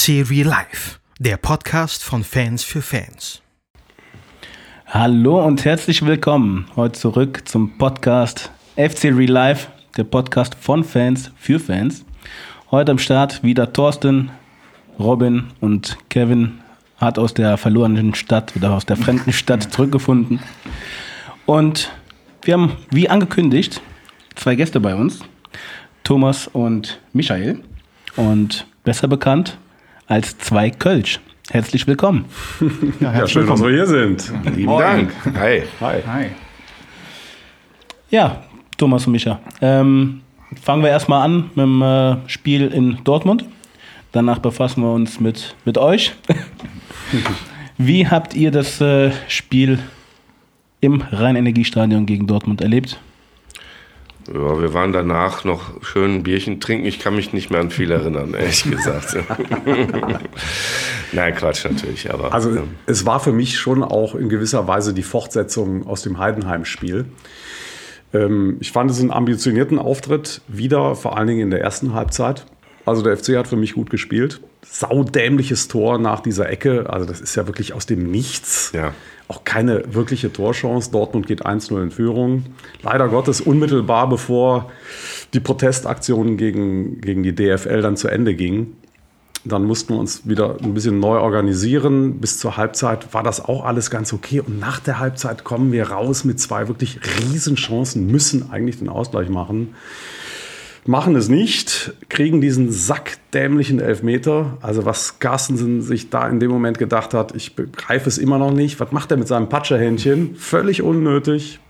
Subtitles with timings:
[0.00, 3.42] FC Real Life, der Podcast von Fans für Fans.
[4.86, 11.30] Hallo und herzlich willkommen heute zurück zum Podcast FC Real Life, der Podcast von Fans
[11.36, 12.06] für Fans.
[12.70, 14.30] Heute am Start wieder Thorsten,
[14.98, 16.60] Robin und Kevin
[16.96, 20.40] hat aus der verlorenen Stadt oder aus der fremden Stadt zurückgefunden.
[21.44, 21.92] Und
[22.40, 23.82] wir haben, wie angekündigt,
[24.34, 25.20] zwei Gäste bei uns,
[26.04, 27.60] Thomas und Michael.
[28.16, 29.58] Und besser bekannt
[30.10, 31.20] als zwei Kölsch.
[31.50, 32.24] Herzlich willkommen.
[33.00, 33.62] Ja, ja schön, willkommen.
[33.62, 34.32] dass wir hier sind.
[34.56, 35.08] Lieben Moin.
[35.24, 35.38] Dank.
[35.38, 35.62] Hi.
[35.80, 36.02] Hi.
[36.06, 36.26] Hi.
[38.10, 38.42] Ja,
[38.76, 39.40] Thomas und Micha.
[39.60, 40.20] Ähm,
[40.60, 43.44] fangen wir erstmal an mit dem äh, Spiel in Dortmund.
[44.12, 46.12] Danach befassen wir uns mit, mit euch.
[47.78, 49.78] Wie habt ihr das äh, Spiel
[50.80, 53.00] im Rhein-Energiestadion gegen Dortmund erlebt?
[54.28, 56.86] Ja, wir waren danach noch schön ein Bierchen trinken.
[56.86, 59.16] Ich kann mich nicht mehr an viel erinnern, ehrlich gesagt.
[61.12, 62.12] Nein, Quatsch natürlich.
[62.12, 62.68] Aber, also ähm.
[62.86, 67.06] es war für mich schon auch in gewisser Weise die Fortsetzung aus dem Heidenheim-Spiel.
[68.12, 72.44] Ähm, ich fand es einen ambitionierten Auftritt, wieder vor allen Dingen in der ersten Halbzeit.
[72.86, 74.40] Also der FC hat für mich gut gespielt.
[74.66, 76.88] Saudämliches Tor nach dieser Ecke.
[76.88, 78.72] Also das ist ja wirklich aus dem Nichts.
[78.74, 78.94] Ja.
[79.28, 80.90] Auch keine wirkliche Torchance.
[80.90, 82.46] Dortmund geht 1-0 in Führung.
[82.82, 84.70] Leider Gottes unmittelbar bevor
[85.34, 88.76] die Protestaktionen gegen, gegen die DFL dann zu Ende gingen.
[89.44, 92.20] Dann mussten wir uns wieder ein bisschen neu organisieren.
[92.20, 94.40] Bis zur Halbzeit war das auch alles ganz okay.
[94.40, 99.30] Und nach der Halbzeit kommen wir raus mit zwei wirklich Riesenchancen, müssen eigentlich den Ausgleich
[99.30, 99.74] machen
[100.86, 104.58] machen es nicht, kriegen diesen sackdämlichen Elfmeter.
[104.62, 108.52] Also was Carstensen sich da in dem Moment gedacht hat, ich begreife es immer noch
[108.52, 108.80] nicht.
[108.80, 110.36] Was macht er mit seinem Patscherhändchen?
[110.36, 111.60] Völlig unnötig.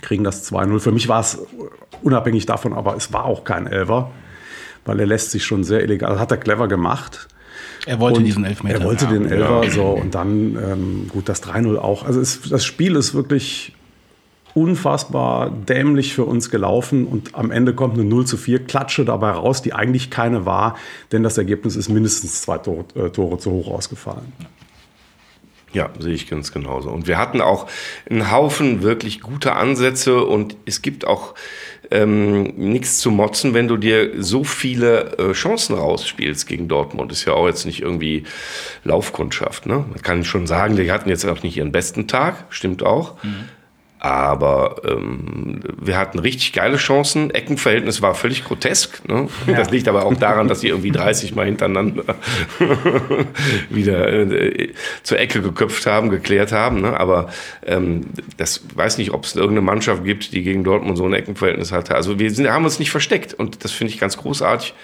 [0.00, 0.80] Kriegen das 2-0.
[0.80, 1.38] Für mich war es
[2.02, 4.10] unabhängig davon, aber es war auch kein Elfer,
[4.84, 7.28] weil er lässt sich schon sehr illegal, also hat er clever gemacht.
[7.86, 8.80] Er wollte und diesen Elfmeter.
[8.80, 9.70] Er wollte ja, den Elfer, ja.
[9.70, 12.04] so und dann ähm, gut das 3-0 auch.
[12.04, 13.74] Also es, das Spiel ist wirklich
[14.54, 19.30] unfassbar dämlich für uns gelaufen und am Ende kommt eine 0 zu 4 Klatsche dabei
[19.30, 20.76] raus, die eigentlich keine war,
[21.10, 24.32] denn das Ergebnis ist mindestens zwei Tore, äh, Tore zu hoch ausgefallen.
[25.72, 26.90] Ja, sehe ich ganz genauso.
[26.90, 27.66] Und wir hatten auch
[28.10, 31.34] einen Haufen wirklich gute Ansätze und es gibt auch
[31.90, 37.10] ähm, nichts zu motzen, wenn du dir so viele äh, Chancen rausspielst gegen Dortmund.
[37.10, 38.24] Ist ja auch jetzt nicht irgendwie
[38.84, 39.64] Laufkundschaft.
[39.64, 39.84] Ne?
[39.88, 43.22] Man kann schon sagen, die hatten jetzt auch nicht ihren besten Tag, stimmt auch.
[43.22, 43.48] Mhm.
[44.04, 47.30] Aber ähm, wir hatten richtig geile Chancen.
[47.30, 49.08] Eckenverhältnis war völlig grotesk.
[49.08, 49.28] Ne?
[49.46, 49.54] Ja.
[49.54, 52.16] Das liegt aber auch daran, dass sie irgendwie 30 Mal hintereinander
[53.70, 54.72] wieder äh,
[55.04, 56.80] zur Ecke geköpft haben, geklärt haben.
[56.80, 56.98] Ne?
[56.98, 57.28] Aber
[57.64, 58.06] ähm,
[58.38, 61.94] das weiß nicht, ob es irgendeine Mannschaft gibt, die gegen Dortmund so ein Eckenverhältnis hatte.
[61.94, 64.74] Also wir sind, haben uns nicht versteckt und das finde ich ganz großartig.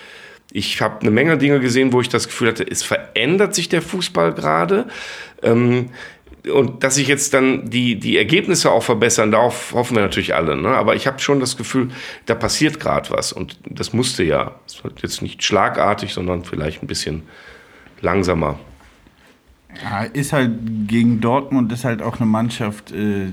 [0.53, 3.83] Ich habe eine Menge Dinge gesehen, wo ich das Gefühl hatte, es verändert sich der
[3.83, 4.87] Fußball gerade.
[5.43, 5.91] Ähm,
[6.51, 10.57] und dass sich jetzt dann die, die Ergebnisse auch verbessern, darauf hoffen wir natürlich alle.
[10.57, 10.69] Ne?
[10.69, 11.89] Aber ich habe schon das Gefühl,
[12.27, 13.33] da passiert gerade was.
[13.33, 14.57] Und das musste ja.
[14.67, 17.23] Es wird jetzt nicht schlagartig, sondern vielleicht ein bisschen
[18.01, 18.59] langsamer.
[19.83, 20.53] Ja, ist halt
[20.87, 23.33] gegen Dortmund ist halt auch eine Mannschaft, äh,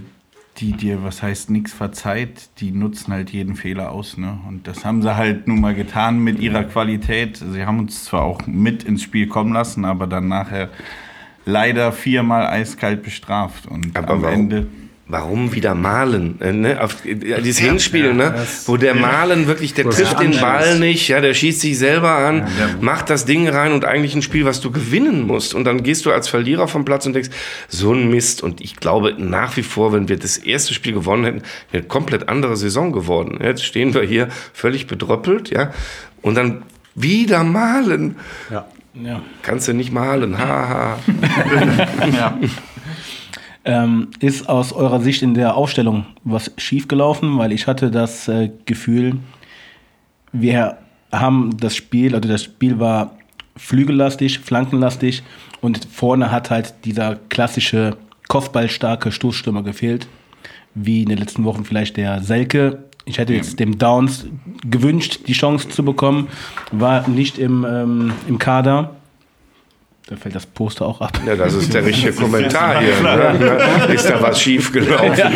[0.58, 2.50] die dir, was heißt, nichts verzeiht.
[2.60, 4.18] Die nutzen halt jeden Fehler aus.
[4.18, 4.40] Ne?
[4.48, 7.38] Und das haben sie halt nun mal getan mit ihrer Qualität.
[7.38, 10.70] Sie haben uns zwar auch mit ins Spiel kommen lassen, aber dann nachher
[11.46, 13.68] leider viermal eiskalt bestraft.
[13.68, 14.68] Und Aber am warum, Ende.
[15.08, 16.42] Warum wieder malen?
[16.42, 16.82] Äh, ne?
[16.82, 18.48] Auf, äh, dieses ja, Hinspiel, ja, ne?
[18.66, 22.40] wo der Malen wirklich, der trifft den Ball nicht, ja, der schießt sich selber an,
[22.40, 25.54] ja, macht das Ding rein und eigentlich ein Spiel, was du gewinnen musst.
[25.54, 27.30] Und dann gehst du als Verlierer vom Platz und denkst,
[27.68, 28.42] so ein Mist.
[28.42, 31.88] Und ich glaube nach wie vor, wenn wir das erste Spiel gewonnen hätten, wäre eine
[31.88, 33.38] komplett andere Saison geworden.
[33.44, 35.72] Jetzt stehen wir hier völlig bedröppelt, ja,
[36.24, 36.64] und dann
[36.96, 38.16] wieder malen.
[38.50, 38.66] Ja.
[39.04, 39.22] Ja.
[39.42, 40.98] Kannst du nicht malen, haha.
[42.16, 42.38] ja.
[43.66, 47.38] ähm, ist aus eurer Sicht in der Aufstellung was schiefgelaufen?
[47.38, 49.18] Weil ich hatte das äh, Gefühl,
[50.32, 50.78] wir
[51.12, 53.18] haben das Spiel, also das Spiel war
[53.58, 55.24] flügellastig, flankenlastig
[55.62, 60.08] und vorne hat halt dieser klassische kopfballstarke Stoßstürmer gefehlt,
[60.74, 64.26] wie in den letzten Wochen vielleicht der Selke ich hätte jetzt dem Downs
[64.70, 66.28] gewünscht, die Chance zu bekommen,
[66.72, 68.96] war nicht im, ähm, im Kader.
[70.08, 71.20] Da fällt das Poster auch ab.
[71.26, 73.02] Ja, das ist der richtige Kommentar hier.
[73.02, 73.92] Ne?
[73.92, 75.18] Ist da was schief gelaufen?
[75.18, 75.30] Ja.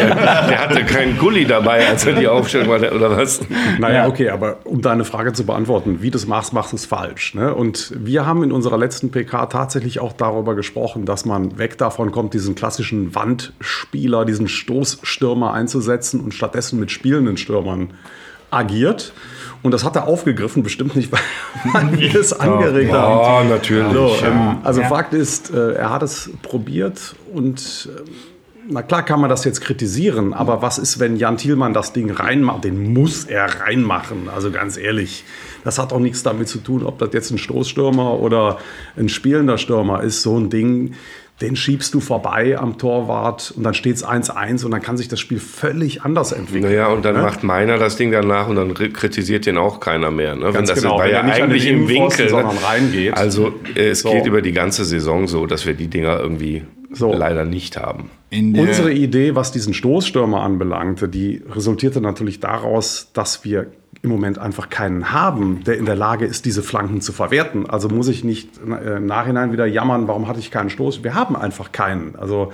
[0.45, 3.41] Der hatte keinen Gully dabei, als er die Aufstellung war, oder was?
[3.79, 6.85] Naja, okay, aber um deine Frage zu beantworten, wie du es machst, machst du es
[6.85, 7.33] falsch.
[7.33, 7.51] Ne?
[7.55, 12.11] Und wir haben in unserer letzten PK tatsächlich auch darüber gesprochen, dass man weg davon
[12.11, 17.95] kommt, diesen klassischen Wandspieler, diesen Stoßstürmer einzusetzen und stattdessen mit spielenden Stürmern
[18.51, 19.13] agiert.
[19.61, 21.19] Und das hat er aufgegriffen, bestimmt nicht, weil
[21.99, 23.47] wir es angeregt haben.
[23.47, 23.93] Oh, natürlich.
[23.93, 24.27] So, ja.
[24.27, 28.09] ähm, also Fakt ist, äh, er hat es probiert und äh,
[28.71, 32.11] na klar kann man das jetzt kritisieren, aber was ist, wenn Jan Thielmann das Ding
[32.11, 32.63] reinmacht?
[32.63, 35.23] Den muss er reinmachen, also ganz ehrlich.
[35.63, 38.59] Das hat auch nichts damit zu tun, ob das jetzt ein Stoßstürmer oder
[38.95, 40.21] ein spielender Stürmer ist.
[40.21, 40.93] So ein Ding,
[41.41, 45.07] den schiebst du vorbei am Torwart und dann steht es 1-1 und dann kann sich
[45.07, 46.71] das Spiel völlig anders entwickeln.
[46.71, 50.35] Naja, und dann macht meiner das Ding danach und dann kritisiert den auch keiner mehr.
[50.35, 50.43] Ne?
[50.51, 52.29] Ganz Wenn das genau, war wenn ja er nicht an den eigentlich im Winkel.
[52.29, 53.15] sondern reingeht.
[53.17, 54.11] Also äh, es So.
[54.11, 57.13] geht über die ganze Saison so, dass wir die Dinger irgendwie So.
[57.13, 58.09] leider nicht haben.
[58.31, 63.67] Unsere Idee, was diesen Stoßstürmer anbelangte, die resultierte natürlich daraus, dass wir
[64.01, 67.69] im Moment einfach keinen haben, der in der Lage ist, diese Flanken zu verwerten.
[67.69, 71.03] Also muss ich nicht äh, im Nachhinein wieder jammern, warum hatte ich keinen Stoß?
[71.03, 72.15] Wir haben einfach keinen.
[72.15, 72.53] Also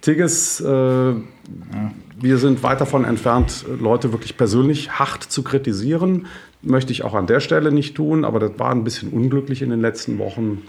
[0.00, 6.26] Tigges, äh, wir sind weit davon entfernt, Leute wirklich persönlich hart zu kritisieren.
[6.62, 9.70] Möchte ich auch an der Stelle nicht tun, aber das war ein bisschen unglücklich in
[9.70, 10.62] den letzten Wochen.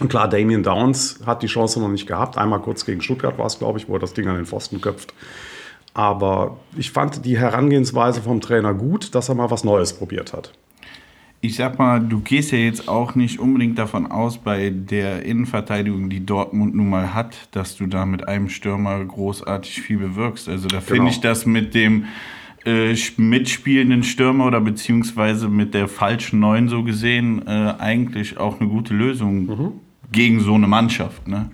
[0.00, 2.38] Und klar, Damien Downs hat die Chance noch nicht gehabt.
[2.38, 4.80] Einmal kurz gegen Stuttgart war es, glaube ich, wo er das Ding an den Pfosten
[4.80, 5.12] köpft.
[5.94, 10.52] Aber ich fand die Herangehensweise vom Trainer gut, dass er mal was Neues probiert hat.
[11.42, 16.10] ich sag mal, du gehst ja jetzt auch nicht unbedingt davon aus, bei der Innenverteidigung,
[16.10, 20.48] die Dortmund nun mal hat, dass du da mit einem Stürmer großartig viel bewirkst.
[20.48, 21.10] Also da finde Genau.
[21.10, 22.04] ich das mit dem
[22.66, 28.68] äh, mitspielenden Stürmer oder beziehungsweise mit der falschen Neun so gesehen äh, eigentlich auch eine
[28.68, 29.80] gute Lösung
[30.12, 31.26] gegen so eine Mannschaft.
[31.26, 31.50] Ne?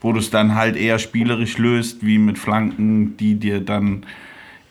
[0.00, 4.04] Wo du es dann halt eher spielerisch löst, wie mit Flanken, die dir dann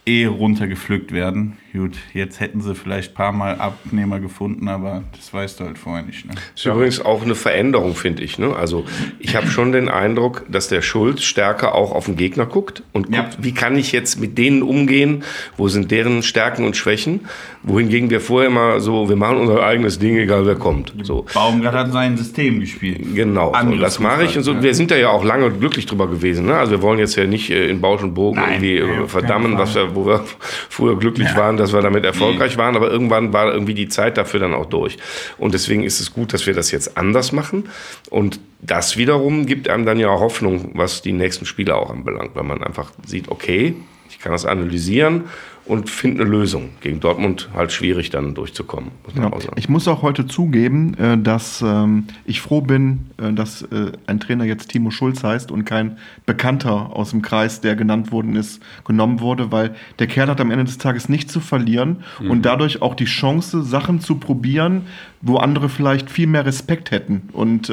[0.07, 1.57] eh runtergepflückt werden.
[1.73, 5.77] Gut, jetzt hätten sie vielleicht ein paar Mal Abnehmer gefunden, aber das weißt du halt
[5.77, 6.25] vorher nicht.
[6.25, 6.31] Ne?
[6.33, 8.39] Das ist übrigens auch eine Veränderung, finde ich.
[8.39, 8.55] Ne?
[8.55, 8.85] Also
[9.19, 13.11] ich habe schon den Eindruck, dass der Schulz stärker auch auf den Gegner guckt und
[13.11, 13.29] guckt, Ja.
[13.39, 15.23] wie kann ich jetzt mit denen umgehen,
[15.55, 17.21] wo sind deren Stärken und Schwächen,
[17.61, 20.93] wohingegen wir vorher immer so, wir machen unser eigenes Ding, egal wer kommt.
[21.03, 21.25] So.
[21.33, 23.01] Baumgart hat sein System gespielt.
[23.13, 24.51] Genau, so, das mache ich und so.
[24.53, 26.47] Fußball, Wir sind da ja auch lange glücklich drüber gewesen.
[26.47, 26.55] Ne?
[26.57, 29.07] Also wir wollen jetzt ja nicht äh, in Bausch und Bogen Nein, irgendwie nee, äh,
[29.07, 30.23] verdammen, was wir, wo wir
[30.69, 34.39] früher glücklich waren, dass wir damit erfolgreich waren, aber irgendwann war irgendwie die Zeit dafür
[34.39, 34.97] dann auch durch.
[35.37, 37.69] Und deswegen ist es gut, dass wir das jetzt anders machen.
[38.09, 42.31] Und das wiederum gibt einem dann ja auch Hoffnung, was die nächsten Spiele auch anbelangt,
[42.35, 43.75] weil man einfach sieht, okay,
[44.09, 45.25] ich kann das analysieren
[45.67, 46.69] und finde eine Lösung.
[46.81, 49.51] Gegen Dortmund halt schwierig dann durchzukommen, muss Ja.
[49.55, 54.19] Ich muss auch heute zugeben, äh, dass ähm, ich froh bin, äh, dass äh, ein
[54.19, 58.61] Trainer jetzt Timo Schulz heißt und kein Bekannter aus dem Kreis, der genannt worden ist,
[58.85, 62.81] genommen wurde, weil der Kerl hat am Ende des Tages nichts zu verlieren und dadurch
[62.81, 64.83] auch die Chance, Sachen zu probieren,
[65.21, 67.29] wo andere vielleicht viel mehr Respekt hätten.
[67.33, 67.71] Und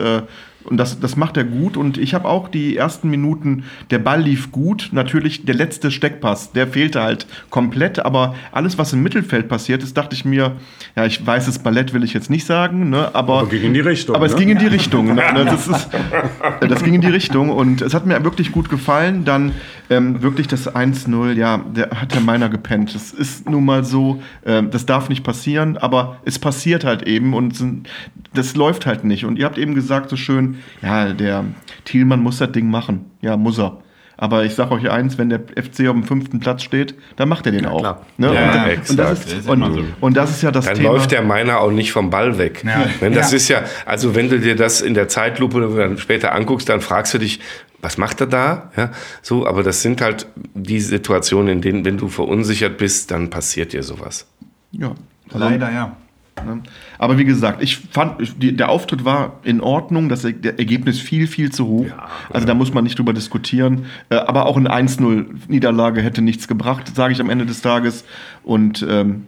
[0.65, 1.77] und das, das macht er gut.
[1.77, 4.91] Und ich habe auch die ersten Minuten, der Ball lief gut.
[4.93, 8.05] Natürlich der letzte Steckpass, der fehlte halt komplett.
[8.05, 10.53] Aber alles, was im Mittelfeld passiert ist, dachte ich mir,
[10.97, 13.75] ja, ich weiß, das Ballett will ich jetzt nicht sagen, ne, aber, Aber ging in
[13.75, 14.39] die Richtung, Aber es ne?
[14.39, 15.15] ging in die Richtung.
[15.15, 15.89] Ne, das, ist,
[16.61, 17.51] das ging in die Richtung.
[17.51, 19.25] Und es hat mir wirklich gut gefallen.
[19.25, 19.53] Dann
[19.91, 22.95] ähm, wirklich das 1-0, ja, der hat ja meiner gepennt.
[22.95, 27.35] Das ist nun mal so, ähm, das darf nicht passieren, aber es passiert halt eben
[27.35, 27.55] und
[28.33, 29.25] das läuft halt nicht.
[29.25, 31.45] Und ihr habt eben gesagt so schön, ja, der
[31.85, 33.11] Thielmann muss das Ding machen.
[33.21, 33.79] Ja, muss er.
[34.17, 37.47] Aber ich sag euch eins, wenn der FC auf dem fünften Platz steht, dann macht
[37.47, 37.81] er den auch.
[37.81, 38.06] klar.
[38.17, 38.32] Ne?
[38.32, 39.84] Ja, und, und, das ist, und, immer so.
[40.01, 40.91] und das ist ja das Dann Thema.
[40.91, 42.63] läuft der meiner auch nicht vom Ball weg.
[42.65, 42.87] Ja.
[43.01, 43.37] Wenn das Ja.
[43.37, 47.13] ist ja, also wenn du dir das in der Zeitlupe dann später anguckst, dann fragst
[47.15, 47.41] du dich,
[47.82, 48.70] was macht er da?
[48.77, 53.31] Ja, so, aber das sind halt die Situationen, in denen, wenn du verunsichert bist, dann
[53.31, 54.27] passiert dir sowas.
[54.70, 54.93] ja.
[55.32, 55.96] Leider ja.
[56.44, 56.60] Ne?
[56.98, 61.50] Aber wie gesagt, ich fand, der Auftritt war in Ordnung, das Er- Ergebnis viel, viel
[61.53, 61.86] zu hoch.
[62.31, 63.86] also da muss man nicht drüber diskutieren.
[64.10, 68.05] Äh, aber auch eine 1-0-Niederlage hätte nichts gebracht, sage ich am Ende des Tages.
[68.43, 69.26] Und ähm,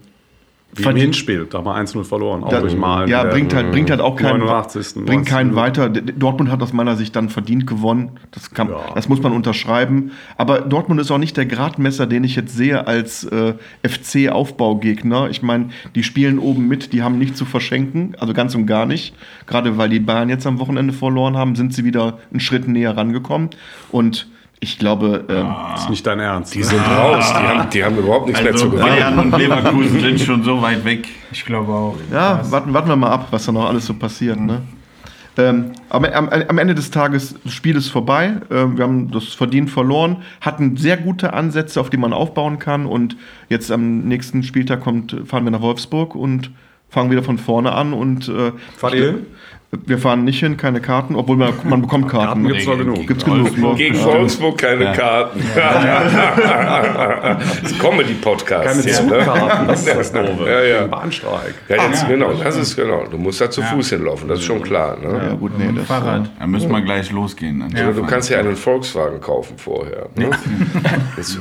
[0.76, 3.08] Wie im Hinspiel, da haben wir 1-0 verloren, auch da, durch Malen.
[3.08, 5.04] ja, bringt halt, bringt halt auch keinen, 89.
[5.04, 5.56] bringt keinen 19.
[5.56, 5.88] weiter.
[5.88, 8.12] Dortmund hat aus meiner Sicht dann verdient gewonnen.
[8.32, 8.80] Das, kann, Ja.
[8.94, 10.12] das muss man unterschreiben.
[10.36, 13.54] Aber Dortmund ist auch nicht der Gradmesser, den ich jetzt sehe als äh,
[13.86, 15.28] FC-Aufbaugegner.
[15.30, 18.86] Ich meine, die spielen oben mit, die haben nichts zu verschenken, also ganz und gar
[18.86, 19.14] nicht.
[19.46, 22.96] Gerade weil die Bayern jetzt am Wochenende verloren haben, sind sie wieder einen Schritt näher
[22.96, 23.50] rangekommen.
[23.90, 24.28] Und
[24.60, 26.54] ich glaube, ähm, Das ist nicht dein Ernst.
[26.54, 28.88] Die sind raus, die haben, die haben überhaupt nichts mehr Also zu gewinnen.
[28.88, 31.08] Bayern und Leverkusen sind schon so weit weg.
[31.30, 31.96] Ich glaube auch.
[32.12, 34.40] Ja, warten, warten wir mal ab, was da noch alles so passiert.
[34.40, 34.62] Ne?
[35.38, 38.40] Ähm, aber am, am Ende des Tages, das Spiel ist vorbei.
[38.50, 42.86] Ähm, wir haben das verdient verloren, hatten sehr gute Ansätze, auf die man aufbauen kann.
[42.86, 43.16] Und
[43.48, 46.50] jetzt am nächsten Spieltag kommt, fahren wir nach Wolfsburg und
[46.88, 47.92] fangen wieder von vorne an.
[47.92, 49.26] Und, äh, Fahrt ihr hin?
[49.86, 52.26] Wir fahren nicht hin, keine Karten, obwohl man, man bekommt Karten.
[52.26, 53.06] Karten gibt es zwar genug.
[53.06, 53.56] Gibt's genug.
[53.56, 53.74] ne?
[53.76, 55.40] Gegen Wolfsburg keine Karten.
[55.54, 58.64] das ist Comedy-Podcast.
[58.66, 60.46] Keine hier, Zugkarten, das ist das Doofe.
[60.48, 60.84] Ja, ja.
[60.84, 61.54] Ein Bahnstreik.
[61.68, 63.04] Ja, jetzt, genau, das ist genau.
[63.10, 64.96] Du musst da zu Fuß hinlaufen, das ist schon klar.
[64.98, 65.20] Ne?
[65.28, 66.30] Ja, gut, nee, das, Fahrrad.
[66.38, 67.60] Da müssen wir gleich losgehen.
[67.60, 70.08] Dann Also, du kannst ja einen Volkswagen kaufen vorher.
[70.14, 70.30] Ne?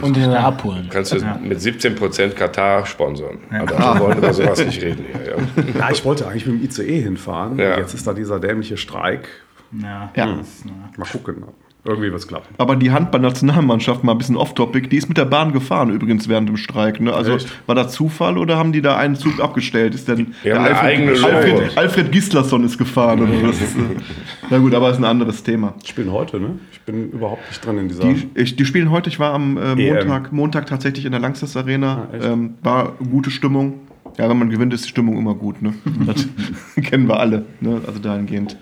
[0.01, 0.87] Und den abholen.
[0.91, 3.37] kannst du mit 17% Katar sponsern.
[3.51, 5.25] Aber wir wollen über sowas nicht reden hier.
[5.25, 5.79] Ja.
[5.79, 7.57] Ja, ich wollte eigentlich mit dem ICE hinfahren.
[7.59, 7.77] Ja.
[7.77, 9.29] Jetzt ist da dieser dämliche Streik.
[9.71, 10.11] Ja.
[10.15, 10.25] Ja.
[10.25, 11.43] Mal gucken.
[11.87, 12.55] Irgendwie wird es klappen.
[12.57, 16.49] Aber die Handball-Nationalmannschaft, mal ein bisschen off-topic, die ist mit der Bahn gefahren übrigens während
[16.49, 16.99] dem Streik.
[16.99, 17.13] Ne?
[17.13, 17.47] Also Echt?
[17.67, 19.93] war das Zufall oder haben die da einen Zug abgestellt?
[19.93, 21.27] Ist denn eigene Logo.
[21.27, 23.57] Alfred, Alfred Gislason ist gefahren oder was?
[24.49, 25.75] Na gut, aber ist ein anderes Thema.
[25.83, 26.57] Die spielen heute, ne?
[26.71, 28.03] Ich bin überhaupt nicht drin in dieser.
[28.03, 29.95] Die, ich, die spielen heute, ich war am äh, EM.
[29.95, 32.07] Montag, Montag tatsächlich in der Langsess Arena.
[32.11, 33.81] Ah, ähm, war gute Stimmung.
[34.17, 35.61] Ja, wenn man gewinnt, ist die Stimmung immer gut.
[35.61, 35.73] Ne?
[36.05, 36.27] Das
[36.83, 37.45] kennen wir alle.
[37.59, 37.81] Ne?
[37.85, 38.57] Also dahingehend.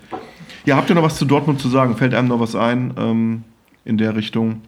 [0.64, 1.96] Ja, habt ihr noch was zu Dortmund zu sagen?
[1.96, 3.44] Fällt einem noch was ein ähm,
[3.84, 4.62] in der Richtung?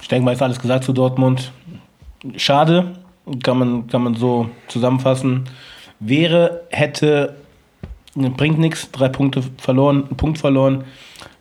[0.00, 1.50] Ich denke mal, ist alles gesagt zu Dortmund.
[2.36, 2.92] Schade,
[3.42, 5.48] kann man, kann man so zusammenfassen.
[5.98, 7.36] Wäre, hätte,
[8.14, 10.84] bringt nichts, drei Punkte verloren, einen Punkt verloren.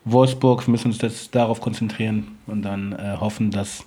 [0.05, 3.85] Wolfsburg, wir müssen uns jetzt darauf konzentrieren und dann äh, hoffen, dass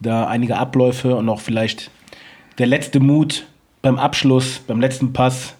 [0.00, 1.90] da einige Abläufe und auch vielleicht
[2.58, 3.46] der letzte Mut
[3.82, 5.54] beim Abschluss, beim letzten Pass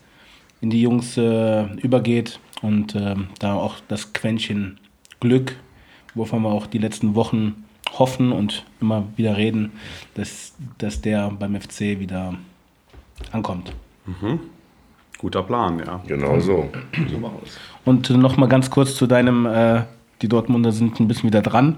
[0.60, 4.78] in die Jungs äh, übergeht und ähm, da auch das Quäntchen
[5.20, 5.56] Glück,
[6.14, 7.64] wovon wir auch die letzten Wochen
[7.98, 9.72] hoffen und immer wieder reden,
[10.14, 12.34] dass, dass der beim FC wieder
[13.32, 13.72] ankommt.
[15.18, 16.00] Guter Plan, ja.
[16.06, 16.70] Genau so.
[17.84, 19.82] Und noch mal ganz kurz zu deinem, äh,
[20.22, 21.76] die Dortmunder sind ein bisschen wieder dran.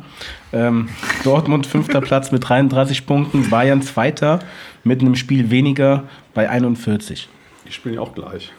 [0.52, 0.88] Ähm,
[1.25, 4.40] Dortmund fünfter Platz mit 33 Punkten, Bayern zweiter
[4.85, 6.04] mit einem Spiel weniger
[6.35, 7.28] bei 41.
[7.66, 8.52] Die spielen ja auch gleich.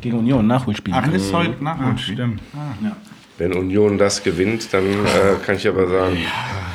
[0.00, 0.92] Gegen Union, Nachholspiel.
[0.96, 2.14] Ach, ist heute Nachholspiel.
[2.14, 2.40] Stimmt.
[3.38, 6.18] Wenn Union das gewinnt, dann äh, kann ich aber sagen,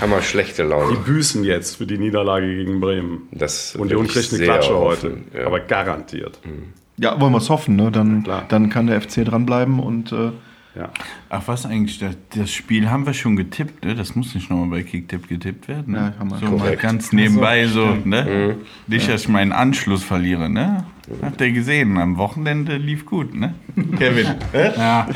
[0.01, 0.97] haben wir schlechte Die Laune.
[0.97, 3.27] büßen jetzt für die Niederlage gegen Bremen.
[3.31, 5.37] Das Union kriegt eine Klatsche hoffen, heute.
[5.39, 5.45] ja.
[5.45, 6.39] Aber garantiert.
[6.97, 7.75] Ja, wollen wir es hoffen.
[7.77, 7.91] Ne?
[7.91, 8.43] Dann, Klar.
[8.49, 10.31] dann kann der FC dranbleiben und äh,
[10.79, 10.89] Ja.
[11.29, 11.99] Ach, was eigentlich?
[11.99, 13.95] Das, das Spiel haben wir schon getippt, ne?
[13.95, 15.93] Das muss nicht nochmal bei Kicktipp getippt werden.
[15.93, 16.37] Ja, haben wir.
[16.37, 18.55] So mal ganz nebenbei so, ne?
[18.87, 20.85] Nicht, dass ich meinen Anschluss verliere, ne?
[21.21, 23.55] Habt ihr gesehen, am Wochenende lief gut, ne?
[23.97, 24.27] Kevin.
[24.53, 25.07] ja.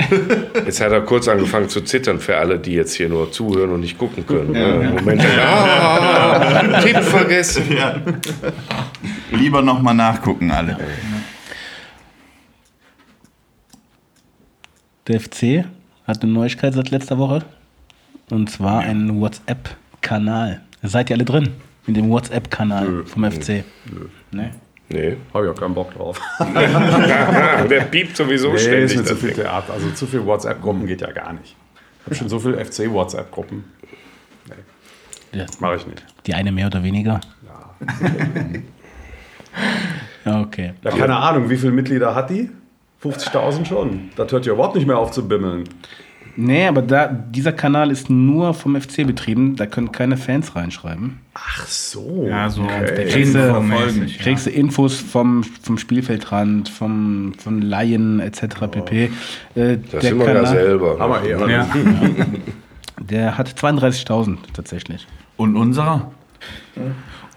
[0.66, 3.80] Jetzt hat er kurz angefangen zu zittern für alle, die jetzt hier nur zuhören und
[3.80, 4.54] nicht gucken können.
[4.54, 4.90] Ja.
[4.92, 5.24] Moment.
[5.40, 7.64] Ah, Tipp vergessen.
[9.32, 10.78] Lieber nochmal nachgucken, alle.
[15.08, 15.66] Der FC
[16.08, 17.44] hat eine Neuigkeit seit letzter Woche.
[18.30, 20.62] Und zwar einen WhatsApp-Kanal.
[20.82, 21.50] Seid ihr alle drin?
[21.88, 23.64] In dem WhatsApp-Kanal vom FC?
[24.32, 24.50] Nee.
[24.90, 25.18] Nee.
[25.34, 26.20] Habe ich auch keinen Bock drauf.
[26.40, 28.98] Der piept sowieso Nee, ist ständig.
[28.98, 29.44] mir zu viel Ding.
[29.44, 29.74] Theater.
[29.74, 31.56] Also zu viel WhatsApp-Gruppen geht ja gar nicht.
[32.02, 33.64] Ich habe schon so viele FC-WhatsApp-Gruppen.
[35.34, 36.06] Ja, Mache ich nicht.
[36.28, 37.20] die eine mehr oder weniger?
[40.26, 40.42] Ja.
[40.42, 40.74] okay.
[40.84, 42.50] Ja, keine Ahnung, wie viele Mitglieder hat die?
[43.04, 44.10] 50.000 schon.
[44.16, 45.66] Das hört ja überhaupt nicht mehr auf zu bimmeln.
[46.36, 49.56] Nee, aber da, dieser Kanal ist nur vom FC betrieben.
[49.56, 51.20] Da können keine Fans reinschreiben.
[51.36, 52.26] Ach so.
[52.28, 53.62] Ja, so Kriegst du, ja.
[54.20, 58.42] kriegst du Infos vom, vom Spielfeldrand, vom, von Laien etc.
[58.72, 59.12] pp.
[59.54, 60.98] Äh, Das sind wir ja selber.
[60.98, 61.38] Hammer hier.
[61.48, 61.68] Ja.
[63.00, 65.06] der hat 32.000 tatsächlich.
[65.38, 66.12] Und unserer?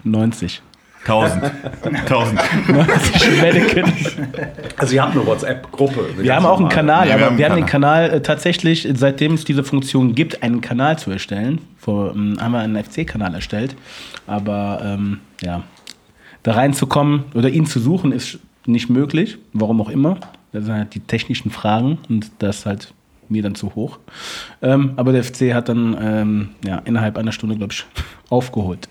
[0.03, 0.63] 90.
[1.07, 1.51] 1000.
[1.83, 2.39] 1000.
[3.41, 3.85] Mannequin.
[4.77, 6.05] Also ihr habt eine WhatsApp-Gruppe.
[6.17, 6.69] Wir haben auch einen.
[6.69, 10.15] Kanal, Ja, aber wir haben wir haben den Kanal äh, tatsächlich, seitdem es diese Funktion
[10.15, 11.61] gibt, einen Kanal zu erstellen.
[11.77, 13.75] Vor, ähm, haben wir einen FC-Kanal erstellt.
[14.25, 15.63] Aber ähm, ja,
[16.43, 19.37] da reinzukommen oder ihn zu suchen, ist nicht möglich.
[19.53, 20.17] Warum auch immer.
[20.51, 22.93] Das sind halt die technischen Fragen und das ist halt
[23.29, 23.99] mir dann zu hoch.
[24.61, 27.85] Ähm, aber der FC hat dann ähm, ja, innerhalb einer Stunde, glaube ich,
[28.29, 28.87] aufgeholt.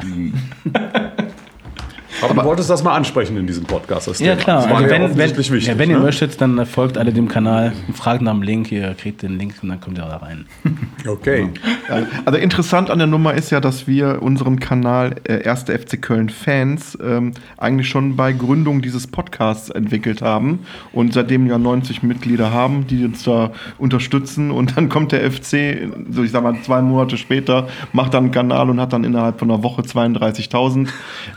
[2.22, 4.08] Aber du wolltest das mal ansprechen in diesem Podcast.
[4.08, 4.42] Das Ja, Thema.
[4.42, 4.62] klar.
[4.62, 5.66] Das Also wenn, wenn, wichtig.
[5.66, 6.04] ja, wenn ihr ne?
[6.04, 9.68] möchtet, dann folgt alle dem Kanal, fragt nach dem Link, ihr kriegt den Link und
[9.68, 10.46] dann kommt ihr da rein.
[11.06, 11.50] Okay.
[11.88, 16.02] Ja, Also interessant an der Nummer ist ja, dass wir unseren Kanal äh, Erste FC
[16.02, 20.60] Köln Fans ähm, eigentlich schon bei Gründung dieses Podcasts entwickelt haben
[20.92, 25.92] und seitdem ja 90 Mitglieder haben, die uns da unterstützen und dann kommt der FC,
[26.10, 29.38] so ich sag mal zwei Monate später, macht dann einen Kanal und hat dann innerhalb
[29.38, 30.88] von einer Woche 32.000.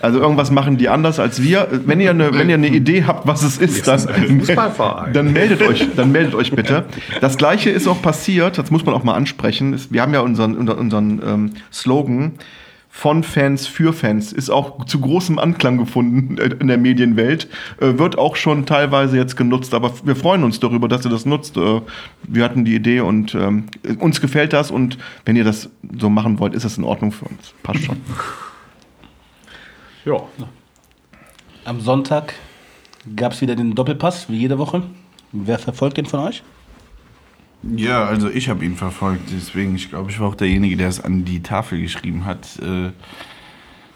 [0.01, 1.68] Also irgendwas machen die anders als wir.
[1.86, 4.00] Wenn ihr eine, wenn ihr eine Idee habt, was es ist, dann,
[5.14, 6.86] dann meldet euch, dann meldet euch bitte.
[7.22, 9.80] Das gleiche ist auch passiert, das muss man auch mal ansprechen.
[9.90, 12.34] Wir haben ja unseren, unser- unseren ähm, Slogan,
[12.92, 14.34] von Fans für Fans.
[14.34, 17.48] Ist auch zu großem Anklang gefunden in der Medienwelt.
[17.80, 21.26] Äh, wird auch schon teilweise jetzt genutzt, aber wir freuen uns darüber, dass ihr das
[21.26, 21.56] nutzt.
[21.56, 21.82] Äh,
[22.28, 23.66] wir hatten die Idee und ähm,
[24.00, 27.26] uns gefällt das und wenn ihr das so machen wollt, ist das in Ordnung für
[27.26, 27.54] uns.
[27.62, 27.98] Passt schon.
[30.06, 30.18] Ja,
[31.66, 32.34] Am Sonntag
[33.16, 34.84] gab es wieder den Doppelpass, wie jede Woche.
[35.32, 36.44] Wer verfolgt den von euch?
[37.62, 41.04] Ja, also ich habe ihn verfolgt, deswegen, ich glaube, ich war auch derjenige, der es
[41.04, 42.58] an die Tafel geschrieben hat.
[42.60, 42.92] Äh,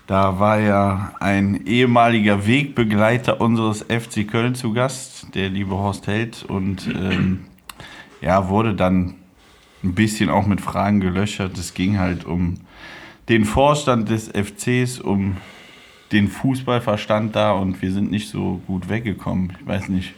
[0.05, 6.43] da war ja ein ehemaliger Wegbegleiter unseres FC Köln zu Gast, der liebe Horst Held,
[6.43, 7.45] und ähm,
[8.21, 9.15] ja, wurde dann
[9.81, 11.57] ein bisschen auch mit Fragen gelöchert.
[11.57, 12.55] Es ging halt um
[13.29, 15.37] den Vorstand des FCs, um
[16.13, 19.57] den Fußballverstand da und wir sind nicht so gut weggekommen.
[19.59, 20.13] Ich weiß nicht,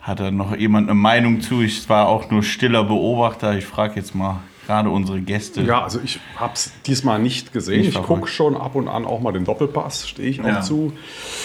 [0.00, 1.62] hat da noch jemand eine Meinung zu?
[1.62, 3.56] Ich war auch nur stiller Beobachter.
[3.56, 5.62] Ich frage jetzt mal gerade unsere Gäste.
[5.62, 7.82] Ja, also ich habe es diesmal nicht gesehen.
[7.82, 10.60] Nicht Ich gucke schon ab und an auch mal den Doppelpass, stehe ich auch Ja.
[10.60, 10.92] zu.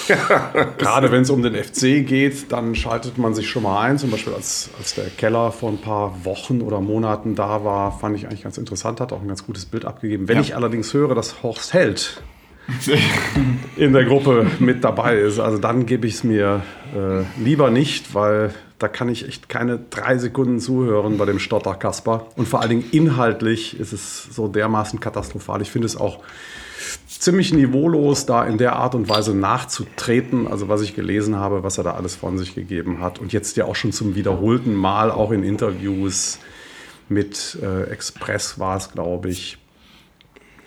[0.79, 3.97] Gerade wenn es um den FC geht, dann schaltet man sich schon mal ein.
[3.99, 8.15] Zum Beispiel als, als der Keller vor ein paar Wochen oder Monaten da war, fand
[8.17, 10.27] ich eigentlich ganz interessant, hat auch ein ganz gutes Bild abgegeben.
[10.27, 10.41] Wenn Ja.
[10.41, 12.23] ich allerdings höre, dass Horst Held
[13.75, 16.63] in der Gruppe mit dabei ist, also dann gebe ich es mir
[16.95, 21.75] äh, lieber nicht, weil da kann ich echt keine drei Sekunden zuhören bei dem Stotter
[21.75, 22.27] Kasper.
[22.35, 25.61] Und vor allen Dingen inhaltlich ist es so dermaßen katastrophal.
[25.61, 26.19] Ich finde es auch
[27.07, 30.47] ziemlich niveaulos, da in der Art und Weise nachzutreten.
[30.47, 33.19] Also was ich gelesen habe, was er da alles von sich gegeben hat.
[33.19, 36.39] Und jetzt ja auch schon zum wiederholten Mal, auch in Interviews
[37.07, 39.57] mit äh, Express war es, glaube ich.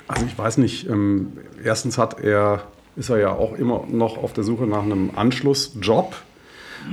[0.06, 1.32] Also ich weiß nicht, ähm,
[1.62, 2.64] erstens hat er,
[2.96, 6.14] ist er ja auch immer noch auf der Suche nach einem Anschlussjob.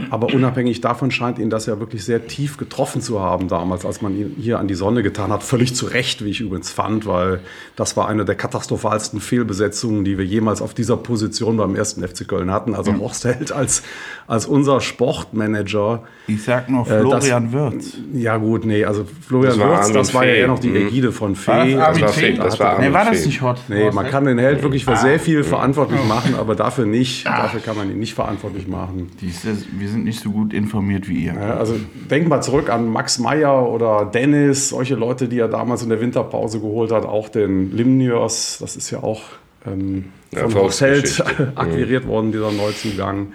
[0.10, 4.02] Aber unabhängig davon scheint ihn das ja wirklich sehr tief getroffen zu haben damals, als
[4.02, 5.44] man ihn hier an die Sonne getan hat.
[5.44, 7.40] Völlig zu Recht, wie ich übrigens fand, weil
[7.76, 12.28] das war eine der katastrophalsten Fehlbesetzungen, die wir jemals auf dieser Position beim ersten FC
[12.28, 12.76] Köln hatten.
[12.76, 13.84] Also Horst Held als,
[14.28, 16.04] als unser Sportmanager.
[16.28, 17.98] Ich sag nur Äh, Florian Wirtz.
[18.14, 20.88] Ja gut, nee, also Florian Das war Wirtz, das war ja eher noch die Mhm.
[20.88, 21.76] Ägide von War das Fee.
[21.76, 22.20] Das war Fee?
[22.32, 23.26] Fee, das war Nee, war das Fee.
[23.28, 23.60] nicht Hort?
[23.68, 27.26] Nee, man kann den Held wirklich für sehr viel verantwortlich machen, aber dafür nicht.
[27.26, 29.10] Dafür kann man ihn nicht verantwortlich machen.
[29.20, 31.34] Dies ist- Wir sind nicht so gut informiert wie ihr.
[31.34, 31.74] Ja, also
[32.08, 36.00] denk mal zurück an Max Meyer oder Dennis, solche Leute, die er damals in der
[36.00, 39.24] Winterpause geholt hat, auch den Limnios, das ist ja auch
[39.66, 41.54] ähm, Ja, von Erfolgsgeschichte.
[41.56, 43.34] akquiriert worden, dieser Neuzugang.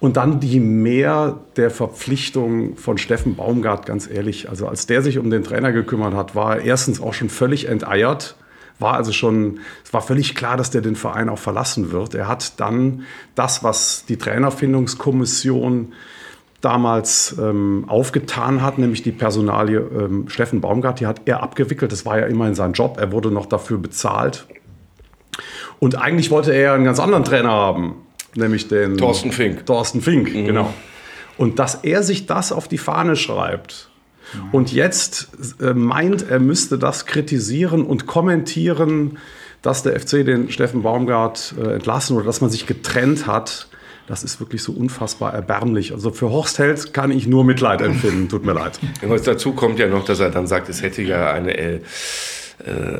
[0.00, 4.50] Und dann die Mehr der Verpflichtung von Steffen Baumgart, ganz ehrlich.
[4.50, 7.68] Also als der sich um den Trainer gekümmert hat, war er erstens auch schon völlig
[7.68, 8.36] enteiert.
[8.80, 12.14] War also schon, es war völlig klar, dass der den Verein auch verlassen wird.
[12.14, 15.92] Er hat dann das, was die Trainerfindungskommission
[16.60, 21.92] damals ähm, aufgetan hat, nämlich die Personalie ähm, Steffen Baumgart, die hat er abgewickelt.
[21.92, 22.98] Das war ja immerhin sein Job.
[22.98, 24.46] Er wurde noch dafür bezahlt.
[25.78, 27.96] Und eigentlich wollte er ja einen ganz anderen Trainer haben,
[28.34, 29.64] nämlich den Thorsten Fink.
[29.64, 30.72] Thorsten Fink, genau.
[31.38, 33.89] Und dass er sich das auf die Fahne schreibt
[34.52, 35.28] und jetzt
[35.60, 39.18] äh, meint, er müsste das kritisieren und kommentieren,
[39.62, 43.68] dass der FC den Steffen Baumgart äh, entlassen oder dass man sich getrennt hat,
[44.06, 45.92] das ist wirklich so unfassbar erbärmlich.
[45.92, 48.28] Also für Horst Held kann ich nur Mitleid empfinden.
[48.28, 48.80] Tut mir leid.
[49.02, 51.80] Was dazu kommt ja noch, dass er dann sagt, es hätte ja eine, äh,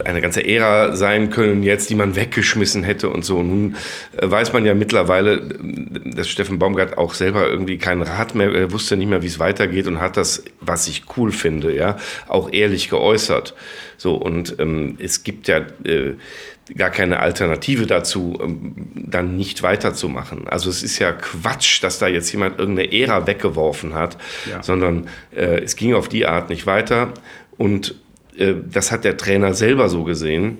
[0.04, 3.42] eine ganze Ära sein können jetzt, die man weggeschmissen hätte und so.
[3.42, 3.76] Nun
[4.16, 8.52] äh, weiß man ja mittlerweile, äh, dass Steffen Baumgart auch selber irgendwie keinen Rat mehr,
[8.52, 11.96] er wusste nicht mehr, wie es weitergeht und hat das, was ich cool finde, ja,
[12.28, 13.54] auch ehrlich geäußert.
[13.96, 16.14] So, und ähm, es gibt ja äh,
[16.76, 20.48] gar keine Alternative dazu, ähm, dann nicht weiterzumachen.
[20.48, 24.16] Also es ist ja Quatsch, dass da jetzt jemand irgendeine Ära weggeworfen hat,
[24.50, 24.62] Ja.
[24.62, 27.12] sondern äh, es ging auf die Art nicht weiter.
[27.58, 27.94] Und äh,
[28.70, 30.58] das hat der Trainer selber so gesehen.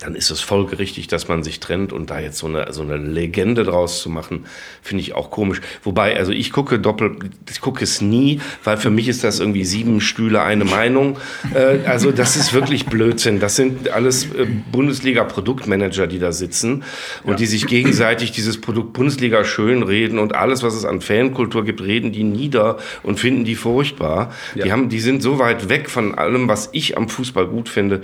[0.00, 2.96] Dann ist es folgerichtig, dass man sich trennt und da jetzt so eine, so eine
[2.96, 4.46] Legende draus zu machen,
[4.82, 5.60] finde ich auch komisch.
[5.84, 9.64] Wobei, also ich gucke doppelt, ich gucke es nie, weil für mich ist das irgendwie
[9.64, 11.18] sieben Stühle, eine Meinung.
[11.54, 13.38] Äh, also das ist wirklich Blödsinn.
[13.38, 16.82] Das sind alles äh, Bundesliga-Produktmanager, die da sitzen
[17.22, 21.80] und die sich gegenseitig dieses Produkt Bundesliga schönreden und alles, was es an Fankultur gibt,
[21.80, 24.32] reden die nieder und finden die furchtbar.
[24.54, 28.02] Die, haben, die sind so weit weg von allem, was ich am Fußball gut finde.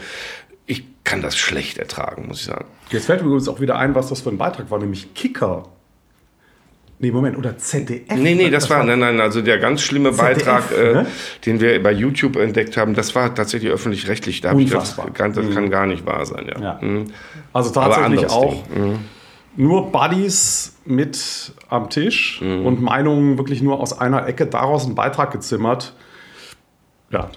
[1.12, 2.64] Kann das schlecht ertragen, muss ich sagen.
[2.88, 5.64] Jetzt fällt mir übrigens auch wieder ein, was das für ein Beitrag war, nämlich Kicker.
[7.00, 8.16] Nee, Moment, oder ZDF.
[8.16, 11.06] Nee, nee, das, war, nein, nein, also der ganz schlimme ZDF, Beitrag, äh, ne?
[11.44, 14.40] den wir bei YouTube entdeckt haben, das war tatsächlich öffentlich-rechtlich.
[14.40, 15.10] Da hab ich das, Unfassbar.
[15.12, 16.58] kann, das kann gar nicht wahr sein, ja.
[16.58, 16.78] Ja.
[16.80, 17.12] Mhm.
[17.52, 18.66] Also tatsächlich auch.
[18.70, 19.00] Mhm.
[19.56, 25.30] nur Buddies mit am Tisch und Meinungen wirklich nur aus einer Ecke, daraus einen Beitrag
[25.30, 25.94] gezimmert.
[27.10, 27.28] Ja,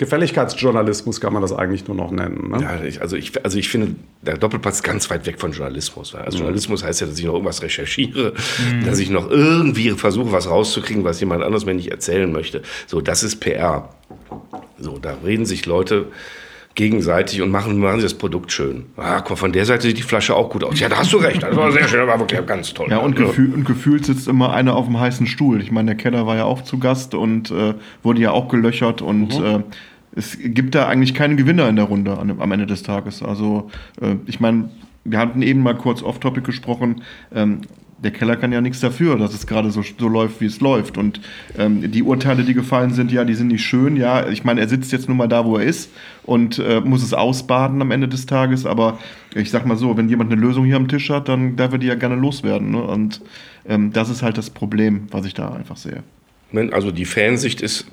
[0.00, 2.52] Gefälligkeitsjournalismus kann man das eigentlich nur noch nennen.
[2.52, 2.62] Ne?
[2.62, 6.14] Ja, ich, also, ich, also ich finde, der Doppelpass ist ganz weit weg von Journalismus.
[6.14, 6.44] Weil also Mhm.
[6.44, 8.32] Journalismus heißt ja, dass ich noch irgendwas recherchiere,
[8.86, 12.62] dass ich noch irgendwie versuche, was rauszukriegen, was jemand anderes mir nicht erzählen möchte.
[12.86, 13.90] So, das ist PR.
[14.78, 16.06] So, da reden sich Leute
[16.74, 18.84] gegenseitig und machen, machen sie das Produkt schön.
[18.96, 20.78] Ah, guck mal, von der Seite sieht die Flasche auch gut aus.
[20.78, 21.42] Ja, da hast du recht.
[21.42, 22.86] Das war sehr schön, das war wirklich ganz toll.
[22.90, 25.60] Ja, und, gefühl, und gefühlt sitzt immer einer auf dem heißen Stuhl.
[25.60, 29.02] Ich meine, der Keller war ja auch zu Gast und äh, wurde ja auch gelöchert
[29.02, 29.60] und äh,
[30.14, 33.22] es gibt da eigentlich keine Gewinner in der Runde an, am Ende des Tages.
[33.22, 34.70] Also, äh, ich meine,
[35.04, 37.02] wir hatten eben mal kurz off-topic gesprochen.
[37.34, 37.62] Ähm,
[38.02, 40.96] der Keller kann ja nichts dafür, dass es gerade so, so läuft, wie es läuft.
[40.96, 41.20] Und
[41.58, 43.96] ähm, die Urteile, die gefallen sind, ja, die sind nicht schön.
[43.96, 45.90] Ja, ich meine, er sitzt jetzt nun mal da, wo er ist
[46.22, 48.64] und äh, muss es ausbaden am Ende des Tages.
[48.64, 48.98] Aber
[49.34, 51.78] ich sag mal so, wenn jemand eine Lösung hier am Tisch hat, dann darf er
[51.78, 52.70] die ja gerne loswerden.
[52.70, 52.82] Ne?
[52.82, 53.20] Und
[53.68, 56.02] ähm, das ist halt das Problem, was ich da einfach sehe.
[56.72, 57.86] Also die Fansicht ist,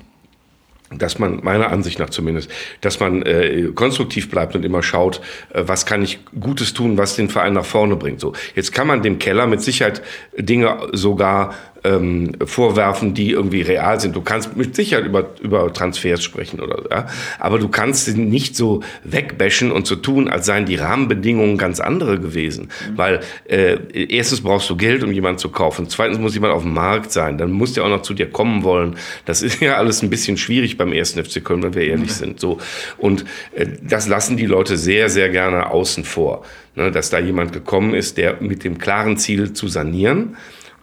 [0.90, 5.20] dass man, meiner Ansicht nach zumindest, dass man äh, konstruktiv bleibt und immer schaut,
[5.52, 8.20] äh, was kann ich Gutes tun, was den Verein nach vorne bringt.
[8.20, 10.02] So, jetzt kann man dem Keller mit Sicherheit
[10.36, 14.16] Dinge sogar ähm, vorwerfen, die irgendwie real sind.
[14.16, 17.06] Du kannst mit Sicherheit über, über Transfers sprechen oder ja?
[17.38, 21.80] aber du kannst sie nicht so wegbashen und so tun, als seien die Rahmenbedingungen ganz
[21.80, 22.68] andere gewesen.
[22.96, 25.88] Weil äh, erstens brauchst du Geld, um jemanden zu kaufen.
[25.88, 27.38] Zweitens muss jemand auf dem Markt sein.
[27.38, 28.96] Dann muss der auch noch zu dir kommen wollen.
[29.24, 32.40] Das ist ja alles ein bisschen schwierig beim ersten FC Köln, wenn wir ehrlich sind.
[32.40, 32.58] So
[32.96, 36.90] und äh, das lassen die Leute sehr, sehr gerne außen vor, ne?
[36.90, 40.36] dass da jemand gekommen ist, der mit dem klaren Ziel zu sanieren.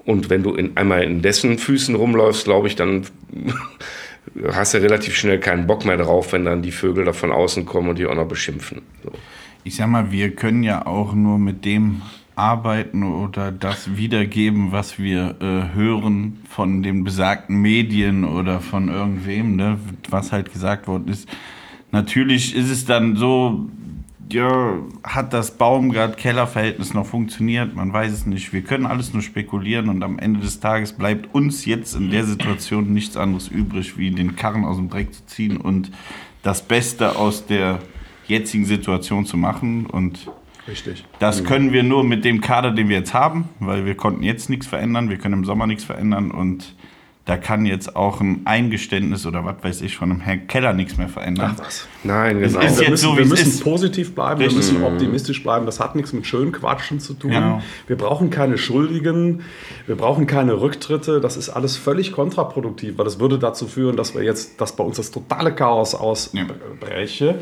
[0.05, 3.03] Und wenn du in, einmal in dessen Füßen rumläufst, glaube ich, dann
[4.51, 7.65] hast du relativ schnell keinen Bock mehr drauf, wenn dann die Vögel da von außen
[7.65, 8.81] kommen und die auch noch beschimpfen.
[9.03, 9.11] So.
[9.63, 12.01] Ich sag mal, wir können ja auch nur mit dem
[12.35, 19.55] arbeiten oder das wiedergeben, was wir äh, hören von den besagten Medien oder von irgendwem,
[19.55, 21.29] ne, was halt gesagt worden ist.
[21.91, 23.69] Natürlich ist es dann so,
[24.31, 27.75] ja, hat das Baumgart-Keller-Verhältnis noch funktioniert?
[27.75, 28.53] Man weiß es nicht.
[28.53, 32.23] Wir können alles nur spekulieren und am Ende des Tages bleibt uns jetzt in der
[32.23, 35.91] Situation nichts anderes übrig, wie den Karren aus dem Dreck zu ziehen und
[36.43, 37.79] das Beste aus der
[38.27, 39.85] jetzigen Situation zu machen.
[39.85, 40.31] Und
[40.67, 41.05] Richtig.
[41.19, 44.49] das können wir nur mit dem Kader, den wir jetzt haben, weil wir konnten jetzt
[44.49, 46.74] nichts verändern, wir können im Sommer nichts verändern und
[47.25, 50.97] da kann jetzt auch ein Eingeständnis oder was weiß ich von einem Herrn Keller nichts
[50.97, 51.55] mehr verändern.
[52.03, 52.63] Nein, Es genau.
[52.65, 53.63] ist wir jetzt müssen, so, wir müssen ist.
[53.63, 54.55] positiv bleiben, Richtig.
[54.67, 55.65] wir müssen optimistisch bleiben.
[55.65, 57.31] Das hat nichts mit schönen Quatschen zu tun.
[57.31, 57.63] Genau.
[57.87, 59.41] Wir brauchen keine Schuldigen,
[59.87, 61.19] wir brauchen keine Rücktritte.
[61.19, 64.83] Das ist alles völlig kontraproduktiv, weil das würde dazu führen, dass wir jetzt, dass bei
[64.83, 67.39] uns das totale Chaos ausbräche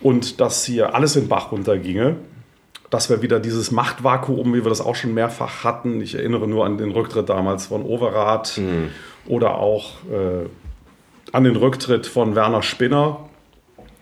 [0.00, 2.16] und dass hier alles in den Bach runterginge.
[2.92, 6.00] Dass wir wieder dieses Machtvakuum, wie wir das auch schon mehrfach hatten.
[6.02, 8.60] Ich erinnere nur an den Rücktritt damals von Overath
[9.26, 10.46] oder auch äh,
[11.32, 13.28] an den Rücktritt von Werner Spinner,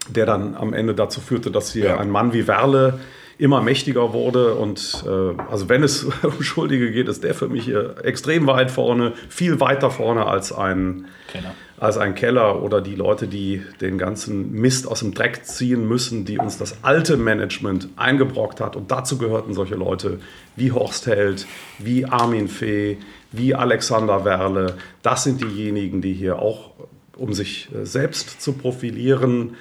[0.08, 1.98] der dann am Ende dazu führte, dass hier Ja.
[1.98, 2.98] ein Mann wie Werle
[3.38, 4.54] immer mächtiger wurde.
[4.54, 8.70] Und äh, also wenn es um Schuldige geht, ist der für mich hier extrem weit
[8.72, 11.06] vorne, viel weiter vorne als ein,
[11.80, 16.26] als ein Keller oder die Leute, die den ganzen Mist aus dem Dreck ziehen müssen,
[16.26, 18.76] die uns das alte Management eingebrockt hat.
[18.76, 20.20] Und dazu gehörten solche Leute
[20.56, 21.46] wie Horst Held,
[21.78, 22.98] wie Armin Fee,
[23.32, 24.74] wie Alexander Werle.
[25.02, 26.72] Das sind diejenigen, die hier auch,
[27.16, 29.56] um sich äh, selbst zu profilieren,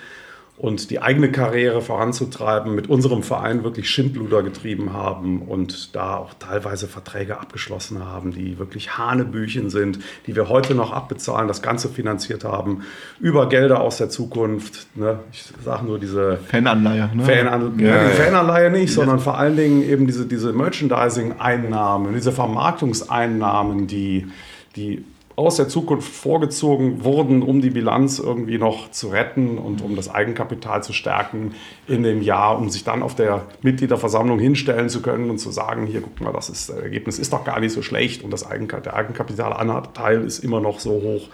[0.60, 6.34] und die eigene Karriere voranzutreiben, mit unserem Verein wirklich Schindluder getrieben haben und da auch
[6.38, 11.88] teilweise Verträge abgeschlossen haben, die wirklich Hanebüchen sind, die wir heute noch abbezahlen, das Ganze
[11.88, 12.84] finanziert haben,
[13.22, 14.88] über Gelder aus der Zukunft.
[14.98, 15.20] Ne?
[15.32, 17.10] Ich sage nur diese Fananleihe.
[17.14, 17.24] Ne?
[17.24, 23.88] Fananleihe, ja, die Fananleihe nicht, sondern vor allen Dingen eben diese, diese Merchandising-Einnahmen, diese Vermarktungseinnahmen,
[23.88, 24.28] die,
[24.76, 25.06] die
[25.40, 30.14] aus der Zukunft vorgezogen wurden, um die Bilanz irgendwie noch zu retten und um das
[30.14, 31.56] Eigenkapital zu stärken
[31.88, 35.86] in dem Jahr, um sich dann auf der Mitgliederversammlung hinstellen zu können und zu sagen,
[35.86, 38.46] hier guck mal, das ist, das Ergebnis ist doch gar nicht so schlecht und das
[38.46, 41.30] Eigenka der Eigenkapitalanteil ist immer noch so hoch.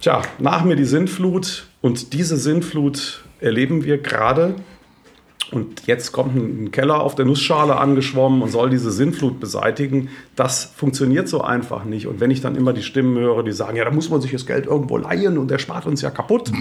[0.00, 4.54] Tja, nach mir die Sintflut und diese Sintflut erleben wir gerade.
[5.52, 10.08] Und jetzt kommt ein Keller auf der Nussschale angeschwommen und soll diese Sintflut beseitigen.
[10.36, 12.06] Das funktioniert so einfach nicht.
[12.06, 14.30] Und wenn ich dann immer die Stimmen höre, die sagen, ja, da muss man sich
[14.30, 16.52] das Geld irgendwo leihen und der spart uns ja kaputt.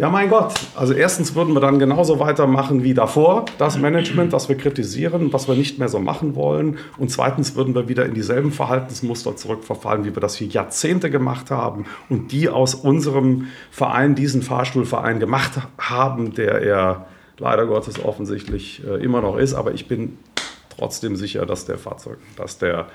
[0.00, 0.54] Ja, mein Gott.
[0.76, 5.46] Also erstens würden wir dann genauso weitermachen wie davor, das Management, das wir kritisieren, was
[5.46, 6.78] wir nicht mehr so machen wollen.
[6.96, 11.50] Und zweitens würden wir wieder in dieselben Verhaltensmuster zurückverfallen, wie wir das hier Jahrzehnte gemacht
[11.50, 17.06] haben und die aus unserem Verein, diesen Fahrstuhlverein gemacht haben, der er
[17.40, 19.54] leider Gottes offensichtlich äh, immer noch ist.
[19.54, 20.18] Aber ich bin
[20.76, 22.86] trotzdem sicher, dass der Fahrzeug, dass der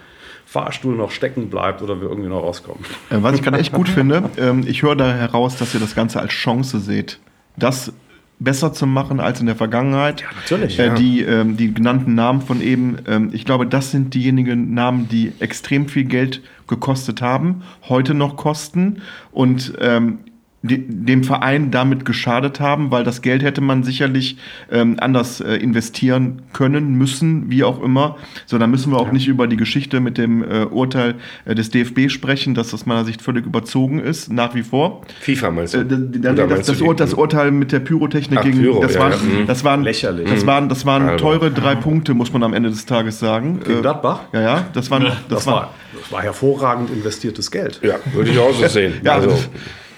[0.45, 2.83] Fahrstuhl noch stecken bleibt oder wir irgendwie noch rauskommen.
[3.09, 5.95] Äh, Was ich gerade echt gut finde, ähm, ich höre da heraus, dass ihr das
[5.95, 7.19] Ganze als Chance seht,
[7.57, 7.91] das
[8.37, 10.21] besser zu machen als in der Vergangenheit.
[10.21, 10.93] Ja, natürlich, Äh, ja.
[10.93, 15.31] Die, ähm, die genannten Namen von eben, ähm, ich glaube, das sind diejenigen Namen, die
[15.39, 20.19] extrem viel Geld gekostet haben, heute noch kosten und ähm,
[20.67, 24.37] de- dem Verein damit geschadet haben, weil das Geld hätte man sicherlich
[24.71, 28.17] ähm, anders äh, investieren können, müssen, wie auch immer.
[28.45, 31.69] So, da müssen wir auch nicht über die Geschichte mit dem äh, Urteil äh, des
[31.69, 35.01] DFB sprechen, dass aus meiner Sicht völlig überzogen ist, nach wie vor.
[35.21, 35.79] FIFA meinst du?
[35.79, 38.99] Äh, das, das, die- Ur das Urteil mit der Pyrotechnik Ach, gegen Pyro, das, ja,
[39.01, 39.47] waren, ja, mhm.
[39.47, 40.29] das waren Lächerlich.
[40.29, 41.23] Das waren das waren Also.
[41.25, 43.59] teure drei Punkte, muss man am Ende des Tages sagen.
[43.63, 44.21] Gegen Äh, Gladbach?
[44.33, 47.79] Ja, ja, das waren das, Das waren war, das war hervorragend investiertes Geld.
[47.83, 48.93] Ja, würde ich auch so sehen.
[49.03, 49.29] Ja, also,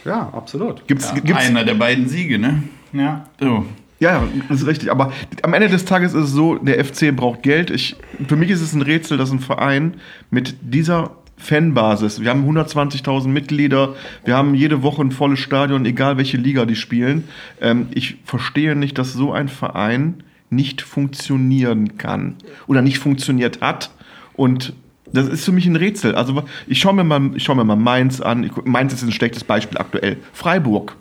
[0.08, 0.88] Ja, absolut.
[0.88, 2.64] gibt's, Ja, gibt's, einer der beiden Siege, ne?
[2.94, 3.26] Ja.
[3.40, 3.66] So.
[4.00, 4.92] Ja, das ist richtig.
[4.92, 7.72] Aber am Ende des Tages ist es so, der FC braucht Geld.
[7.72, 7.96] Ich,
[8.28, 9.96] für mich ist es ein Rätsel, dass ein Verein
[10.30, 16.18] mit dieser Fanbasis, wir haben 120.000 Mitglieder, wir haben jede Woche ein volles Stadion, egal
[16.18, 17.26] welche Liga die spielen.
[17.62, 23.92] Ähm, ich verstehe nicht, dass so ein Verein nicht funktionieren kann oder nicht funktioniert hat.
[24.36, 24.74] Und
[25.14, 26.16] das ist für mich ein Rätsel.
[26.16, 28.44] Also ich schaue mir mal, ich schaue mir mal Mainz an.
[28.44, 30.18] Ich, Mainz ist ein schlechtes Beispiel aktuell.
[30.34, 30.96] Freiburg.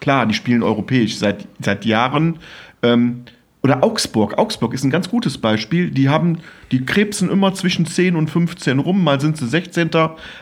[0.00, 2.38] Klar, die spielen europäisch seit, seit Jahren.
[2.82, 3.24] Ähm,
[3.62, 4.38] oder Augsburg.
[4.38, 5.90] Augsburg ist ein ganz gutes Beispiel.
[5.90, 6.38] Die haben,
[6.72, 9.04] die krebsen immer zwischen 10 und 15 rum.
[9.04, 9.90] Mal sind sie 16.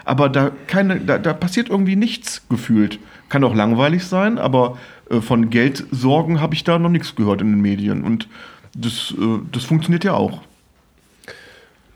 [0.04, 3.00] Aber da, keine, da, da passiert irgendwie nichts gefühlt.
[3.28, 4.78] Kann auch langweilig sein, aber
[5.10, 8.04] äh, von Geldsorgen habe ich da noch nichts gehört in den Medien.
[8.04, 8.28] Und
[8.76, 10.40] das, äh, das funktioniert ja auch.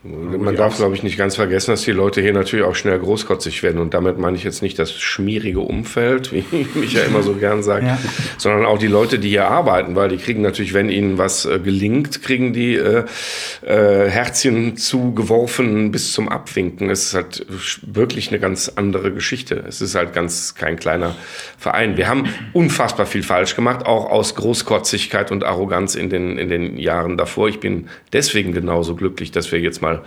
[0.04, 3.62] Man darf, glaube ich, nicht ganz vergessen, dass die Leute hier natürlich auch schnell großkotzig
[3.62, 3.80] werden.
[3.80, 7.62] Und damit meine ich jetzt nicht das schmierige Umfeld, wie mich ja immer so gern
[7.62, 7.98] sagt, Ja.
[8.36, 11.60] sondern auch die Leute, die hier arbeiten, weil die kriegen natürlich, wenn ihnen was äh,
[11.60, 13.04] gelingt, kriegen die äh,
[13.64, 16.90] äh, Herzchen zugeworfen bis zum Abwinken.
[16.90, 17.46] Es ist halt
[17.82, 19.62] wirklich eine ganz andere Geschichte.
[19.68, 21.14] Es ist halt ganz kein kleiner
[21.58, 21.96] Verein.
[21.96, 26.76] Wir haben unfassbar viel falsch gemacht, auch aus Großkotzigkeit und Arroganz in den, in den
[26.76, 27.48] Jahren davor.
[27.48, 30.02] Ich bin deswegen genauso glücklich, dass wir jetzt mal are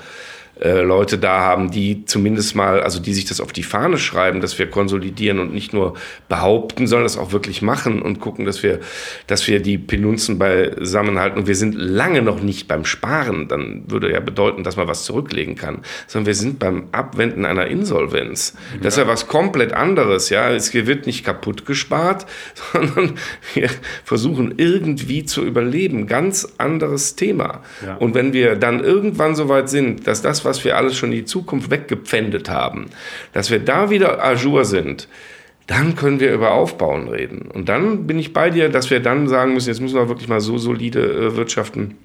[0.62, 4.40] äh, Leute da haben, die zumindest mal, also die sich das auf die Fahne schreiben,
[4.40, 5.96] dass wir konsolidieren und nicht nur
[6.30, 8.80] behaupten, sondern das auch wirklich machen und gucken, dass wir,
[9.28, 11.40] dass wir die Penunzen beisammenhalten.
[11.40, 15.04] Und wir sind lange noch nicht beim Sparen, dann würde ja bedeuten, dass man was
[15.04, 18.56] zurücklegen kann, sondern wir sind beim Abwenden einer Insolvenz.
[18.82, 20.52] Das ist ja was komplett anderes, ja.
[20.52, 22.26] Es wird nicht kaputt gespart,
[22.74, 23.16] sondern
[23.54, 23.70] wir
[24.06, 26.08] versuchen irgendwie zu überleben.
[26.08, 27.62] Ganz anderes Thema.
[27.86, 27.96] Ja.
[27.96, 31.20] Und wenn wir dann irgendwann so weit sind, dass das, was wir alles schon in
[31.20, 32.86] die Zukunft weggepfändet haben,
[33.34, 35.08] dass wir da wieder à jour sind,
[35.68, 37.50] dann können wir über Aufbauen reden.
[37.52, 40.30] Und dann bin ich bei dir, dass wir dann sagen müssen, jetzt müssen wir wirklich
[40.30, 41.96] mal so solide äh, wirtschaften,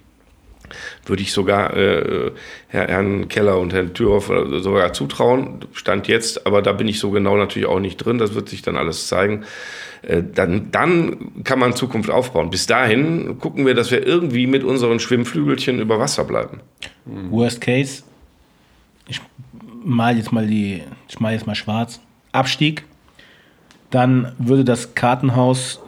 [1.05, 2.31] würde ich sogar äh,
[2.67, 5.65] Herr, Herrn Keller und Herrn Thürhoff äh, sogar zutrauen.
[5.73, 8.17] Stand jetzt, aber da bin ich so genau natürlich auch nicht drin.
[8.17, 9.43] Das wird sich dann alles zeigen.
[10.01, 12.49] Äh, dann, dann kann man Zukunft aufbauen.
[12.49, 16.61] Bis dahin gucken wir, dass wir irgendwie mit unseren Schwimmflügelchen über Wasser bleiben.
[17.05, 18.03] Worst Case,
[19.07, 19.21] ich
[19.83, 21.99] mal jetzt mal die, ich mal jetzt mal schwarz,
[22.31, 22.85] Abstieg,
[23.89, 25.81] dann würde das Kartenhaus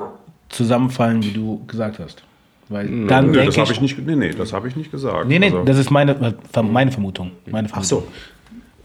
[0.49, 2.23] zusammenfallen, wie du gesagt hast.
[2.69, 4.91] Weil dann Nee, denke das habe ich, ich nicht, nee, nee, das habe ich nicht
[4.91, 5.27] gesagt.
[5.27, 7.31] nee, nee, Also- das ist meine, meine Vermutung.
[7.45, 8.01] Meine Ach Vermutung.
[8.01, 8.07] so.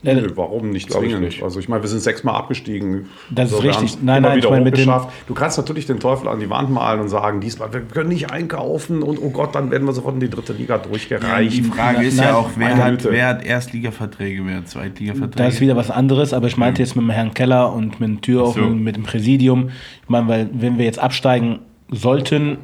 [0.03, 1.23] Nö, warum nicht ich zwingend?
[1.23, 1.43] nicht.
[1.43, 3.07] Also ich meine, wir sind sechsmal abgestiegen.
[3.31, 3.99] Das ist wir richtig.
[4.01, 4.93] Nein, nein, ich meine mit dem-.
[5.27, 8.31] Du kannst natürlich den Teufel an die Wand malen und sagen, diesmal, wir können nicht
[8.31, 11.57] einkaufen und oh Gott, dann werden wir sofort in die dritte Liga durchgereicht.
[11.57, 13.11] Die Frage ist Nein, ja auch, wer hat, Güte.
[13.11, 15.45] wer hat Erstligaverträge, wer hat Zweitligaverträge?
[15.45, 18.09] Das ist wieder was anderes, aber ich meinte jetzt mit dem Herrn Keller und mit
[18.09, 18.67] dem Tür auch so.
[18.67, 19.71] mit dem Präsidium.
[20.05, 21.59] Ich meine, weil wenn wir jetzt absteigen
[21.91, 22.59] sollten,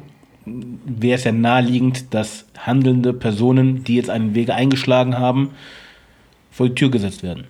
[0.45, 5.49] wäre es ja naheliegend, dass handelnde Personen, die jetzt einen Weg eingeschlagen haben,
[6.55, 7.45] vor die Tür gesetzt werden.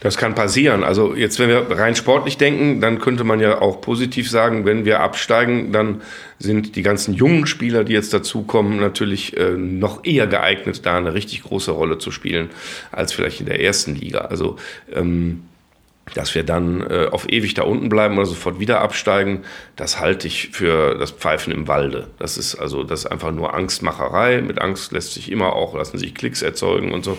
[0.00, 0.84] Das kann passieren.
[0.84, 4.84] Also jetzt, wenn wir rein sportlich denken, dann könnte man ja auch positiv sagen, wenn
[4.84, 6.02] wir absteigen, dann
[6.38, 11.14] sind die ganzen jungen Spieler, die jetzt dazukommen, natürlich äh, noch eher geeignet, da eine
[11.14, 12.50] richtig große Rolle zu spielen,
[12.92, 14.18] als vielleicht in der ersten Liga.
[14.26, 14.56] Also
[14.92, 15.44] ähm,
[16.12, 19.42] dass wir dann äh, auf ewig da unten bleiben oder sofort wieder absteigen,
[19.76, 22.08] das halte ich für das Pfeifen im Walde.
[22.18, 24.42] Das ist also das ist einfach nur Angstmacherei.
[24.42, 27.16] Mit Angst lässt sich immer auch lassen sich Klicks erzeugen und so.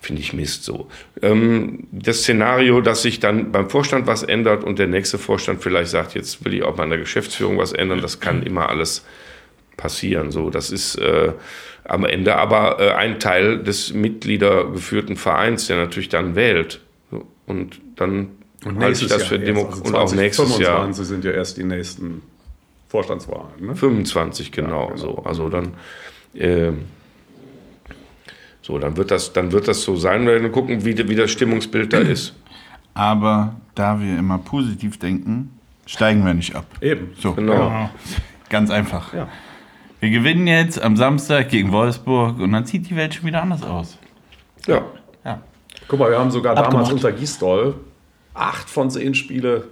[0.00, 0.88] Finde ich Mist so.
[1.20, 5.90] Ähm, das Szenario, dass sich dann beim Vorstand was ändert und der nächste Vorstand vielleicht
[5.90, 9.04] sagt, jetzt will ich auch an der Geschäftsführung was ändern, das kann immer alles
[9.76, 10.30] passieren.
[10.30, 11.32] So, das ist äh,
[11.84, 16.80] am Ende aber äh, ein Teil des mitgliedergeführten Vereins, der natürlich dann wählt.
[17.46, 18.28] Und dann
[18.78, 21.30] halte ich das für Jahr Demo erst, also und auch nächstes Jahr 2025 sind ja
[21.32, 22.22] erst die nächsten
[22.88, 23.66] Vorstandswahlen.
[23.66, 23.74] Ne?
[23.76, 24.96] 25 genau Ja, genau.
[24.96, 25.18] so.
[25.24, 25.74] Also dann
[26.34, 26.72] äh,
[28.62, 30.22] So, dann wird das, dann wird das so sein.
[30.26, 32.34] Wir werden gucken, wie, wie das Stimmungsbild da ist.
[32.94, 36.66] Aber da wir immer positiv denken, steigen wir nicht ab.
[36.80, 37.12] Eben.
[37.18, 37.88] So, Genau.
[38.48, 39.14] ganz einfach.
[39.14, 39.28] Ja.
[40.00, 43.62] Wir gewinnen jetzt am Samstag gegen Wolfsburg und dann sieht die Welt schon wieder anders
[43.62, 43.96] aus.
[44.66, 44.82] Ja.
[45.24, 45.40] Ja.
[45.88, 46.92] Guck mal, wir haben sogar damals Abgemacht.
[46.92, 47.74] unter Gisdol
[48.34, 49.68] acht von zehn Spiele,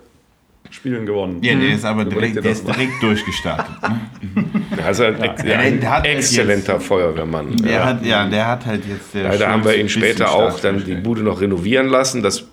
[0.70, 1.42] Spielen gewonnen.
[1.42, 3.74] Ja, der ist aber Überleg direkt, dir der ist direkt durchgestartet.
[3.82, 4.44] Ne?
[4.84, 7.56] Also ein, ex Ja, ein der hat exzellenter Feuerwehrmann.
[7.56, 7.84] Der ja.
[7.86, 9.14] hat, ja, der hat halt jetzt.
[9.14, 10.96] Der Leider haben wir ihn später auch dann die.
[10.96, 12.22] Bude noch renovieren lassen.
[12.22, 12.44] Das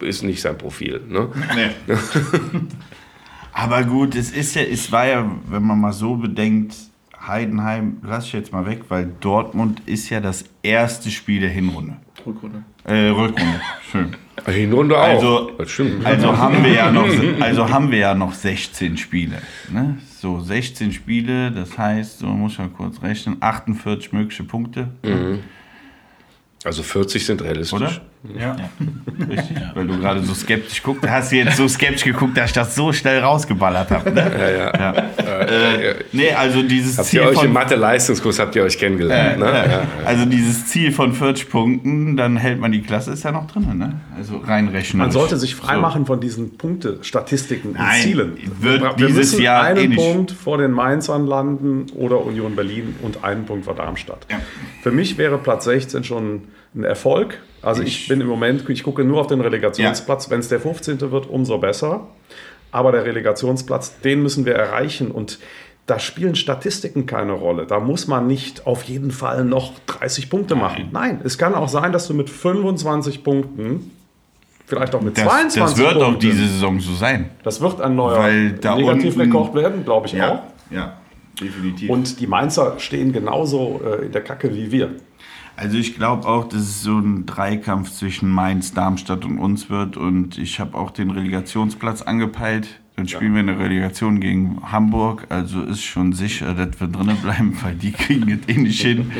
[0.00, 1.00] ist nicht sein Profil.
[1.08, 1.28] Ne?
[1.54, 1.94] Nee.
[3.52, 6.74] Aber gut, es ist ja, es war ja, wenn man mal so bedenkt,
[7.26, 11.96] Heidenheim, lass ich jetzt mal weg, weil Dortmund ist ja das erste Spiel der Hinrunde.
[12.26, 12.64] Rückrunde.
[12.84, 13.60] Äh, Rückrunde.
[13.90, 14.16] Schön.
[14.46, 15.02] Hinrunde auch.
[15.02, 16.04] Also- das stimmt.
[16.06, 17.06] Also haben wir ja noch,
[17.40, 19.42] also haben wir ja noch 16 Spiele.
[19.70, 19.98] Ne?
[20.20, 24.88] So 16 Spiele, das heißt, so muss mal kurz rechnen, 48 mögliche Punkte,
[26.64, 27.72] Also 40 sind realistisch.
[27.80, 28.00] oder?
[28.38, 28.56] Ja.
[29.28, 29.56] Richtig.
[29.74, 32.74] Weil du gerade so skeptisch guckst, hast du jetzt so skeptisch geguckt, dass ich das
[32.76, 34.12] so schnell rausgeballert habe.
[34.12, 34.30] Ne?
[34.38, 34.78] Ja, ja.
[34.78, 35.40] Ja.
[35.40, 39.40] Äh, Nee, also dieses habt Ziel ihr euch von im Mathe-Leistungskurs habt ihr euch kennengelernt?
[39.40, 39.46] ne?
[39.46, 39.82] Ja, Ja.
[40.04, 43.76] Also dieses Ziel von 40 Punkten, dann hält man die Klasse, ist ja noch drin,
[43.76, 44.00] ne?
[44.16, 44.98] Also reinrechnen.
[45.00, 48.32] Man sollte sich freimachen von diesen Punktestatistiken und Nein, Zielen.
[48.60, 49.98] wird wir dieses müssen Jahr einen eh nicht.
[49.98, 54.26] Punkt vor den Mainzern landen oder Union Berlin und einen Punkt vor Darmstadt.
[54.30, 54.36] Ja.
[54.82, 56.42] Für mich wäre Platz 16 schon
[56.74, 57.38] ein Erfolg.
[57.60, 60.30] Also ich, bin im Moment, ich gucke nur auf den Relegationsplatz.
[60.30, 61.00] Wenn es der 15.
[61.12, 62.08] wird, umso besser.
[62.70, 65.38] Aber der Relegationsplatz, den müssen wir erreichen und
[65.86, 67.66] da spielen Statistiken keine Rolle.
[67.66, 70.88] Da muss man nicht auf jeden Fall noch 30 Punkte machen.
[70.92, 73.90] Nein, es kann auch sein, dass du mit 25 Punkten,
[74.66, 77.30] vielleicht auch mit das, 22 das wird auch Punkten, diese Saison so sein.
[77.42, 80.42] das wird ein neuer Weil da Negativrekord werden, glaube ich auch.
[80.70, 80.98] ja,
[81.40, 81.90] definitiv.
[81.90, 84.90] Und die Mainzer stehen genauso äh, in der Kacke wie wir.
[85.56, 89.96] Also ich glaube auch, dass es so ein Dreikampf zwischen Mainz, Darmstadt und uns wird.
[89.96, 92.80] Und ich habe auch den Relegationsplatz angepeilt.
[92.96, 95.26] Dann spielen wir eine Relegation gegen Hamburg.
[95.30, 99.10] Also ist schon sicher, dass wir drinnen bleiben, weil die kriegen es eh nicht hin.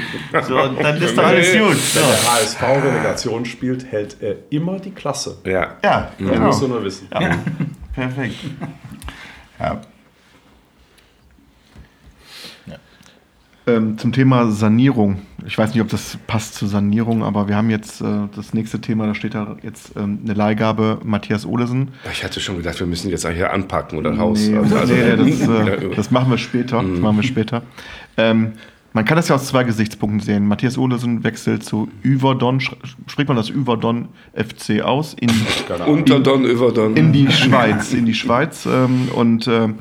[0.46, 1.76] So, und dann ist doch alles gut.
[1.76, 2.00] So.
[2.00, 5.38] Wenn der HSV Relegation spielt, hält er immer die Klasse.
[5.44, 5.76] Ja.
[5.82, 6.46] Ja, Das genau.
[6.46, 7.08] musst du nur wissen.
[7.12, 7.30] Ja,
[7.94, 8.36] perfekt.
[9.58, 9.80] Ja.
[13.66, 15.22] Ähm, zum Thema Sanierung.
[15.46, 18.80] Ich weiß nicht, ob das passt zur Sanierung, aber wir haben jetzt äh, das nächste
[18.80, 21.88] Thema, da steht da jetzt ähm, eine Leihgabe Matthias Olesen.
[22.12, 24.40] Ich hatte schon gedacht, wir müssen jetzt eigentlich hier anpacken oder raus.
[24.48, 26.82] Nee, Also, also, nee, das, äh, das machen wir später.
[26.82, 27.62] Das machen wir später.
[28.16, 28.52] Ähm,
[28.94, 30.46] man kann das ja aus zwei Gesichtspunkten sehen.
[30.46, 32.76] Matthias Olesen wechselt zu Yverdon, sch-
[33.06, 35.30] spricht man das Yverdon FC aus, in,
[35.86, 36.94] Unter Don, über Don.
[36.94, 37.94] in die Schweiz.
[37.94, 38.66] In die Schweiz.
[38.66, 39.76] Ähm, und ähm,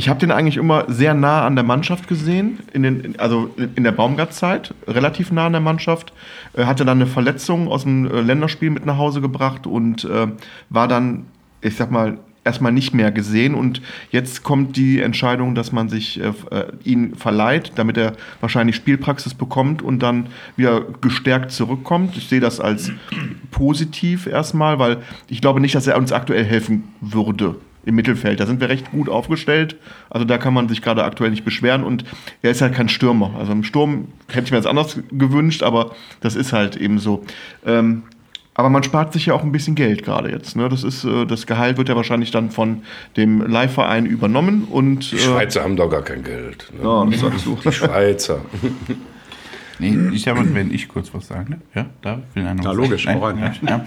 [0.00, 3.84] ich habe den eigentlich immer sehr nah an der Mannschaft gesehen, in den, also in
[3.84, 6.14] der Baumgart-Zeit, relativ nah an der Mannschaft.
[6.56, 10.28] Hatte dann eine Verletzung aus dem äh, Länderspiel mit nach Hause gebracht und äh,
[10.70, 11.26] war dann,
[11.60, 13.54] ich sag mal, erstmal nicht mehr gesehen.
[13.54, 18.76] Und jetzt kommt die Entscheidung, dass man sich äh, äh, ihn verleiht, damit er wahrscheinlich
[18.76, 22.16] Spielpraxis bekommt und dann wieder gestärkt zurückkommt.
[22.16, 22.90] Ich sehe das als
[23.50, 28.40] positiv erstmal, weil ich glaube nicht, dass er uns aktuell helfen würde im Mittelfeld.
[28.40, 29.76] Da sind wir recht gut aufgestellt.
[30.10, 31.84] Also da kann man sich gerade aktuell nicht beschweren.
[31.84, 32.04] Und
[32.42, 33.32] er ist halt kein Stürmer.
[33.38, 37.24] Also im Sturm hätte ich mir das anders gewünscht, aber das ist halt eben so.
[37.66, 38.02] Ähm,
[38.54, 40.56] aber man spart sich ja auch ein bisschen Geld gerade jetzt.
[40.56, 40.68] Ne?
[40.68, 42.82] Das, ist, äh, das Gehalt wird ja wahrscheinlich dann von
[43.16, 44.64] dem Leihverein übernommen.
[44.70, 46.70] Und, Die Schweizer haben doch gar kein Geld.
[46.76, 46.84] Ne?
[46.84, 47.58] ja, das sagst du.
[47.64, 48.40] Die Schweizer.
[49.80, 51.60] Nee, ich sag mal, wenn ich kurz was sagen, ne?
[51.74, 53.20] Ja, da will einer Na, was logisch, sagen.
[53.20, 53.38] rein.
[53.62, 53.84] Ja, ja.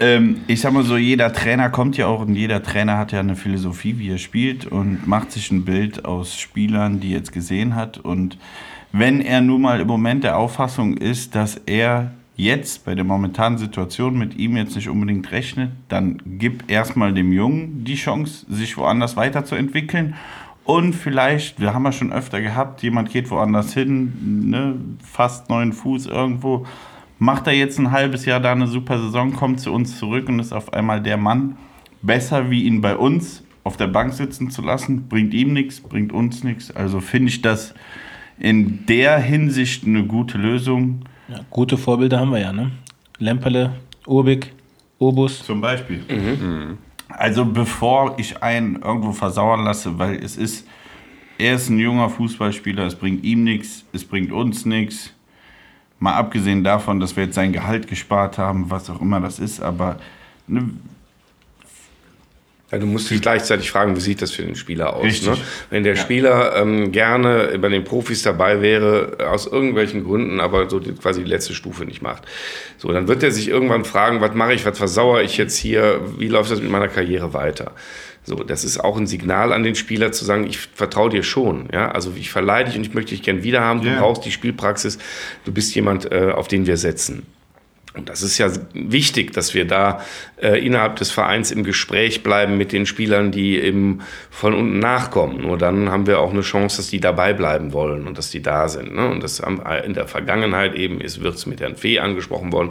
[0.00, 3.20] ähm, ich sag mal so, jeder Trainer kommt ja auch und jeder Trainer hat ja
[3.20, 7.32] eine Philosophie, wie er spielt und macht sich ein Bild aus Spielern, die er jetzt
[7.32, 7.98] gesehen hat.
[7.98, 8.36] Und
[8.92, 13.58] wenn er nun mal im Moment der Auffassung ist, dass er jetzt bei der momentanen
[13.58, 18.76] Situation mit ihm jetzt nicht unbedingt rechnet, dann gib erstmal dem Jungen die Chance, sich
[18.76, 20.14] woanders weiterzuentwickeln.
[20.64, 25.72] Und vielleicht, wir haben ja schon öfter gehabt, jemand geht woanders hin, ne, fast neun
[25.72, 26.66] Fuß irgendwo,
[27.18, 30.38] macht er jetzt ein halbes Jahr da eine super Saison, kommt zu uns zurück und
[30.38, 31.56] ist auf einmal der Mann.
[32.02, 36.12] Besser wie ihn bei uns auf der Bank sitzen zu lassen, bringt ihm nichts, bringt
[36.12, 36.70] uns nichts.
[36.70, 37.74] Also finde ich das
[38.38, 41.04] in der Hinsicht eine gute Lösung.
[41.28, 42.72] Ja, gute Vorbilder haben wir ja, ne?
[43.18, 43.74] Lemperle,
[44.06, 44.52] Urbik,
[44.98, 45.44] Obus.
[45.44, 46.00] Zum Beispiel.
[47.18, 50.66] Also bevor ich einen irgendwo versauern lasse, weil es ist,
[51.38, 55.12] er ist ein junger Fußballspieler, es bringt ihm nichts, es bringt uns nichts.
[55.98, 59.60] Mal abgesehen davon, dass wir jetzt sein Gehalt gespart haben, was auch immer das ist,
[59.60, 59.98] aber
[60.46, 60.70] ne,
[62.72, 65.04] Ja, du musst dich gleichzeitig fragen, wie sieht das für den Spieler aus?
[65.04, 65.28] Richtig.
[65.28, 65.36] Ne?
[65.68, 70.80] Wenn der Spieler ähm, gerne bei den Profis dabei wäre, aus irgendwelchen Gründen, aber so
[70.80, 72.22] die, quasi die letzte Stufe nicht macht,
[72.78, 76.00] so dann wird er sich irgendwann fragen, was mache ich, was versauere ich jetzt hier,
[76.18, 77.72] wie läuft das mit meiner Karriere weiter?
[78.24, 81.68] So, das ist auch ein Signal an den Spieler zu sagen, ich vertraue dir schon,
[81.72, 83.82] ja, also ich verleihe dich und ich möchte dich gern wieder haben.
[83.82, 83.98] Du Ja.
[83.98, 84.96] brauchst die Spielpraxis,
[85.44, 87.26] du bist jemand, äh, auf den wir setzen.
[87.94, 90.00] Und das ist ja wichtig, dass wir da
[90.40, 95.42] äh, innerhalb des Vereins im Gespräch bleiben mit den Spielern, die eben von unten nachkommen.
[95.42, 98.40] Nur dann haben wir auch eine Chance, dass die dabei bleiben wollen und dass die
[98.40, 98.94] da sind.
[98.94, 99.08] Ne?
[99.08, 102.70] Und das haben in der Vergangenheit eben ist, wird es mit Herrn Fee angesprochen worden,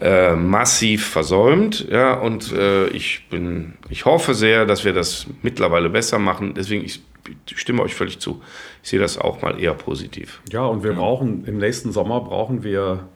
[0.00, 1.86] äh, massiv versäumt.
[1.90, 6.54] Ja, und äh, ich bin, ich hoffe sehr, dass wir das mittlerweile besser machen.
[6.56, 7.02] Deswegen ich,
[7.50, 8.42] ich stimme euch völlig zu.
[8.82, 10.40] Ich sehe das auch mal eher positiv.
[10.50, 13.06] Ja, und wir brauchen im nächsten Sommer brauchen wir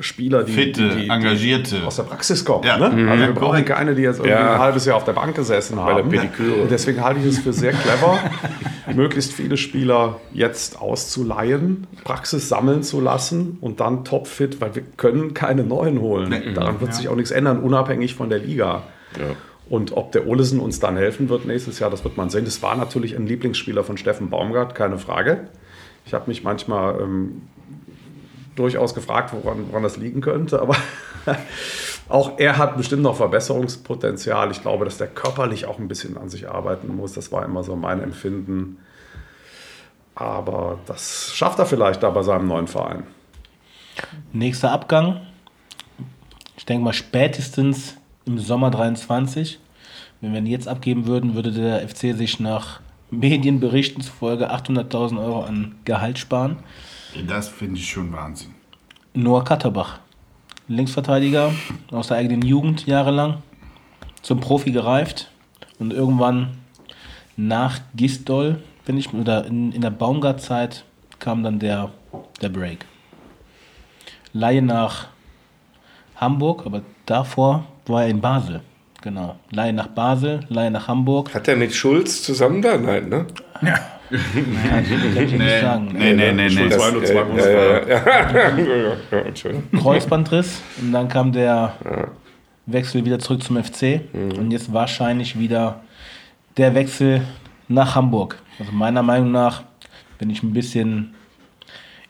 [0.00, 1.76] Spieler, die, Fitte, die, die, Engagierte.
[1.80, 2.64] die aus der Praxis kommen.
[2.64, 2.78] Ja.
[2.78, 2.88] Ne?
[2.90, 3.08] Mhm.
[3.08, 4.54] Also wir Ja, brauchen keine, die jetzt irgendwie Ja.
[4.54, 5.96] ein halbes Jahr auf der Bank gesessen haben.
[6.10, 6.62] der Pediküre.
[6.62, 8.18] Und deswegen halte ich es für sehr clever,
[8.94, 15.34] möglichst viele Spieler jetzt auszuleihen, Praxis sammeln zu lassen und dann topfit, weil wir können
[15.34, 16.34] keine neuen holen.
[16.54, 18.84] Daran wird sich auch nichts ändern, unabhängig von der Liga.
[19.68, 22.44] Und ob der Olesen uns dann helfen wird nächstes Jahr, das wird man sehen.
[22.46, 25.48] Das war natürlich ein Lieblingsspieler von Steffen Baumgart, keine Frage.
[26.06, 27.42] Ich habe mich manchmal ähm,
[28.58, 30.76] durchaus gefragt, woran, woran das liegen könnte, aber
[32.08, 34.50] auch er hat bestimmt noch Verbesserungspotenzial.
[34.50, 37.12] Ich glaube, dass der körperlich auch ein bisschen an sich arbeiten muss.
[37.12, 38.78] Das war immer so mein Empfinden.
[40.14, 43.04] Aber das schafft er vielleicht da bei seinem neuen Verein.
[44.32, 45.20] Nächster Abgang.
[46.56, 49.60] Ich denke mal spätestens im Sommer 23.
[50.20, 52.80] Wenn wir ihn jetzt abgeben würden, würde der FC sich nach
[53.10, 56.58] Medienberichten zufolge 800.000 Euro an Gehalt sparen.
[57.26, 58.54] Das finde ich schon Wahnsinn.
[59.14, 60.00] Noah Katterbach,
[60.68, 61.52] Linksverteidiger
[61.90, 63.42] aus der eigenen Jugend jahrelang,
[64.22, 65.30] zum Profi gereift
[65.78, 66.58] und irgendwann
[67.36, 70.84] nach Gistol, bin ich, oder in, in der Baumgart-Zeit
[71.18, 71.90] kam dann der,
[72.40, 72.84] der Break.
[74.32, 75.08] Laie nach
[76.16, 78.60] Hamburg, aber davor war er in Basel.
[79.02, 79.36] Genau.
[79.50, 81.32] Laie nach Basel, Laie nach Hamburg.
[81.32, 82.76] Hat er mit Schulz zusammen da?
[82.76, 83.26] Nein, ne?
[84.10, 85.88] Kann ich nicht sagen.
[85.92, 86.50] Nee, nee, nee, nee.
[86.50, 87.88] Schulz war nur zwei ja, Bundesliga.
[87.88, 88.96] ja, ja.
[89.10, 89.80] ja, Entschuldigung.
[89.80, 91.74] Kreuzbandriss und dann kam der
[92.66, 95.80] Wechsel wieder zurück zum FC und jetzt wahrscheinlich wieder
[96.56, 97.22] der Wechsel
[97.68, 98.40] nach Hamburg.
[98.58, 99.62] Also meiner Meinung nach,
[100.18, 101.14] wenn ich ein bisschen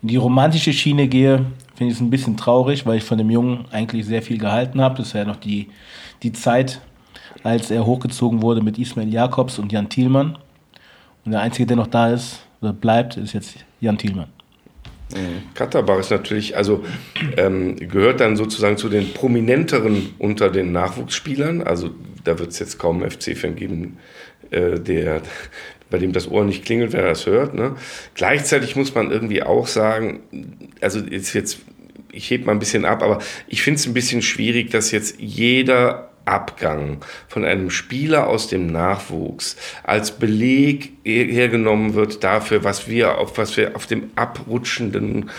[0.03, 1.45] in die romantische Schiene gehe,
[1.75, 4.81] finde ich es ein bisschen traurig, weil ich von dem Jungen eigentlich sehr viel gehalten
[4.81, 4.97] habe.
[4.97, 5.69] Das war ja noch die,
[6.23, 6.81] die Zeit,
[7.43, 10.39] als er hochgezogen wurde mit Ismail Jakobs und Jan Thielmann.
[11.29, 14.29] Und der Einzige, der noch da ist oder bleibt, ist jetzt Jan Thielmann.
[15.53, 16.83] Katterbach ist natürlich, also
[17.37, 21.61] ähm, gehört dann sozusagen zu den prominenteren unter den Nachwuchsspielern.
[21.61, 21.91] Also
[22.25, 23.99] da wird es jetzt kaum einen FC-Fan geben,
[24.51, 25.21] äh, der,
[25.91, 27.53] bei dem das Ohr nicht klingelt, wer das hört.
[27.53, 27.75] Ne?
[28.15, 30.21] Gleichzeitig muss man irgendwie auch sagen,
[30.81, 31.59] also jetzt, jetzt
[32.11, 33.19] ich heb mal ein bisschen ab, aber
[33.49, 38.67] ich finde es ein bisschen schwierig, dass jetzt jeder Abgang von einem Spieler aus dem
[38.67, 45.31] Nachwuchs als Beleg hergenommen wird dafür, was wir auf, was wir auf dem abrutschenden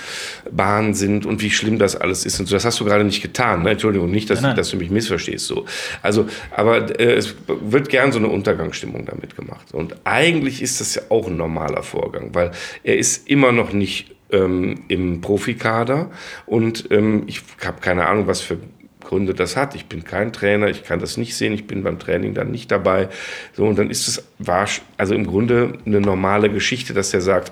[0.52, 2.40] Bahn sind und wie schlimm das alles ist.
[2.40, 3.64] Und so, das hast du gerade nicht getan.
[3.64, 3.72] Ne?
[3.72, 4.58] Entschuldigung, nicht, dass, Nein, nein.
[4.58, 5.46] dass du mich missverstehst.
[5.46, 5.66] So.
[6.02, 6.26] Also,
[6.56, 9.74] aber äh, es wird gern so eine Untergangsstimmung damit gemacht.
[9.74, 12.52] Und eigentlich ist das ja auch ein normaler Vorgang, weil
[12.84, 16.12] er ist immer noch nicht ähm, im Profikader
[16.46, 18.58] und ähm, ich habe keine Ahnung, was für
[19.02, 19.76] Gründe das hat.
[19.76, 22.72] Ich bin kein Trainer, ich kann das nicht sehen, ich bin beim Training dann nicht
[22.72, 23.10] dabei.
[23.54, 27.52] So, und dann ist es wahrsch- also im Grunde eine normale Geschichte, dass der sagt,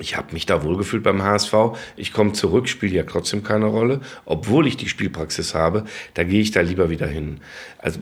[0.00, 1.54] ich habe mich da wohlgefühlt beim HSV.
[1.96, 4.00] Ich komme zurück, spiele ja trotzdem keine Rolle.
[4.24, 5.84] Obwohl ich die Spielpraxis habe,
[6.14, 7.40] da gehe ich da lieber wieder hin.
[7.78, 8.00] Also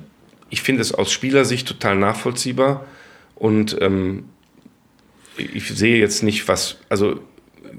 [0.48, 2.86] ich finde es aus Spielersicht total nachvollziehbar.
[3.34, 4.24] Und ähm,
[5.36, 7.20] ich sehe jetzt nicht, was, also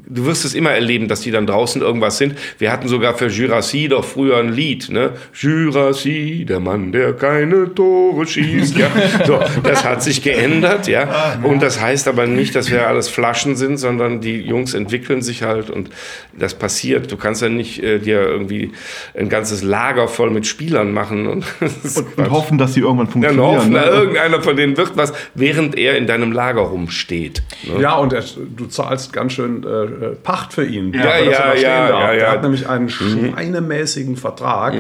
[0.07, 2.35] du wirst es immer erleben, dass die dann draußen irgendwas sind.
[2.57, 5.11] Wir hatten sogar für Jurassi doch früher ein Lied, ne?
[5.33, 8.77] Jurassi, der Mann, der keine Tore schießt.
[8.77, 8.89] Ja,
[9.25, 11.39] so, das hat sich geändert, ja.
[11.43, 15.43] Und das heißt aber nicht, dass wir alles Flaschen sind, sondern die Jungs entwickeln sich
[15.43, 15.89] halt und
[16.37, 17.11] das passiert.
[17.11, 18.71] Du kannst ja nicht äh, dir irgendwie
[19.17, 21.45] ein ganzes Lager voll mit Spielern machen und,
[21.95, 23.39] Und, und hoffen, dass sie irgendwann ja, funktionieren.
[23.39, 23.85] und hoffen, ne?
[23.85, 27.43] irgendeiner von denen wird was, während er in deinem Lager rumsteht.
[27.63, 27.81] Ne?
[27.81, 28.23] Ja, und er,
[28.55, 30.93] du zahlst ganz schön äh, äh, Pacht für ihn.
[30.93, 32.13] Ja, ja, er ja, ja, ja.
[32.13, 34.75] Der hat nämlich einen schweinemäßigen Vertrag.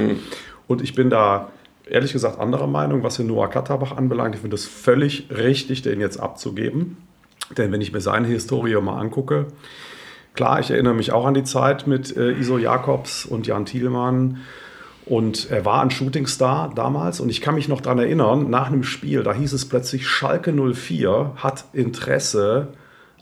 [0.67, 1.49] Und ich bin da
[1.89, 4.35] ehrlich gesagt anderer Meinung, was den Noah Katterbach anbelangt.
[4.35, 6.97] Ich finde es völlig richtig, den jetzt abzugeben.
[7.57, 9.47] Denn wenn ich mir seine Historie mal angucke,
[10.33, 14.41] klar, ich erinnere mich auch an die Zeit mit äh, Iso Jakobs und Jan Thielmann.
[15.05, 18.83] Und er war ein Shootingstar damals und ich kann mich noch daran erinnern, nach einem
[18.83, 22.69] Spiel, da hieß es plötzlich, Schalke 04 hat Interesse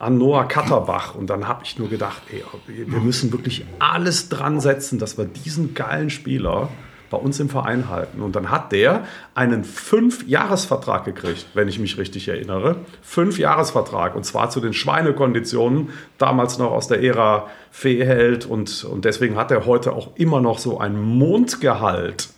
[0.01, 1.15] an Noah Katterbach.
[1.15, 5.25] Und dann habe ich nur gedacht, ey, wir müssen wirklich alles dran setzen, dass wir
[5.25, 6.69] diesen geilen Spieler
[7.11, 8.21] bei uns im Verein halten.
[8.21, 9.03] Und dann hat der
[9.35, 12.77] einen Fünf-Jahres-Vertrag gekriegt, wenn ich mich richtig erinnere.
[13.03, 19.35] Fünf-Jahres-Vertrag und zwar zu den Schweinekonditionen, damals noch aus der Ära Fehheld und, und deswegen
[19.35, 22.29] hat er heute auch immer noch so ein Mondgehalt.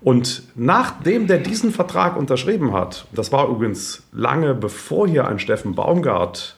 [0.00, 5.74] Und nachdem der diesen Vertrag unterschrieben hat, das war übrigens lange bevor hier ein Steffen
[5.74, 6.56] Baumgart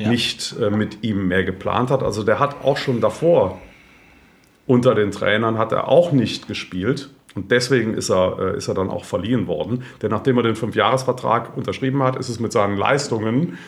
[0.00, 0.08] Ja.
[0.08, 3.58] nicht äh, mit ihm mehr geplant hat, also der hat auch schon davor
[4.70, 7.10] unter den Trainern hat er auch nicht gespielt.
[7.34, 9.82] Und deswegen ist er, äh, ist er dann auch verliehen worden.
[10.00, 13.58] Denn nachdem er den Fünfjahresvertrag unterschrieben hat, ist es mit seinen Leistungen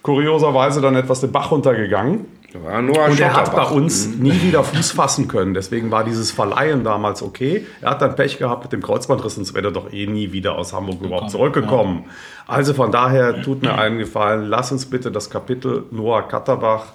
[0.00, 2.24] kurioserweise dann etwas den Bach runtergegangen.
[2.54, 5.52] War Noah Und er hat bei uns nie wieder Fuß fassen können.
[5.52, 7.66] Deswegen war dieses Verleihen damals okay.
[7.82, 10.56] Er hat dann Pech gehabt mit dem Kreuzbandriss, sonst wäre er doch eh nie wieder
[10.56, 12.06] aus Hamburg überhaupt zurückgekommen.
[12.46, 16.86] Also von daher tut mir einen Gefallen, lass uns bitte das Kapitel Noah Katterbach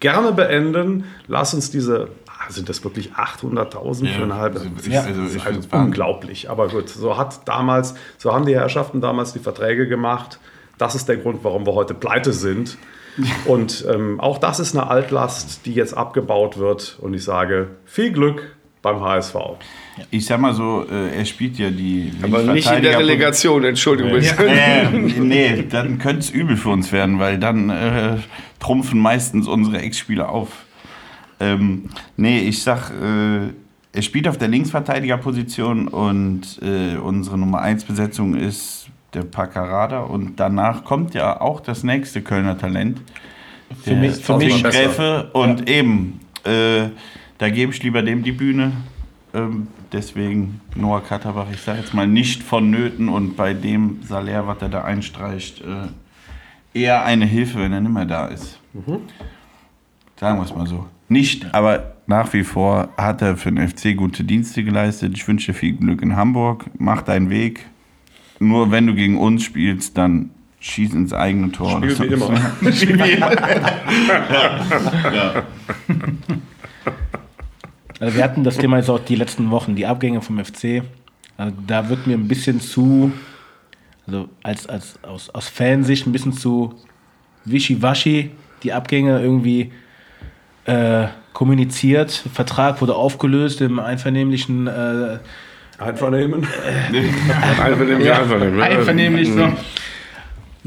[0.00, 1.04] gerne beenden.
[1.26, 2.08] Lass uns diese,
[2.50, 4.60] sind das wirklich 800.000 für eine halbe?
[4.60, 5.86] also ich- ist, also ich find's Wahnsinn.
[5.86, 6.50] unglaublich.
[6.50, 10.38] Aber gut, so hat damals, so haben die Herrschaften damals die Verträge gemacht.
[10.76, 12.76] Das ist der Grund, warum wir heute pleite sind.
[13.46, 16.98] Und ähm, auch das ist eine Altlast, die jetzt abgebaut wird.
[17.00, 19.34] Und ich sage, viel Glück beim HSV.
[20.10, 22.12] Ich sag mal so, äh, er spielt ja die.
[22.22, 24.12] Aber nicht in der Delegation, Entschuldigung.
[24.12, 24.36] bitte.
[24.92, 28.16] Nee, nee, dann könnte es übel für uns werden, weil dann äh,
[28.60, 30.48] trumpfen meistens unsere Ex-Spieler auf.
[31.40, 33.52] Ähm, nee, ich sag, äh,
[33.92, 40.38] er spielt auf der Linksverteidigerposition und äh, unsere Nummer 1 Besetzung ist der Paccarada und
[40.38, 43.00] danach kommt ja auch das nächste Kölner Talent.
[43.82, 44.62] Für mich, für mich.
[44.62, 46.88] Gräfe und eben, äh,
[47.38, 48.72] da gebe ich lieber dem die Bühne.
[49.34, 54.62] Ähm, deswegen Noah Katterbach, ich sage jetzt mal nicht vonnöten und bei dem Salär, was
[54.62, 58.58] er da einstreicht, äh, eher eine Hilfe, wenn er nicht mehr da ist.
[60.16, 60.86] Sagen wir es mal so.
[61.08, 65.12] Nicht, aber nach wie vor hat er für den FC gute Dienste geleistet.
[65.14, 66.70] Ich wünsche dir viel Glück in Hamburg.
[66.78, 67.66] Mach deinen Weg.
[68.38, 70.30] Nur wenn du gegen uns spielst, dann
[70.60, 71.82] schieß ins eigene Tor.
[71.88, 72.36] Spiel wie immer.
[72.72, 73.30] Spiel wie immer.
[78.00, 80.82] Also wir hatten das Thema jetzt auch die letzten Wochen, die Abgänge vom FC.
[81.36, 83.12] Also da wird mir ein bisschen zu,
[84.06, 86.74] also als, als aus, aus Fansicht ein bisschen zu
[87.44, 88.30] wischiwaschi
[88.62, 89.72] die Abgänge irgendwie
[90.64, 92.10] äh, kommuniziert.
[92.32, 95.18] Vertrag wurde aufgelöst im einvernehmlichen äh,
[95.78, 96.44] Einvernehmen.
[97.62, 98.56] Einvernehmlich, einvernehmlich.
[98.56, 98.62] ne?
[98.64, 99.52] einvernehmlich so.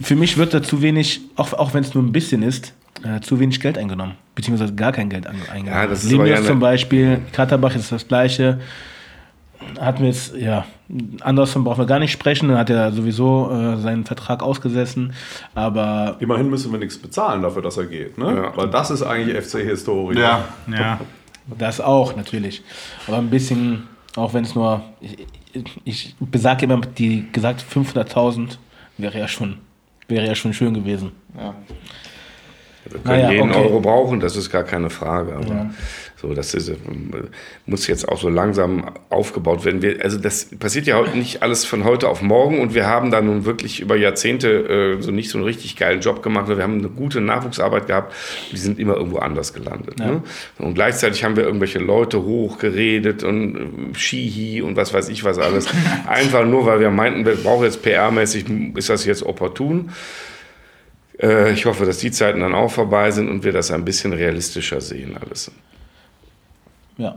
[0.01, 3.19] Für mich wird da zu wenig, auch, auch wenn es nur ein bisschen ist, äh,
[3.19, 4.13] zu wenig Geld eingenommen.
[4.35, 5.65] Beziehungsweise gar kein Geld eingenommen.
[5.67, 8.59] Ja, das ist ja zum Beispiel, Katterbach ist das gleiche.
[9.79, 10.65] Hatten wir jetzt, ja,
[11.19, 15.13] andersrum brauchen wir gar nicht sprechen, dann hat er sowieso äh, seinen Vertrag ausgesessen.
[15.53, 18.17] Aber Immerhin müssen wir nichts bezahlen dafür, dass er geht.
[18.17, 18.35] Ne?
[18.35, 18.57] Ja.
[18.57, 20.19] Weil das ist eigentlich FC-Historie.
[20.19, 20.45] Ja.
[20.67, 20.99] ja,
[21.57, 22.63] das auch natürlich.
[23.07, 23.83] Aber ein bisschen,
[24.15, 24.83] auch wenn es nur,
[25.53, 28.57] ich, ich besage immer, die gesagt 500.000
[28.97, 29.57] wäre ja schon,
[30.07, 31.11] wäre ja schon schön gewesen.
[32.91, 33.59] Wir können Naja, jeden okay.
[33.59, 35.33] Euro brauchen, das ist gar keine Frage.
[35.33, 35.71] Aber
[36.21, 36.71] so, das ist,
[37.65, 39.81] muss jetzt auch so langsam aufgebaut werden.
[39.81, 43.09] Wir, also das passiert ja heute nicht alles von heute auf morgen und wir haben
[43.09, 46.47] da nun wirklich über Jahrzehnte äh, so nicht so einen richtig geilen Job gemacht.
[46.47, 48.13] Wir haben eine gute Nachwuchsarbeit gehabt.
[48.51, 49.97] Die sind immer irgendwo anders gelandet.
[49.97, 50.21] Ne?
[50.59, 55.39] Und gleichzeitig haben wir irgendwelche Leute hochgeredet und äh, Shihi und was weiß ich was
[55.39, 55.67] alles.
[56.07, 59.89] Einfach nur, weil wir meinten, wir brauchen jetzt PR-mäßig, ist das jetzt opportun.
[61.21, 64.13] Äh, Ich hoffe, dass die Zeiten dann auch vorbei sind und wir das ein bisschen
[64.13, 65.51] realistischer sehen alles.
[66.97, 67.15] Ja.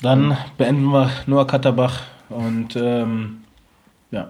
[0.00, 3.38] Dann beenden wir Noah Katterbach und ähm,
[4.10, 4.28] ja.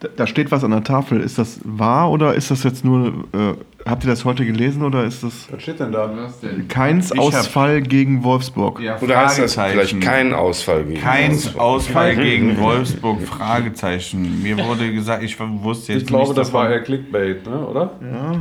[0.00, 1.20] Da, da steht was an der Tafel.
[1.20, 3.24] Ist das wahr oder ist das jetzt nur.
[3.32, 3.54] Äh,
[3.86, 5.48] habt ihr das heute gelesen oder ist das.
[5.50, 6.10] Was steht denn da?
[6.68, 8.80] Keins Ich hab- Ausfall gegen Wolfsburg.
[8.80, 11.60] Ja, Oder heißt das vielleicht kein Ausfall gegen Kein Wolfsburg?
[11.62, 14.42] Ausfall gegen Wolfsburg, Fragezeichen.
[14.42, 17.66] Mir wurde gesagt, ich wusste jetzt Ich glaube, nicht das war eher Clickbait, ne?
[17.66, 17.90] oder?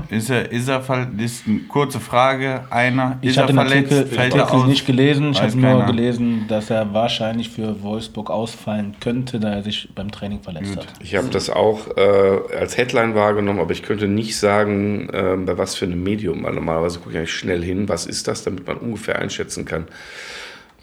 [0.10, 2.62] Ist er, ist er ver das ist eine kurze Frage.
[2.70, 3.92] Einer, Ich ist habe er den verletzt?
[3.94, 4.68] Artikel, Fällt Artikel aus?
[4.68, 5.32] nicht gelesen.
[5.32, 5.86] Ich habe nur keiner.
[5.86, 10.88] gelesen, dass er wahrscheinlich für Wolfsburg ausfallen könnte, da er sich beim Training verletzt hat.
[11.02, 15.58] Ich habe das auch äh, als Headline wahrgenommen, aber ich könnte nicht sagen, äh, bei
[15.58, 16.44] was für einem Medium.
[16.44, 19.86] Weil normalerweise gucke ich eigentlich schnell hin, was ist das, damit man ungefähr einschätzen kann,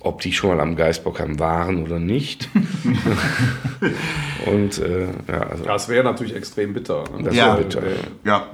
[0.00, 2.48] ob die schon mal am Geisbockheim waren oder nicht.
[4.46, 7.04] Und äh, ja, also Das wäre natürlich extrem bitter.
[7.16, 7.24] Ne?
[7.24, 7.48] das Ja.
[7.48, 7.82] war bitter.
[8.24, 8.46] Ja.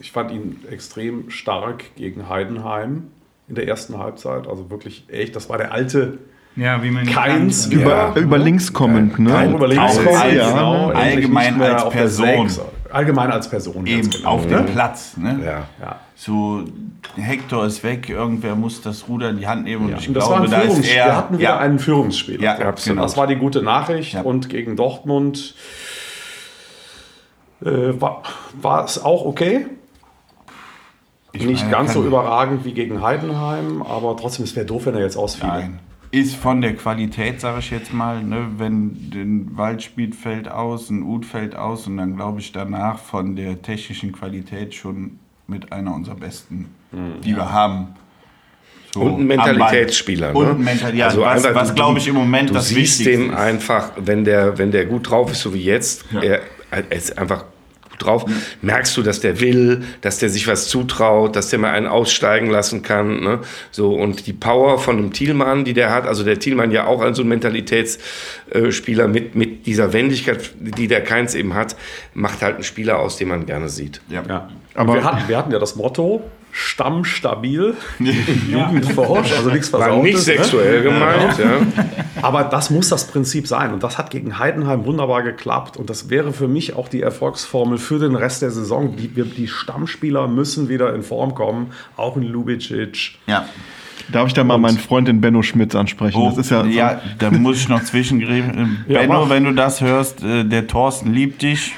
[0.00, 3.08] Ich fand ihn extrem stark gegen Heidenheim
[3.48, 4.46] in der ersten Halbzeit.
[4.48, 6.18] Also wirklich echt, das war der alte,
[6.56, 7.78] Ja, wie man Keins Ja.
[8.12, 9.30] Über, über links kommend, ne?
[9.30, 9.80] Kein Überlegen.
[9.82, 12.48] Auch ja, allgemein als Person.
[12.90, 13.86] Allgemein als Person.
[13.86, 14.56] Eben genau, auf ne?
[14.56, 15.16] dem Platz.
[15.16, 15.40] Ne?
[15.44, 15.68] Ja.
[15.80, 16.00] Ja.
[16.14, 16.64] So,
[17.16, 20.14] Hector ist weg, irgendwer muss das Ruder in die Hand nehmen und Ja, ich und
[20.14, 21.04] das glaube, war ein da ist er.
[21.06, 22.42] Wir hatten wieder ja, einen Führungsspieler.
[22.42, 22.96] Ja, absolut.
[22.96, 23.02] genau.
[23.02, 24.14] Das war die gute Nachricht.
[24.14, 24.22] Ja.
[24.22, 25.54] Und gegen Dortmund
[27.62, 28.22] äh, war,
[28.60, 29.66] war es auch okay.
[31.32, 35.02] Nicht meine, ganz so überragend wie gegen Heidenheim, aber trotzdem, es wäre doof, wenn er
[35.02, 35.52] jetzt ausfiele.
[35.52, 35.78] Nein.
[36.10, 41.02] Ist von der Qualität, sage ich jetzt mal, ne, wenn den Waldspiel fällt aus, ein
[41.02, 45.94] Ud fällt aus und dann glaube ich danach von der technischen Qualität schon mit einer
[45.94, 46.66] unserer besten,
[47.24, 47.88] die wir haben.
[48.92, 50.32] So, Und ein Mentalitätsspieler.
[50.32, 50.38] Ne?
[50.38, 53.00] Und ein Mentalität, ja, Also was, einfach, was glaube ich im Moment du das siehst
[53.00, 53.36] Wichtigste dem ist.
[53.36, 56.40] einfach, wenn der, wenn der gut drauf ist, so wie jetzt, er,
[56.70, 57.44] er ist einfach
[57.96, 58.24] gut drauf,
[58.62, 62.50] merkst du, dass der will, dass der sich was zutraut, dass der mal einen aussteigen
[62.50, 63.20] lassen kann.
[63.22, 63.40] Ne?
[63.70, 67.02] So, und die Power von dem Thielmann, die der hat, also der Thielmann ja auch
[67.14, 71.76] so ein Mentalitätsspieler mit, mit dieser Wendigkeit, die der Keins eben hat,
[72.14, 74.00] macht halt einen Spieler aus, den man gerne sieht.
[74.08, 74.22] Ja.
[74.28, 74.48] Ja.
[74.74, 76.22] Aber- Aber wir hatten, wir hatten ja das Motto,
[76.58, 77.74] stammstabil,
[78.50, 80.04] jugendforsch, also nichts War Versautes.
[80.04, 80.20] nicht ne?
[80.22, 81.82] sexuell gemeint, ja.
[82.22, 83.74] Aber das muss das Prinzip sein.
[83.74, 85.76] Und das hat gegen Heidenheim wunderbar geklappt.
[85.76, 88.96] Und das wäre für mich auch die Erfolgsformel für den Rest der Saison.
[88.96, 93.16] Die, die Stammspieler müssen wieder in Form kommen, auch in Lubicic.
[93.26, 93.46] Ja.
[94.10, 96.16] Darf ich da mal meinen Freund den Benno Schmitz ansprechen?
[96.18, 98.84] Oh, das ist ja, so- ja, da muss ich noch zwischengreifen.
[98.88, 99.30] Ja, Benno, mach.
[99.30, 101.72] wenn du das hörst, äh, der Thorsten liebt dich.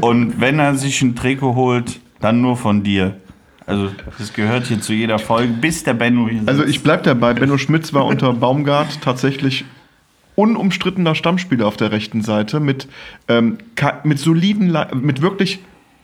[0.00, 3.16] Und wenn er sich ein Trikot holt, dann nur von dir.
[3.66, 6.48] Also, das gehört hier zu jeder Folge, bis der Benno hier sitzt.
[6.48, 9.64] Also ich bleib dabei, Benno Schmitz war unter Baumgart tatsächlich
[10.34, 12.88] unumstrittener Stammspieler auf der rechten Seite mit,
[13.28, 13.58] ähm,
[14.04, 15.60] mit soliden, mit wirklich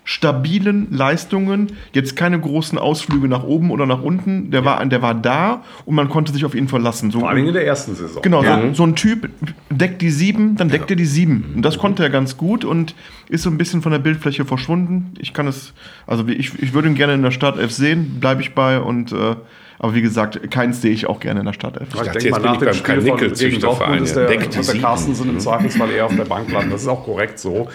[0.08, 5.12] stabilen Leistungen, jetzt keine großen Ausflüge nach oben oder nach unten, der, war, der war
[5.12, 7.10] da und man konnte sich auf ihn verlassen.
[7.10, 8.22] So, Vor allem in der ersten Saison.
[8.22, 8.58] Genau, Ja.
[8.68, 9.28] so, so ein Typ
[9.68, 11.52] deckt die sieben, dann deckt er die sieben.
[11.56, 12.94] Und das konnte er ganz gut und
[13.28, 15.12] ist so ein bisschen von der Bildfläche verschwunden.
[15.18, 15.74] Ich kann es,
[16.06, 18.80] also ich, ich würde ihn gerne in der Startelf sehen, bleibe ich bei.
[18.80, 19.36] Und äh,
[19.78, 21.88] aber wie gesagt, keins sehe ich auch gerne in der Startelf.
[21.90, 24.80] Ich dachte, denke mal, nach ich dem Spiel von, gegen Dortmund ist der, wird der.
[24.80, 26.70] Carstensen im Zweifelsfall eher auf der Bank landen.
[26.70, 27.68] Das ist auch korrekt so.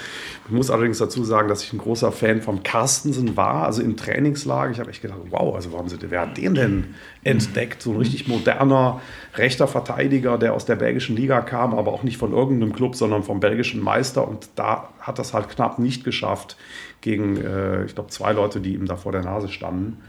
[0.46, 3.64] Ich muss allerdings dazu sagen, dass ich ein großer Fan von Carstensen war.
[3.64, 4.72] Also im Trainingslager.
[4.72, 7.82] Ich habe echt gedacht, wow, also warum sind, wer hat den denn entdeckt?
[7.82, 9.02] So ein richtig moderner
[9.36, 13.24] rechter Verteidiger, der aus der belgischen Liga kam, aber auch nicht von irgendeinem Club, sondern
[13.24, 14.28] vom belgischen Meister.
[14.28, 16.58] Und da hat das halt knapp nicht geschafft
[17.00, 20.04] gegen, äh, ich glaube, zwei Leute, die ihm da vor der Nase standen.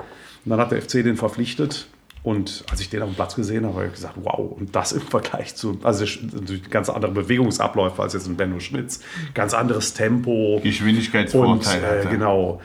[0.45, 1.87] Und dann hat der FC den verpflichtet.
[2.25, 4.93] Und als ich den auf dem Platz gesehen habe, habe ich gesagt, wow, und das
[4.93, 9.01] im Vergleich zu, also natürlich ganz andere Bewegungsabläufe als jetzt ein Benno Schmitz,
[9.35, 10.57] ganz anderes Tempo.
[10.57, 11.83] Und Geschwindigkeitsvorteil.
[11.83, 12.62] hat äh, genau.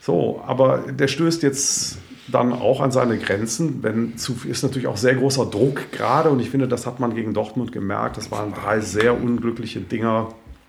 [0.00, 1.98] So, aber der stößt jetzt
[2.28, 6.40] dann auch an seine Grenzen, wenn zu ist natürlich auch sehr großer Druck gerade und
[6.40, 8.16] ich finde, das hat man gegen Dortmund gemerkt.
[8.16, 10.28] Das waren drei sehr unglückliche Dinger.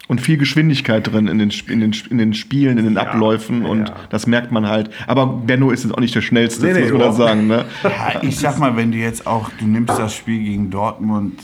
[0.10, 3.88] Und viel Geschwindigkeit drin in den, in den, in den Spielen, in den Abläufen und
[3.88, 3.96] ja.
[4.10, 4.90] das merkt man halt.
[5.08, 7.18] Aber Benno ist jetzt auch nicht der schnellste, Nee, das nee, muss man da überhaupt
[7.30, 7.48] sagen.
[7.48, 7.66] Ne?
[7.84, 11.42] Ja, ich sag mal, wenn du jetzt auch, du nimmst das Spiel gegen Dortmund,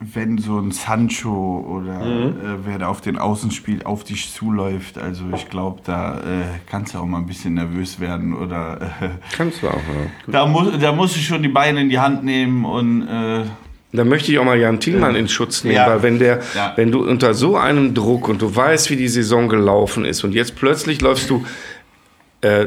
[0.00, 2.26] wenn so ein Sancho oder Mhm.
[2.40, 6.44] äh, wer da auf den Außen spielt, auf dich zuläuft, also ich glaube, da äh,
[6.66, 10.10] kannst du auch mal ein bisschen nervös werden oder äh, Kannst du auch, ja.
[10.26, 13.44] da, muss, da musst du schon die Beine in die Hand nehmen und äh,
[13.94, 15.86] Da möchte ich auch mal Jan Thielmann in Schutz nehmen, Ja.
[15.86, 16.72] weil wenn der, Ja.
[16.76, 20.32] wenn du unter so einem Druck und du weißt, wie die Saison gelaufen ist und
[20.34, 21.44] jetzt plötzlich läufst du
[22.40, 22.66] äh,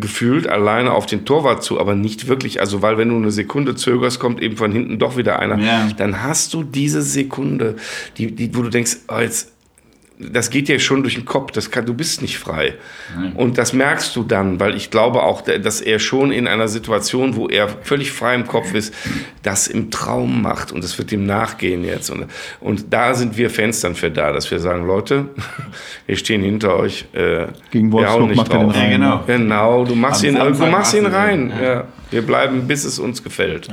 [0.00, 3.74] gefühlt alleine auf den Torwart zu, aber nicht wirklich, also weil wenn du eine Sekunde
[3.74, 5.88] zögerst, kommt eben von hinten doch wieder einer, Ja.
[5.96, 7.76] dann hast du diese Sekunde,
[8.18, 9.52] die, die, wo du denkst, oh, jetzt
[10.18, 12.74] das geht dir schon durch den Kopf, das kann, du bist nicht frei.
[13.34, 17.34] Und das merkst du dann, weil ich glaube auch, dass er schon in einer Situation,
[17.34, 18.94] wo er völlig frei im Kopf ist,
[19.42, 22.10] das im Traum macht und das wird ihm nachgehen jetzt.
[22.10, 22.26] Und,
[22.60, 25.30] und da sind wir Fans dann für da, dass wir sagen, Leute,
[26.06, 27.06] wir stehen hinter euch.
[27.12, 28.90] Äh, Gegen Wolfsburg macht er den rein.
[28.90, 29.24] Ja, genau.
[29.26, 31.52] Genau, du machst Am ihn, du machst ihn rein.
[31.60, 31.86] Ja.
[32.10, 33.68] Wir bleiben, bis es uns gefällt.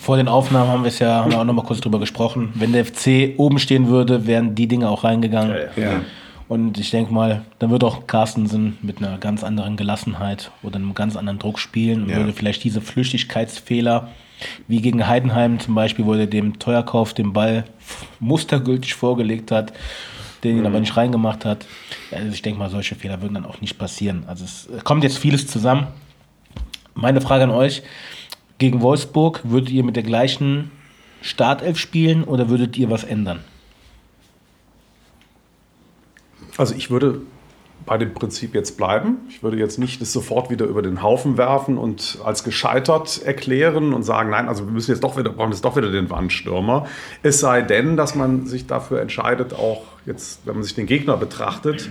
[0.00, 2.50] Vor den Aufnahmen haben wir es ja haben wir auch noch mal kurz drüber gesprochen.
[2.54, 5.56] Wenn der FC oben stehen würde, wären die Dinge auch reingegangen.
[5.76, 6.00] Ja.
[6.48, 10.94] Und ich denke mal, dann würde auch Carstensen mit einer ganz anderen Gelassenheit oder einem
[10.94, 12.16] ganz anderen Druck spielen und Ja.
[12.18, 14.08] würde vielleicht diese Flüchtigkeitsfehler,
[14.68, 17.64] wie gegen Heidenheim zum Beispiel, wo er dem Teuerkauf den Ball
[18.20, 19.72] mustergültig vorgelegt hat,
[20.44, 21.66] den ihn aber nicht reingemacht hat.
[22.12, 24.24] Also ich denke mal, solche Fehler würden dann auch nicht passieren.
[24.28, 25.88] Also es kommt jetzt vieles zusammen.
[26.98, 27.82] Meine Frage an euch,
[28.56, 30.70] gegen Wolfsburg, würdet ihr mit der gleichen
[31.20, 33.44] Startelf spielen oder würdet ihr was ändern?
[36.56, 37.20] Also ich würde
[37.84, 39.18] bei dem Prinzip jetzt bleiben.
[39.28, 43.92] Ich würde jetzt nicht das sofort wieder über den Haufen werfen und als gescheitert erklären
[43.92, 46.86] und sagen, nein, also wir müssen jetzt doch wieder, brauchen jetzt doch wieder den Wandstürmer.
[47.22, 51.18] Es sei denn, dass man sich dafür entscheidet, auch jetzt, wenn man sich den Gegner
[51.18, 51.90] betrachtet,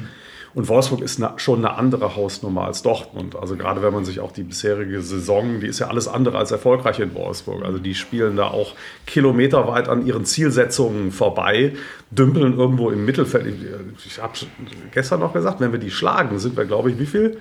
[0.56, 3.36] und Wolfsburg ist eine, schon eine andere Hausnummer als Dortmund.
[3.36, 6.52] Also gerade wenn man sich auch die bisherige Saison, die ist ja alles andere als
[6.52, 7.66] erfolgreich in Wolfsburg.
[7.66, 8.74] Also die spielen da auch
[9.06, 11.74] kilometerweit an ihren Zielsetzungen vorbei,
[12.10, 13.48] dümpeln irgendwo im Mittelfeld.
[13.48, 14.32] Ich, ich habe
[14.94, 17.38] gestern noch gesagt, wenn wir die schlagen, sind wir, glaube ich, wie viel?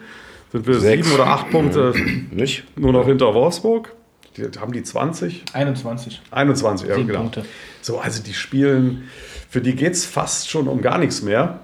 [0.51, 1.07] Sind wir Sechs.
[1.07, 1.95] sieben oder acht Punkte
[2.33, 2.65] Nicht?
[2.77, 3.93] nur noch hinter Wolfsburg?
[4.37, 5.45] Die, haben die 20?
[5.53, 6.21] 21.
[6.33, 7.21] 21, ja, genau.
[7.21, 7.45] Punkte.
[7.81, 9.09] So, also die spielen,
[9.49, 11.61] für die geht es fast schon um gar nichts mehr.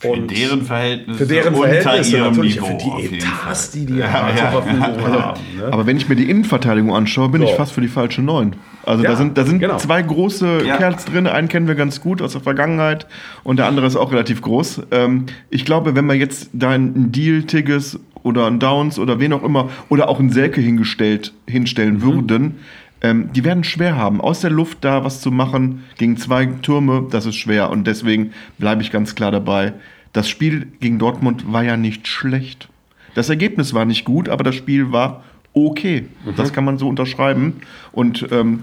[0.00, 3.96] Für deren Verhältnisse für deren unter Verhältnisse ihrem natürlich, Niveau für die Etats, die die
[3.96, 4.52] Ja, ja, ja.
[4.52, 4.82] zur Verfügung
[5.12, 5.40] haben.
[5.56, 5.72] Ne?
[5.72, 7.48] Aber wenn ich mir die Innenverteidigung anschaue, bin So.
[7.48, 8.54] ich fast für die falsche Neun.
[8.86, 9.76] Also Ja, da sind, da sind genau.
[9.78, 10.76] zwei große Ja.
[10.76, 11.26] Kerls drin.
[11.26, 13.06] Einen kennen wir ganz gut aus der Vergangenheit
[13.42, 14.82] und der andere ist auch relativ groß.
[14.92, 19.32] Ähm, ich glaube, wenn wir jetzt da einen Deal Tigges oder einen Downs oder wen
[19.32, 22.02] auch immer oder auch einen Selke hingestellt, hinstellen Mhm.
[22.02, 22.54] würden,
[23.00, 24.20] ähm, die werden schwer haben.
[24.20, 27.70] Aus der Luft da was zu machen gegen zwei Türme, das ist schwer.
[27.70, 29.74] Und deswegen bleibe ich ganz klar dabei.
[30.12, 32.68] Das Spiel gegen Dortmund war ja nicht schlecht.
[33.14, 36.06] Das Ergebnis war nicht gut, aber das Spiel war okay.
[36.24, 36.34] Mhm.
[36.36, 37.54] Das kann man so unterschreiben.
[37.92, 38.60] Und ähm,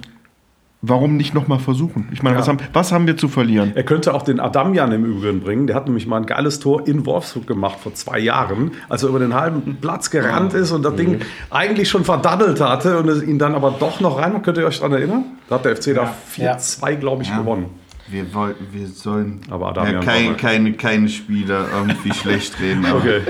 [0.88, 2.08] warum nicht nochmal versuchen?
[2.12, 2.42] Ich meine, Ja.
[2.42, 3.72] was, haben, was haben wir zu verlieren?
[3.76, 5.68] Er könnte auch den Adamian im Übrigen bringen.
[5.68, 9.10] Der hat nämlich mal ein geiles Tor in Wolfsburg gemacht vor zwei Jahren, als er
[9.10, 11.20] über den halben Platz gerannt ist und das Ding
[11.50, 14.42] eigentlich schon verdaddelt hatte und es ihn dann aber doch noch rein.
[14.42, 15.24] Könnt ihr euch daran erinnern?
[15.50, 17.38] Da hat der FC da 4-2, glaube ich, Ja.
[17.40, 17.66] gewonnen.
[18.08, 22.86] Wir wollten, wir sollen Aber ja, Adamian kein, war- keine, keine Spieler irgendwie schlecht reden.
[22.96, 23.22] Okay.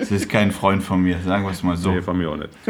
[0.00, 1.90] Es ist kein Freund von mir, sagen wir es mal so.
[1.92, 2.50] Nee, von mir auch nicht.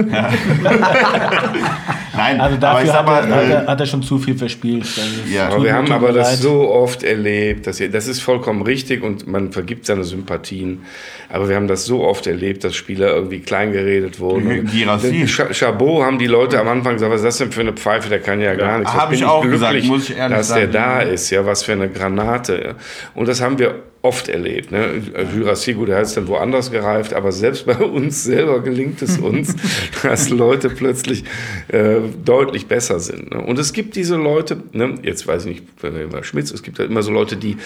[2.17, 4.03] Nein, Also aber dafür ich hat, sag mal, er, hat, äh, er, hat er schon
[4.03, 4.83] zu viel verspielt.
[4.83, 5.01] Also
[5.33, 5.49] Ja.
[5.49, 9.27] Aber wir haben aber das so oft erlebt, dass ihr, das ist vollkommen richtig und
[9.27, 10.83] man vergibt seine Sympathien.
[11.29, 14.67] Aber wir haben das so oft erlebt, dass Spieler irgendwie klein geredet wurden.
[14.73, 15.27] Girassi.
[15.27, 18.21] Chabot haben die Leute am Anfang gesagt, was ist das denn für eine Pfeife, der
[18.21, 18.93] kann ja gar nichts.
[18.93, 20.73] Jetzt Hab bin ich auch gesagt, glücklich, muss ich ehrlich dass sagen.
[20.73, 22.63] der da ist, ja, was für eine Granate.
[22.65, 22.75] ja.
[23.15, 24.71] Und das haben wir oft erlebt.
[24.71, 25.03] Ne?
[25.35, 29.57] Jurassi, gut, der ist dann woanders gereift, aber selbst bei uns selber gelingt es uns,
[30.03, 31.25] dass Leute plötzlich
[31.69, 33.33] äh, deutlich besser sind.
[33.33, 33.41] Ne?
[33.41, 34.95] Und es gibt diese Leute, ne?
[35.03, 37.57] jetzt weiß ich nicht, Schmitz, es gibt halt immer so Leute, die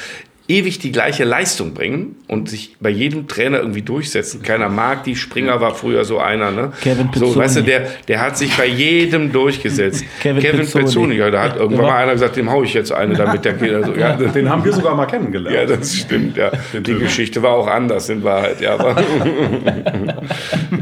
[0.49, 4.43] ewig die gleiche Leistung bringen und sich bei jedem Trainer irgendwie durchsetzen.
[4.43, 5.17] Keiner mag die.
[5.17, 6.73] Springer war früher so einer, ne?
[6.81, 7.37] Kevin so, Pizzoni.
[7.37, 10.05] weißt du, der, der hat sich bei jedem durchgesetzt.
[10.21, 10.85] Kevin Kevin Pizzoni.
[10.85, 13.15] Pezzoni, ja, da hat irgendwann Der war- mal einer gesagt, dem hau ich jetzt eine,
[13.15, 13.73] damit der geht.
[13.73, 15.57] Also, ja, Den haben wir sogar mal kennengelernt.
[15.71, 16.51] ja, das stimmt, ja.
[16.73, 18.75] Die Geschichte war auch anders in Wahrheit, ja.
[18.75, 18.97] Aber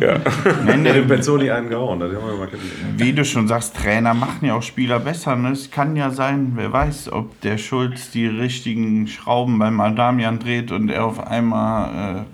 [0.00, 0.14] ja.
[0.14, 2.00] hat Pezzoni einen gehauen.
[2.00, 2.98] Das haben wir mal kennengelernt.
[2.98, 5.36] wie du schon sagst, Trainer machen ja auch Spieler besser.
[5.36, 5.50] Ne?
[5.52, 10.72] Es kann ja sein, wer weiß, ob der Schulz die richtigen Schrauben beim Adamian dreht
[10.72, 12.24] und er auf einmal.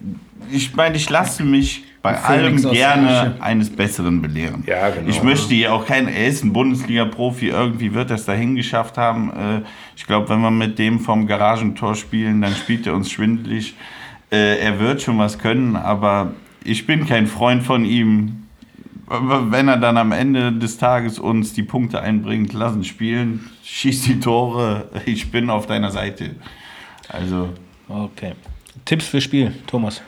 [0.51, 4.63] Äh, ich meine, ich lasse mich bei allem gerne eines Besseren belehren.
[4.67, 5.09] Ja, genau.
[5.09, 8.97] Ich möchte ja auch kein, er ist ein Bundesliga-Profi, irgendwie wird er es dahin geschafft
[8.97, 9.31] haben.
[9.31, 9.63] Äh,
[9.97, 13.75] ich glaube, wenn wir mit dem vom Garagentor spielen, dann spielt er uns schwindelig.
[14.31, 18.45] Äh, er wird schon was können, aber ich bin kein Freund von ihm.
[19.09, 24.21] Wenn er dann am Ende des Tages uns die Punkte einbringt, lassen spielen, schießt die
[24.21, 26.35] Tore, ich bin auf deiner Seite.
[27.09, 27.51] Also,
[27.89, 28.33] Okay.
[28.85, 30.03] Tipps für Spiel, Thomas.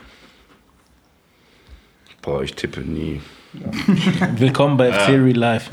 [2.23, 3.21] Boah, ich tippe nie.
[4.37, 5.71] Willkommen bei FC Real Life.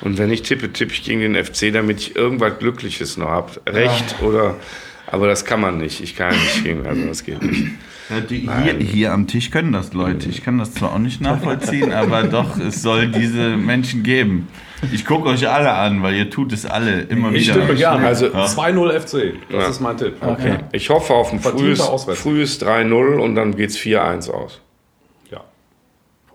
[0.00, 3.60] Und wenn ich tippe, tippe ich gegen den FC, damit ich irgendwas Glückliches noch habe.
[3.66, 4.56] Recht oder.
[5.06, 6.00] Aber das kann man nicht.
[6.00, 7.72] Ich kann nicht gegen, also das geht nicht.
[8.10, 10.28] Ja, die, hier, hier am Tisch können das Leute.
[10.28, 14.48] Ich kann das zwar auch nicht nachvollziehen, aber doch, es soll diese Menschen geben.
[14.92, 17.60] Ich gucke euch alle an, weil ihr tut es alle immer Ich wieder.
[17.60, 18.06] tippe gerne.
[18.06, 19.34] Also- 2-0 FC.
[19.50, 19.68] Das Ja.
[19.68, 20.16] ist mein Tipp.
[20.20, 20.58] Okay.
[20.72, 21.80] Ich hoffe auf ein frühes,
[22.14, 24.60] frühes 3-0 und dann geht es 4-1 aus.
[25.30, 25.40] Ja.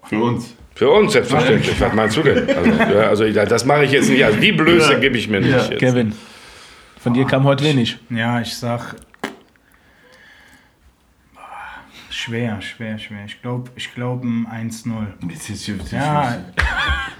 [0.03, 0.53] Für uns.
[0.75, 1.79] Für uns selbstverständlich.
[1.81, 2.49] Was meinst du denn?
[2.49, 4.23] Also, ja, also ich- das mache ich jetzt nicht.
[4.23, 5.51] Also die Blöße gebe ich mir nicht.
[5.53, 5.77] Jetzt.
[5.79, 6.13] Kevin,
[7.01, 7.97] von dir kam heute wenig.
[8.09, 8.95] Ja, ich sag.
[12.11, 13.25] Schwer, schwer, schwer.
[13.25, 15.07] Ich glaube, ich glaub ein 1-0.
[15.21, 16.37] Das ist, das Ja,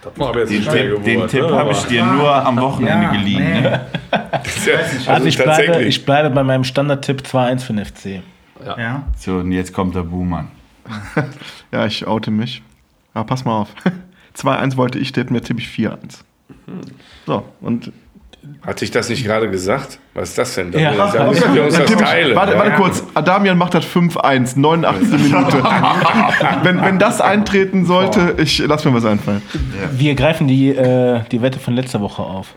[0.03, 3.43] Den Tipp, den Tipp habe ich dir nur am Wochenende ja geliehen.
[3.53, 3.61] nee.
[3.61, 3.81] Ne?
[4.11, 8.23] Also, Also ich bleibe, ich bleibe bei meinem Standardtipp 2-1 für den FC.
[8.65, 9.03] Ja.
[9.17, 10.47] So, und jetzt kommt der Buhmann.
[11.71, 12.63] Ja, ich oute mich.
[13.13, 13.69] Aber pass mal auf.
[14.35, 16.21] 2-1 wollte ich tippen, jetzt tippe ich 4-1.
[17.27, 17.91] So, und
[18.65, 19.99] Hatte ich das nicht gerade gesagt?
[20.13, 20.71] Was ist das denn?
[20.71, 20.91] Da, Ja.
[21.27, 22.35] müssen wir uns das teilen.
[22.35, 22.59] warte, ja?
[22.59, 25.11] warte kurz, Adamian macht das 5-1, 89.
[25.31, 25.63] Minute.
[26.63, 29.41] wenn, wenn das eintreten sollte, ich lass mir was einfallen.
[29.91, 32.55] Wir greifen die, äh, die Wette von letzter Woche auf.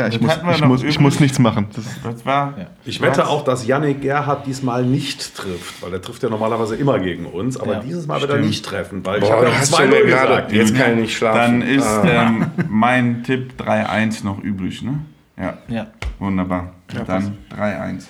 [0.00, 1.66] Ja, ich, muss, ich, muss, ich muss nichts machen.
[1.74, 2.54] Das, Das war.
[2.84, 6.98] Ich wette auch, dass Yannick Gerhardt diesmal nicht trifft, weil er trifft ja normalerweise immer
[6.98, 9.52] gegen uns, aber Ja, dieses Mal wird er nicht treffen, weil ich Boah, habe da
[9.52, 10.52] ja hast du 2-0 mir gerade, gesagt.
[10.52, 11.60] jetzt kann ich nicht schlafen.
[11.60, 12.04] Dann ist Ah.
[12.28, 15.00] ähm, mein Tipp 3-1 noch übrig, ne?
[15.38, 15.58] Ja.
[15.68, 15.86] Ja.
[16.18, 16.72] Wunderbar.
[17.06, 18.02] Dann 3-1.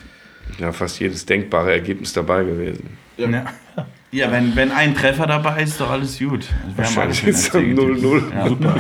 [0.59, 2.89] ja, fast jedes denkbare Ergebnis dabei gewesen.
[3.17, 3.45] Ja.
[4.13, 6.47] Ja, wenn, wenn ein Treffer dabei ist, ist doch alles gut.
[6.49, 8.35] Wir haben Wahrscheinlich alles ist es in der dann 0-0.
[8.35, 8.75] Ja, super.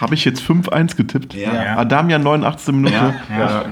[0.00, 1.34] Habe ich jetzt 5-1 getippt?
[1.34, 1.76] Ja.
[1.76, 2.74] Adamian 89.
[2.74, 3.14] Minute.
[3.30, 3.64] Ja.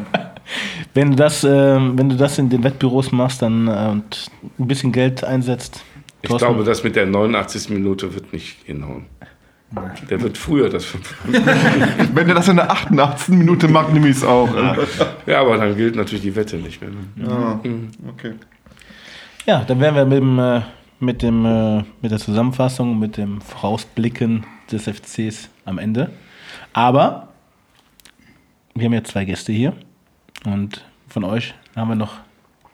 [0.94, 4.68] Wenn, du das, äh, wenn du das in den Wettbüros machst dann, äh, und ein
[4.68, 5.82] bisschen Geld einsetzt,
[6.22, 7.70] Ich glaube, das mit der 89.
[7.70, 9.06] Minute wird nicht hinhauen.
[10.10, 10.84] Der wird früher das.
[12.14, 13.28] Wenn er das in der 88.
[13.36, 14.48] Minute macht, nehme ich es auch.
[15.26, 16.90] Ja, aber dann gilt natürlich die Wette nicht mehr.
[17.14, 17.60] Ne?
[18.08, 18.32] Okay.
[19.46, 20.60] Ja, dann wären wir mit dem, äh,
[21.00, 26.10] mit dem äh, mit der Zusammenfassung, mit dem Vorausblicken des FCs am Ende.
[26.72, 27.28] Aber
[28.74, 29.72] wir haben ja zwei Gäste hier
[30.44, 32.14] und von euch haben wir noch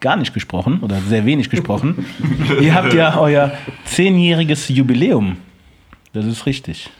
[0.00, 2.06] gar nicht gesprochen oder sehr wenig gesprochen.
[2.60, 3.52] Ihr habt ja euer
[3.84, 5.38] zehnjähriges Jubiläum.
[6.12, 6.90] Das ist richtig.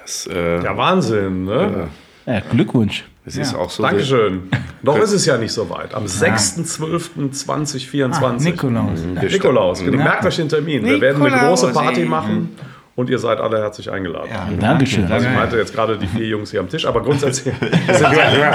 [0.00, 1.88] Das, äh, Ja, Wahnsinn, ne?
[2.26, 3.04] Ja, Glückwunsch.
[3.24, 3.82] Das ist auch so.
[3.82, 4.48] Dankeschön.
[4.82, 5.94] Noch ist es ja nicht so weit.
[5.94, 8.42] Am 6.12.2024.
[8.42, 9.00] Nikolaus.
[9.20, 9.78] Der Nikolaus.
[9.80, 10.02] Sta- Genau.
[10.04, 10.84] Merkt euch den Termin.
[10.84, 12.50] Wir werden eine Nikolaus, große Party machen
[12.96, 14.28] und ihr seid alle herzlich eingeladen.
[14.60, 15.10] Dankeschön.
[15.10, 17.54] Also ich meinte jetzt gerade die vier Jungs hier am Tisch, aber grundsätzlich
[17.88, 18.52] Alle,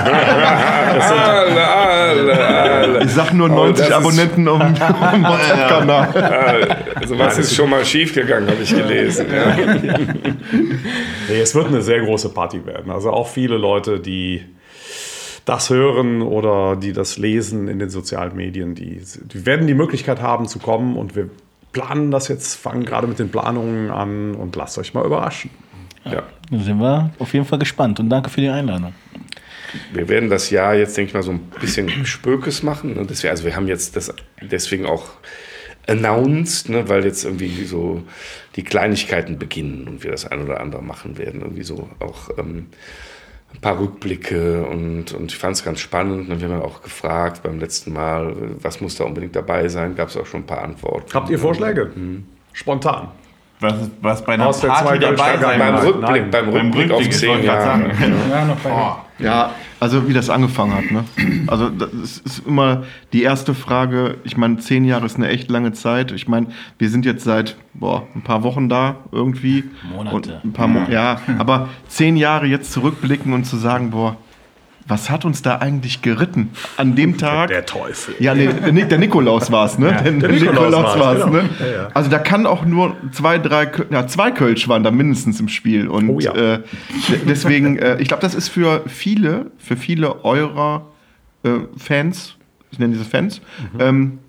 [1.67, 3.03] alle, alle.
[3.03, 6.77] Ich sag nur Oh, 90 das ist- Abonnenten auf dem WhatsApp-Kanal.
[6.95, 9.27] Also was ist schon mal schief gegangen, habe ich gelesen.
[9.33, 9.55] Ja.
[11.29, 12.91] Nee, es wird eine sehr große Party werden.
[12.91, 14.43] Also auch viele Leute, die
[15.47, 20.21] das hören oder die das lesen in den sozialen Medien, die, die werden die Möglichkeit
[20.21, 21.29] haben zu kommen und wir
[21.71, 25.49] planen das jetzt, fangen gerade mit den Planungen an und lasst euch mal überraschen.
[26.03, 26.23] Ja.
[26.51, 28.93] Da sind wir auf jeden Fall gespannt und danke für die Einladung.
[29.93, 32.97] Wir werden das Jahr jetzt, denke ich mal, so ein bisschen Spökes machen.
[32.97, 35.05] Und deswegen, also wir haben jetzt das deswegen auch
[35.87, 38.03] announced, ne, weil jetzt irgendwie so
[38.55, 41.41] die Kleinigkeiten beginnen und wir das ein oder andere machen werden.
[41.41, 42.67] Irgendwie so auch ähm,
[43.53, 46.29] ein paar Rückblicke und, und ich fand es ganz spannend.
[46.29, 49.95] Und wir haben ja auch gefragt beim letzten Mal, was muss da unbedingt dabei sein,
[49.95, 51.11] gab es auch schon ein paar Antworten.
[51.13, 51.91] Habt ihr Vorschläge?
[52.53, 53.09] Spontan.
[53.59, 55.59] Was, was bei einer Aus Party dabei sein.
[55.59, 55.83] Beim muss.
[55.85, 56.31] Rückblick, Nein.
[56.31, 57.61] beim Beim Rückblick auf Rückblick, ich grad Jahre.
[57.63, 57.91] sagen.
[58.29, 58.69] Ja, noch bei
[59.17, 60.91] Ja, also wie das angefangen hat.
[60.91, 61.03] Ne?
[61.47, 64.17] Also das ist immer die erste Frage.
[64.23, 66.11] Ich meine, zehn Jahre ist eine echt lange Zeit.
[66.11, 66.47] Ich meine,
[66.77, 69.63] wir sind jetzt seit boah, ein paar Wochen da irgendwie.
[69.95, 70.15] Monate.
[70.15, 74.17] Und ein paar Mo ja, aber zehn Jahre jetzt zurückblicken und zu sagen, boah,
[74.87, 77.49] was hat uns da eigentlich geritten an dem Tag?
[77.49, 78.15] Der Teufel.
[78.19, 79.87] Ja, nee, der, der Nikolaus war es, ne?
[79.87, 81.35] der, der Nikolaus Nikolaus war es, genau.
[81.37, 81.49] ne?
[81.59, 81.87] Ja, ja.
[81.93, 85.87] Also da kann auch nur zwei, drei, ja, zwei Kölsch waren da mindestens im Spiel.
[85.87, 86.31] Und Oh ja.
[86.33, 86.59] äh,
[87.09, 90.85] de- deswegen, äh, ich glaube, das ist für viele, für viele eurer
[91.43, 92.35] äh, Fans,
[92.71, 93.41] ich nenne diese Fans,
[93.79, 94.19] ähm,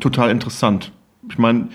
[0.00, 0.92] total interessant.
[1.30, 1.68] Ich meine,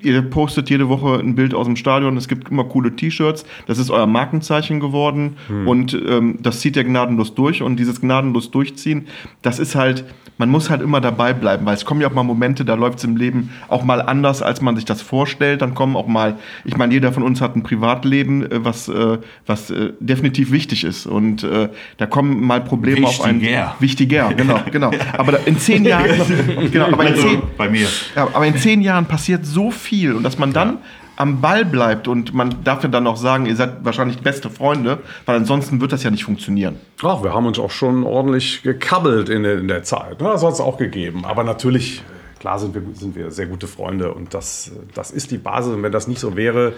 [0.00, 3.78] ihr postet jede Woche ein Bild aus dem Stadion, es gibt immer coole T-Shirts, das
[3.78, 5.36] ist euer Markenzeichen geworden
[5.66, 9.06] und ähm, das zieht ihr gnadenlos durch und dieses gnadenlos durchziehen,
[9.42, 10.04] das ist halt,
[10.36, 12.98] man muss halt immer dabei bleiben, weil es kommen ja auch mal Momente, da läuft
[12.98, 16.36] es im Leben auch mal anders, als man sich das vorstellt, dann kommen auch mal,
[16.64, 20.84] ich meine, jeder von uns hat ein Privatleben, äh, was, äh, was äh, definitiv wichtig
[20.84, 23.40] ist und äh, da kommen mal Probleme auf einen.
[23.40, 23.74] Wichtiger.
[23.80, 24.90] Wichtiger, genau, genau.
[25.16, 26.08] Aber in zehn Jahren,
[26.70, 27.88] genau, aber in zehn, Also bei mir.
[28.14, 30.78] aber in zehn Jahren passiert so viel und dass man dann
[31.18, 34.98] am Ball bleibt und man darf ja dann auch sagen, ihr seid wahrscheinlich beste Freunde,
[35.26, 36.76] weil ansonsten wird das ja nicht funktionieren.
[37.02, 40.20] Ach, wir haben uns auch schon ordentlich gekabbelt in der, in der Zeit.
[40.20, 40.28] ne?
[40.28, 41.24] Das hat es auch gegeben.
[41.24, 42.02] Aber natürlich,
[42.38, 45.74] klar sind wir, sind wir sehr gute Freunde und das, das ist die Basis.
[45.74, 46.74] Und wenn das nicht so wäre,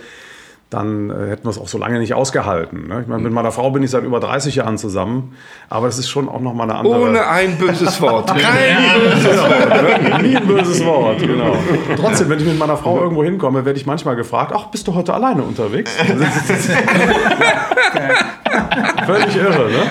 [0.71, 2.87] dann äh, hätten wir es auch so lange nicht ausgehalten.
[2.87, 3.01] Ne?
[3.03, 5.35] Ich meine, mit meiner Frau bin ich seit über 30 Jahren zusammen,
[5.69, 7.01] aber es ist schon auch noch mal eine andere...
[7.01, 8.29] Ohne ein böses Wort.
[8.37, 10.23] Kein böses Wort.
[10.23, 11.57] Nie ein böses Wort, genau.
[11.97, 14.95] Trotzdem, wenn ich mit meiner Frau irgendwo hinkomme, werde ich manchmal gefragt, ach, bist du
[14.95, 15.91] heute alleine unterwegs?
[19.07, 19.83] Völlig irre, ne?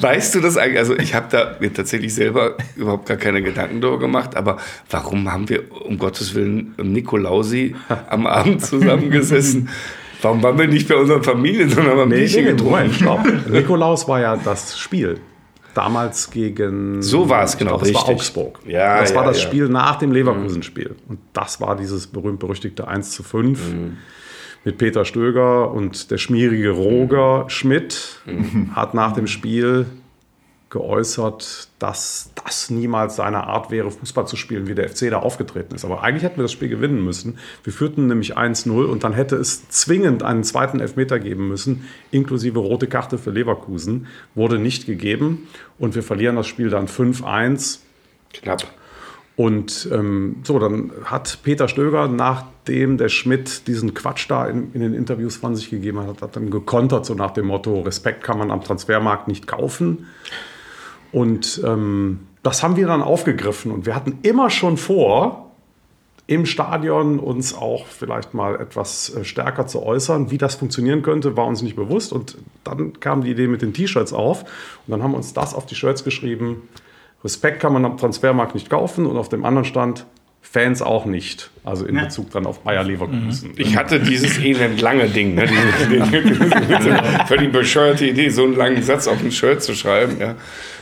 [0.00, 0.78] Weißt du das eigentlich?
[0.78, 4.58] Also ich habe da mir tatsächlich selber überhaupt gar keine Gedanken darüber gemacht, aber
[4.90, 7.74] warum haben wir um Gottes Willen Nikolausi
[8.08, 9.68] am Abend zusammengesessen?
[10.22, 12.70] Warum waren wir nicht bei unseren Familien, sondern haben Bierchen getrunken?
[12.70, 13.26] Moment, stopp.
[13.50, 15.20] Nikolaus war ja das Spiel.
[15.74, 17.02] Damals gegen.
[17.02, 18.08] So war es, genau, glaub, Das war.
[18.08, 18.60] Augsburg.
[18.66, 19.48] Ja, das war ja, das ja.
[19.48, 20.94] Spiel nach dem Leverkusen-Spiel.
[21.08, 23.96] Und das war dieses berühmt-berüchtigte 1 zu 5 Mhm.
[24.64, 28.74] Mit Peter Stöger und der schmierige Roger Schmidt Mhm.
[28.74, 29.86] hat nach dem Spiel
[30.70, 35.74] geäußert, dass das niemals seine Art wäre, Fußball zu spielen, wie der FC da aufgetreten
[35.76, 35.84] ist.
[35.84, 37.38] Aber eigentlich hätten wir das Spiel gewinnen müssen.
[37.62, 42.58] Wir führten nämlich 1-0 und dann hätte es zwingend einen zweiten Elfmeter geben müssen, inklusive
[42.58, 44.08] rote Karte für Leverkusen.
[44.34, 45.46] Wurde nicht gegeben
[45.78, 47.78] und wir verlieren das Spiel dann 5-1.
[48.32, 48.64] Knapp.
[49.36, 54.80] Und ähm, so, dann hat Peter Stöger, nachdem der Schmidt diesen Quatsch da in, in,
[54.80, 58.38] den Interviews von sich gegeben hat, hat dann gekontert, so nach dem Motto, Respekt kann
[58.38, 60.06] man am Transfermarkt nicht kaufen.
[61.10, 65.44] Und ähm, das haben wir dann aufgegriffen und wir hatten immer schon vor,
[66.26, 70.30] im Stadion uns auch vielleicht mal etwas äh, stärker zu äußern.
[70.30, 72.12] Wie das funktionieren könnte, war uns nicht bewusst.
[72.12, 74.42] Und dann kam die Idee mit den T-Shirts auf.
[74.42, 76.62] Und dann haben wir uns das auf die Shirts geschrieben.
[77.24, 79.06] Respekt kann man am Transfermarkt nicht kaufen.
[79.06, 80.06] Und auf dem anderen stand,
[80.42, 81.50] Fans auch nicht.
[81.64, 83.52] Also in Bezug dann auf Bayer Leverkusen.
[83.56, 85.46] Ich hatte dieses elend lange Ding, ne?
[85.46, 90.18] diese, völlig bescheuerte Idee, so einen langen Satz auf ein Shirt zu schreiben.
[90.20, 90.34] Ja.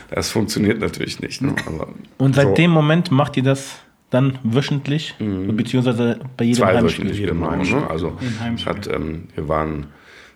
[0.09, 1.41] Das funktioniert natürlich nicht.
[1.41, 1.55] Ne?
[1.65, 1.87] Aber
[2.17, 2.53] Und seit So.
[2.53, 3.79] dem Moment macht ihr das
[4.09, 7.05] dann wöchentlich, beziehungsweise bei jedem zwei Heimspiel.
[7.05, 7.55] wöchentlich jedem genau.
[7.55, 7.89] Ne?
[7.89, 8.17] Also
[8.65, 9.87] hat, ähm, wir waren,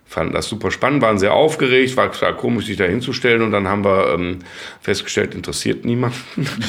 [0.08, 3.68] fanden das super spannend, waren sehr aufgeregt, war klar komisch, sich da hinzustellen und dann
[3.68, 4.38] haben wir ähm,
[4.80, 6.18] festgestellt, interessiert niemanden.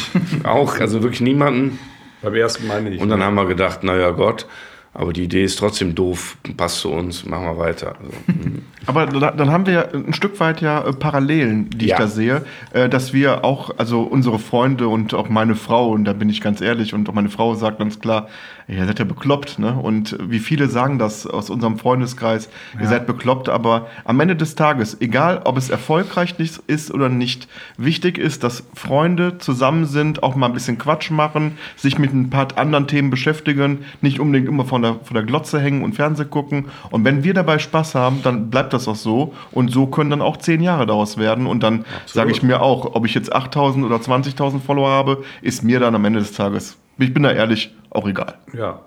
[0.43, 1.79] Auch, also wirklich niemanden.
[2.21, 3.01] Beim ersten Mal nicht.
[3.01, 4.45] Und dann haben wir gedacht, naja Gott,
[4.93, 7.95] aber die Idee ist trotzdem doof, passt zu uns, machen wir weiter.
[7.99, 8.11] Also.
[8.87, 11.95] Aber da, dann haben wir ja ein Stück weit ja äh, Parallelen, die Ja.
[11.95, 16.05] ich da sehe, äh, dass wir auch, also unsere Freunde und auch meine Frau, und
[16.05, 18.29] da bin ich ganz ehrlich, und auch meine Frau sagt ganz klar,
[18.69, 19.73] ihr seid ja bekloppt, ne?
[19.73, 22.49] Und wie viele sagen das aus unserem Freundeskreis,
[22.79, 26.35] ihr seid bekloppt, aber am Ende des Tages, egal ob es erfolgreich
[26.67, 27.47] ist oder nicht,
[27.77, 32.29] wichtig ist, dass Freunde zusammen sind, auch mal ein bisschen Quatsch machen, sich mit ein
[32.29, 36.25] paar anderen Themen beschäftigen, nicht unbedingt immer vor der, vor der Glotze hängen und Fernseh
[36.25, 36.65] gucken.
[36.91, 39.33] Und wenn wir dabei Spaß haben, dann bleibt das auch so.
[39.51, 41.47] Und so können dann auch zehn Jahre daraus werden.
[41.47, 45.63] Und dann sage ich mir auch, ob ich jetzt 8000 oder 20.000 Follower habe, ist
[45.63, 48.35] mir dann am Ende des Tages, ich bin da ehrlich, auch egal.
[48.55, 48.81] Ja.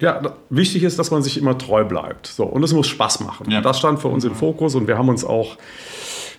[0.00, 2.26] Ja, wichtig ist, dass man sich immer treu bleibt.
[2.26, 3.50] So, und es muss Spaß machen.
[3.50, 3.60] Ja.
[3.60, 5.58] Das stand für uns im Fokus und wir haben uns auch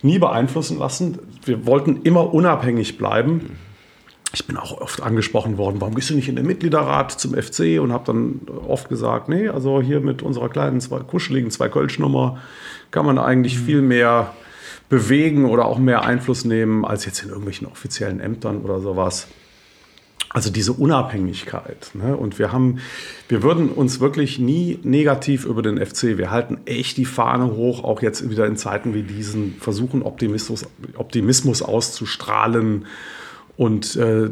[0.02, 1.20] nie beeinflussen lassen.
[1.46, 3.58] Wir wollten immer unabhängig bleiben.
[4.34, 7.80] Ich bin auch oft angesprochen worden, warum gehst du nicht in den Mitgliederrat zum FC?
[7.82, 12.40] Und habe dann oft gesagt, nee, also hier mit unserer kleinen, zwei, kuscheligen Zwei-Kölsch-Nummer
[12.92, 14.34] kann man eigentlich viel mehr
[14.90, 19.28] bewegen oder auch mehr Einfluss nehmen, als jetzt in irgendwelchen offiziellen Ämtern oder sowas.
[20.34, 21.92] Also diese Unabhängigkeit.
[21.94, 22.16] Ne?
[22.16, 22.80] Und wir haben,
[23.28, 26.18] wir würden uns wirklich nie negativ über den FC.
[26.18, 30.66] Wir halten echt die Fahne hoch, auch jetzt wieder in Zeiten wie diesen, versuchen Optimismus,
[30.96, 32.86] Optimismus auszustrahlen
[33.58, 34.30] und äh,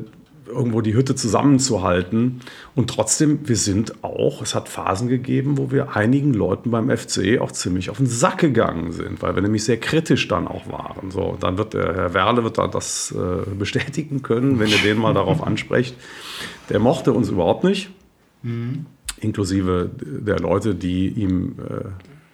[0.50, 2.42] irgendwo die Hütte zusammenzuhalten.
[2.76, 7.40] Und trotzdem, wir sind auch, es hat Phasen gegeben, wo wir einigen Leuten beim FC
[7.40, 11.12] auch ziemlich auf den Sack gegangen sind, weil wir nämlich sehr kritisch dann auch waren.
[11.12, 14.98] So, dann wird der Herr Werle wird da das äh, bestätigen können, wenn ihr den
[14.98, 15.96] mal darauf ansprecht.
[16.70, 17.90] Der mochte uns überhaupt nicht,
[19.20, 21.86] inklusive der Leute, die ihm äh,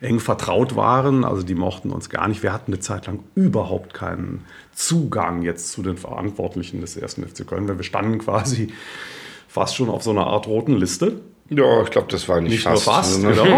[0.05, 1.23] eng vertraut waren.
[1.25, 2.43] Also die mochten uns gar nicht.
[2.43, 7.45] Wir hatten eine Zeit lang überhaupt keinen Zugang jetzt zu den Verantwortlichen des ersten FC
[7.47, 7.67] Köln.
[7.67, 8.71] Wir standen quasi
[9.47, 11.21] fast schon auf so einer Art roten Liste.
[11.49, 12.85] ja, ich glaube, das war nicht, Nicht fast.
[12.85, 13.57] nur fast, also, genau.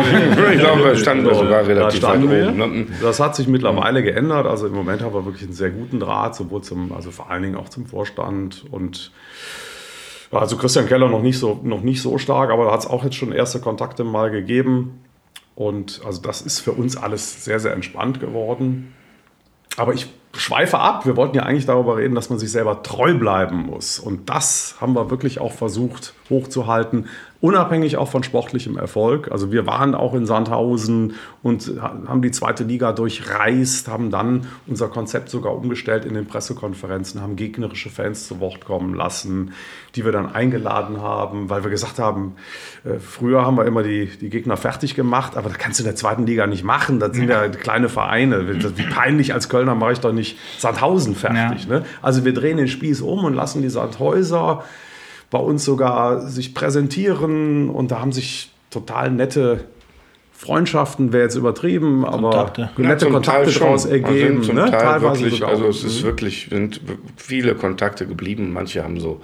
[0.54, 2.48] ich glaube, da standen wir So, sogar da relativ weit standen wir.
[2.50, 2.58] oben.
[2.58, 2.88] Ne?
[3.02, 4.46] Das hat sich mittlerweile geändert.
[4.46, 7.44] Also im Moment haben wir wirklich einen sehr guten Draht, sowohl zum, also vor allen
[7.44, 9.12] Dingen auch zum Vorstand und
[10.30, 13.04] also Christian Keller noch nicht so, noch nicht so stark, aber da hat es auch
[13.06, 15.00] jetzt schon erste Kontakte mal gegeben.
[15.58, 18.94] Und also das ist für uns alles sehr, sehr entspannt geworden.
[19.76, 21.08] Aber ich schweife ab.
[21.08, 23.98] Wir wollten ja eigentlich darüber reden, dass man sich selber treu bleiben muss.
[23.98, 27.08] Und das haben wir wirklich auch versucht hochzuhalten,
[27.40, 29.32] unabhängig auch von sportlichem Erfolg.
[29.32, 31.14] Also wir waren auch in Sandhausen
[31.44, 37.22] und haben die zweite Liga durchreist, haben dann unser Konzept sogar umgestellt in den Pressekonferenzen,
[37.22, 39.54] haben gegnerische Fans zu Wort kommen lassen,
[39.96, 42.36] die wir dann eingeladen haben, weil wir gesagt haben,
[42.84, 45.88] äh, früher haben wir immer die, die Gegner fertig gemacht, aber das kannst du in
[45.88, 47.00] der zweiten Liga nicht machen.
[47.00, 48.48] Das sind ja kleine Vereine.
[48.78, 51.68] Wie peinlich als Kölner mache ich doch nicht Sandhausen fertig.
[51.68, 51.86] Ne?
[52.02, 54.64] Also wir drehen den Spieß um und lassen die Sandhäuser
[55.30, 59.66] bei uns sogar sich präsentieren und da haben sich total nette
[60.32, 62.70] Freundschaften, wäre jetzt übertrieben, aber Kontakte.
[62.78, 64.38] nette zum Kontakte daraus ergeben.
[64.38, 64.70] Also zum ne?
[64.70, 66.80] Teil Teilweise wirklich, sogar also es ist wirklich, sind
[67.16, 68.54] viele Kontakte geblieben.
[68.54, 69.20] Manche haben so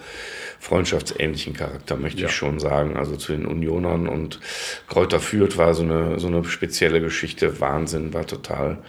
[0.60, 2.28] freundschaftsähnlichen Charakter, möchte Ja.
[2.30, 2.98] ich schon sagen.
[2.98, 4.40] Also zu den Unionern und
[4.88, 7.62] Kräuter Fürth war so eine, so eine spezielle Geschichte.
[7.62, 8.80] Wahnsinn, war total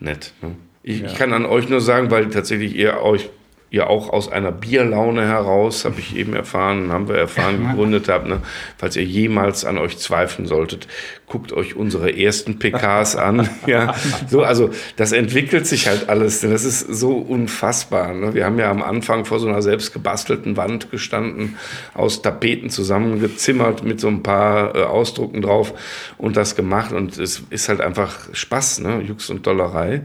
[0.00, 0.32] nett.
[0.42, 0.56] Ne?
[0.82, 3.30] Ich, ich kann an euch nur sagen, weil tatsächlich ihr euch
[3.70, 8.26] ja auch aus einer Bierlaune heraus, habe ich eben erfahren, haben wir erfahren, gegründet habt.
[8.26, 8.40] Ne?
[8.78, 10.88] Falls ihr jemals an euch zweifeln solltet,
[11.26, 13.48] guckt euch unsere ersten PKs an.
[13.66, 13.94] ja,
[14.26, 16.40] so, also das entwickelt sich halt alles.
[16.40, 18.14] Das ist so unfassbar.
[18.14, 18.32] Ne?
[18.32, 21.56] Wir haben ja am Anfang vor so einer selbst gebastelten Wand gestanden,
[21.92, 25.74] aus Tapeten zusammengezimmert mit so ein paar äh, Ausdrucken drauf
[26.16, 26.92] und das gemacht.
[26.92, 29.02] Und es ist halt einfach Spaß, ne?
[29.02, 30.02] Jux und Dollerei.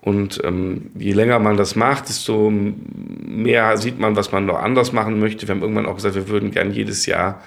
[0.00, 4.92] Und ähm, je länger man das macht, desto mehr sieht man, was man noch anders
[4.92, 5.48] machen möchte.
[5.48, 7.42] Wir haben irgendwann auch gesagt, wir würden gern jedes Jahr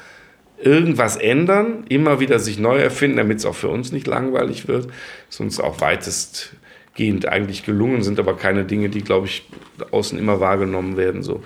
[0.62, 4.90] irgendwas ändern, immer wieder sich neu erfinden, damit es auch für uns nicht langweilig wird.
[5.30, 9.48] Ist uns auch weitestgehend eigentlich gelungen, sind aber keine Dinge, die, glaube ich,
[9.92, 11.24] außen immer wahrgenommen werden.
[11.24, 11.44] So.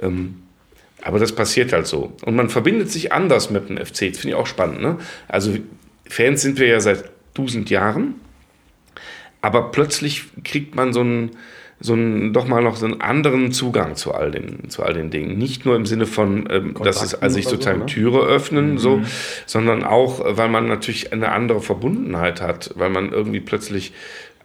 [0.00, 0.42] Ähm,
[1.02, 2.12] aber das passiert halt so.
[2.24, 4.10] Und man verbindet sich anders mit dem FC.
[4.12, 4.80] Das finde ich auch spannend.
[4.80, 4.98] Ne?
[5.28, 5.54] Also
[6.08, 8.14] Fans sind wir ja seit tausend Jahren
[9.44, 11.32] aber plötzlich kriegt man so einen,
[11.78, 15.10] so einen, doch mal noch so einen anderen Zugang zu all den, zu all den
[15.10, 15.36] Dingen.
[15.36, 17.92] Nicht nur im Sinne von, ähm, dass es also sich sozusagen so, ne?
[17.92, 18.78] Türe öffnen, mhm.
[18.78, 19.02] so,
[19.44, 23.92] sondern auch, weil man natürlich eine andere Verbundenheit hat, weil man irgendwie plötzlich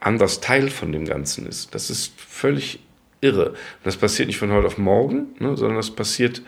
[0.01, 1.73] anders Teil von dem Ganzen ist.
[1.73, 2.81] Das ist völlig
[3.21, 3.53] irre.
[3.85, 6.41] Das passiert nicht von heute auf morgen, ne, sondern das passiert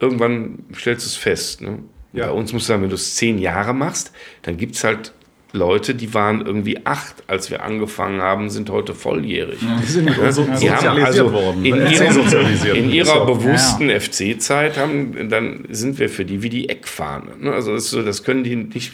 [0.00, 1.60] irgendwann, stellst du es fest.
[1.60, 1.80] Ne?
[2.14, 2.28] Ja.
[2.28, 5.12] Bei uns musst du sagen, wenn du es zehn Jahre machst, dann gibt es halt
[5.52, 9.62] Leute, die waren irgendwie acht, als wir angefangen haben, sind heute volljährig.
[9.62, 9.78] Ja.
[9.80, 11.64] Die sind ja, so, die haben also worden.
[11.64, 13.98] In, ihrem, in ihrer bewussten ja.
[13.98, 17.38] FC-Zeit haben, dann sind wir für die wie die Eckfahne.
[17.38, 17.52] Ne?
[17.52, 18.92] Also das, das können die nicht,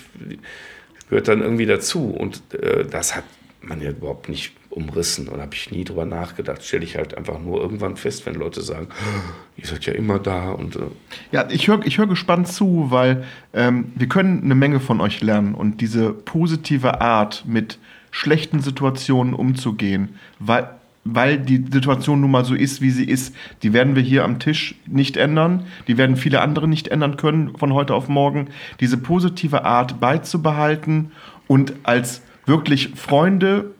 [1.08, 2.10] gehört dann irgendwie dazu.
[2.10, 3.24] Und äh, das hat
[3.60, 6.64] man ja überhaupt nicht umrissen und habe ich nie drüber nachgedacht.
[6.64, 8.88] Stelle ich halt einfach nur irgendwann fest, wenn Leute sagen,
[9.56, 10.76] ihr seid ja immer da und.
[10.76, 10.80] Äh
[11.32, 15.20] ja, ich höre ich hör gespannt zu, weil ähm, wir können eine Menge von euch
[15.20, 17.78] lernen und diese positive Art mit
[18.10, 20.68] schlechten Situationen umzugehen, weil
[21.06, 23.36] weil die Situation nun mal so ist, wie sie ist.
[23.62, 25.66] Die werden wir hier am Tisch nicht ändern.
[25.86, 28.48] Die werden viele andere nicht ändern können von heute auf morgen.
[28.80, 31.12] Diese positive Art beizubehalten
[31.46, 33.70] und als wirklich Freunde,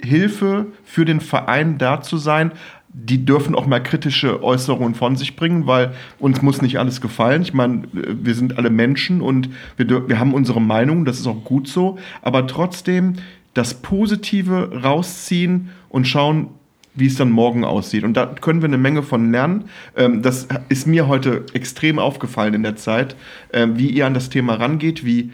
[0.00, 2.52] Hilfe für den Verein da zu sein.
[2.88, 7.42] Die dürfen auch mal kritische Äußerungen von sich bringen, weil uns muss nicht alles gefallen.
[7.42, 11.44] Ich meine, wir sind alle Menschen und wir, wir haben unsere Meinung, das ist auch
[11.44, 11.98] gut so.
[12.22, 13.16] Aber trotzdem
[13.52, 16.48] das Positive rausziehen und schauen,
[16.96, 18.04] wie es dann morgen aussieht.
[18.04, 19.66] Und da können wir eine Menge von lernen.
[19.96, 23.14] Ähm, das ist mir heute extrem aufgefallen in der Zeit,
[23.52, 25.30] ähm, wie ihr an das Thema rangeht, wie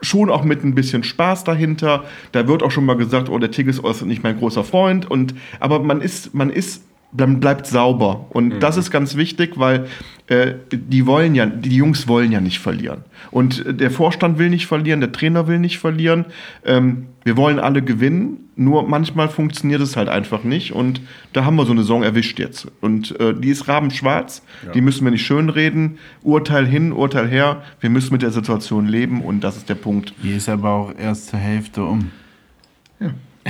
[0.00, 2.04] schon auch mit ein bisschen Spaß dahinter.
[2.32, 5.10] Da wird auch schon mal gesagt, oh, der Tigges ist nicht mein großer Freund.
[5.10, 8.26] Und, aber man ist, man ist, dann bleibt sauber.
[8.30, 8.60] Und mhm.
[8.60, 9.86] das ist ganz wichtig, weil
[10.26, 13.04] äh, die wollen ja, die Jungs wollen ja nicht verlieren.
[13.30, 16.26] Und der Vorstand will nicht verlieren, der Trainer will nicht verlieren.
[16.64, 20.72] Ähm, wir wollen alle gewinnen, nur manchmal funktioniert es halt einfach nicht.
[20.72, 21.00] Und
[21.32, 22.68] da haben wir so eine Saison erwischt jetzt.
[22.80, 24.72] Und äh, die ist rabenschwarz, ja.
[24.72, 25.98] die müssen wir nicht schönreden.
[26.22, 27.62] Urteil hin, Urteil her.
[27.80, 30.12] Wir müssen mit der Situation leben und das ist der Punkt.
[30.22, 32.10] Die ist aber auch erst zur Hälfte um.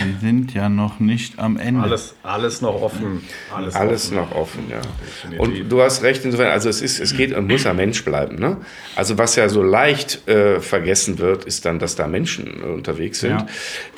[0.05, 1.83] Wir sind ja noch nicht am Ende.
[1.83, 3.23] Alles, alles noch offen.
[3.55, 4.17] Alles, alles offen.
[4.17, 4.81] noch offen, ja.
[4.81, 5.41] Definitiv.
[5.41, 8.37] Und du hast recht, insofern, also es, ist, es geht und muss ein Mensch bleiben.
[8.37, 8.59] Ne?
[8.97, 13.21] Also was ja so leicht äh, vergessen wird, ist dann, dass da Menschen äh, unterwegs
[13.21, 13.31] sind.
[13.31, 13.47] Ja.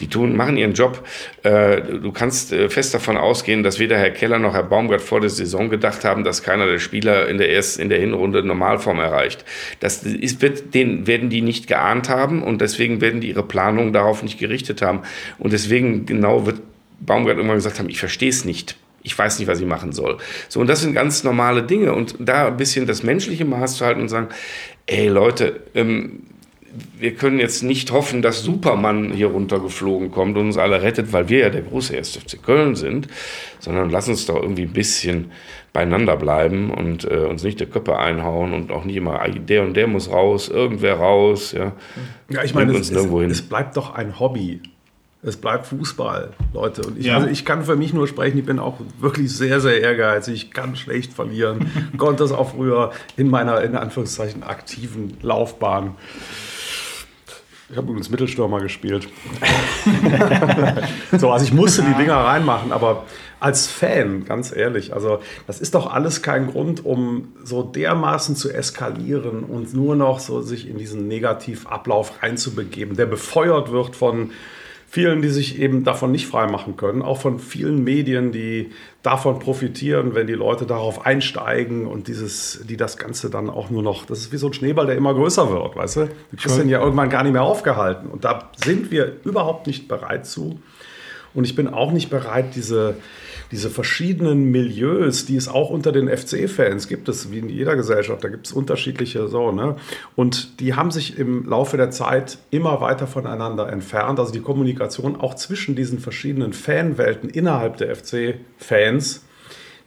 [0.01, 1.07] Die tun, machen ihren Job.
[1.43, 5.21] Äh, du kannst äh, fest davon ausgehen, dass weder Herr Keller noch Herr Baumgart vor
[5.21, 8.99] der Saison gedacht haben, dass keiner der Spieler in der ersten, in der Hinrunde Normalform
[8.99, 9.45] erreicht.
[9.81, 13.93] Das ist, wird, den werden die nicht geahnt haben und deswegen werden die ihre Planung
[13.93, 15.01] darauf nicht gerichtet haben.
[15.39, 16.61] Und deswegen genau wird
[17.01, 18.77] Baumgart irgendwann gesagt haben, ich verstehe es nicht.
[19.03, 20.19] Ich weiß nicht, was ich machen soll.
[20.49, 21.95] So, und das sind ganz normale Dinge.
[21.95, 24.29] Und da ein bisschen das menschliche Maß zu halten und sagen,
[24.87, 26.25] ey Leute, ähm,
[26.99, 31.29] wir können jetzt nicht hoffen, dass Superman hier runtergeflogen kommt und uns alle rettet, weil
[31.29, 32.17] wir ja der große 1.
[32.17, 33.09] FC Köln sind,
[33.59, 35.33] sondern lass uns doch irgendwie ein bisschen
[35.73, 39.75] beieinander bleiben und äh, uns nicht die Köpfe einhauen und auch nicht immer, der und
[39.75, 41.53] der muss raus, irgendwer raus.
[41.53, 41.73] Ja,
[42.29, 44.61] ja ich meine, es, es, es bleibt doch ein Hobby.
[45.23, 46.81] Es bleibt Fußball, Leute.
[46.83, 47.17] Und ich, ja.
[47.17, 50.35] also ich kann für mich nur sprechen, ich bin auch wirklich sehr, sehr ehrgeizig.
[50.35, 51.71] Ich kann schlecht verlieren.
[51.99, 55.95] Konnte das auch früher in meiner, in Anführungszeichen, aktiven Laufbahn.
[57.69, 59.09] Ich habe übrigens Mittelstürmer gespielt.
[61.19, 63.05] so, also ich musste die Dinger reinmachen, aber
[63.39, 68.51] als Fan, ganz ehrlich, also das ist doch alles kein Grund, um so dermaßen zu
[68.51, 74.31] eskalieren und nur noch so sich in diesen Negativablauf reinzubegeben, der befeuert wird von
[74.93, 78.73] vielen, die sich eben davon nicht freimachen können, auch von vielen Medien, die
[79.05, 83.85] davon profitieren, wenn die Leute darauf einsteigen und dieses, die das Ganze dann auch nur
[83.85, 86.01] noch, das ist wie so ein Schneeball, der immer größer wird, weißt du?
[86.33, 89.87] Du kriegst den ja irgendwann gar nicht mehr aufgehalten und da sind wir überhaupt nicht
[89.87, 90.61] bereit zu.
[91.35, 92.97] Und ich bin auch nicht bereit, diese,
[93.51, 98.23] diese verschiedenen Milieus, die es auch unter den FC-Fans gibt, es wie in jeder Gesellschaft,
[98.23, 99.77] da gibt es unterschiedliche so, ne?
[100.15, 104.21] Und die haben sich im Laufe der Zeit immer weiter voneinander entfernt.
[104.21, 109.25] Also die Kommunikation auch zwischen diesen verschiedenen Fanwelten innerhalb der FC-Fans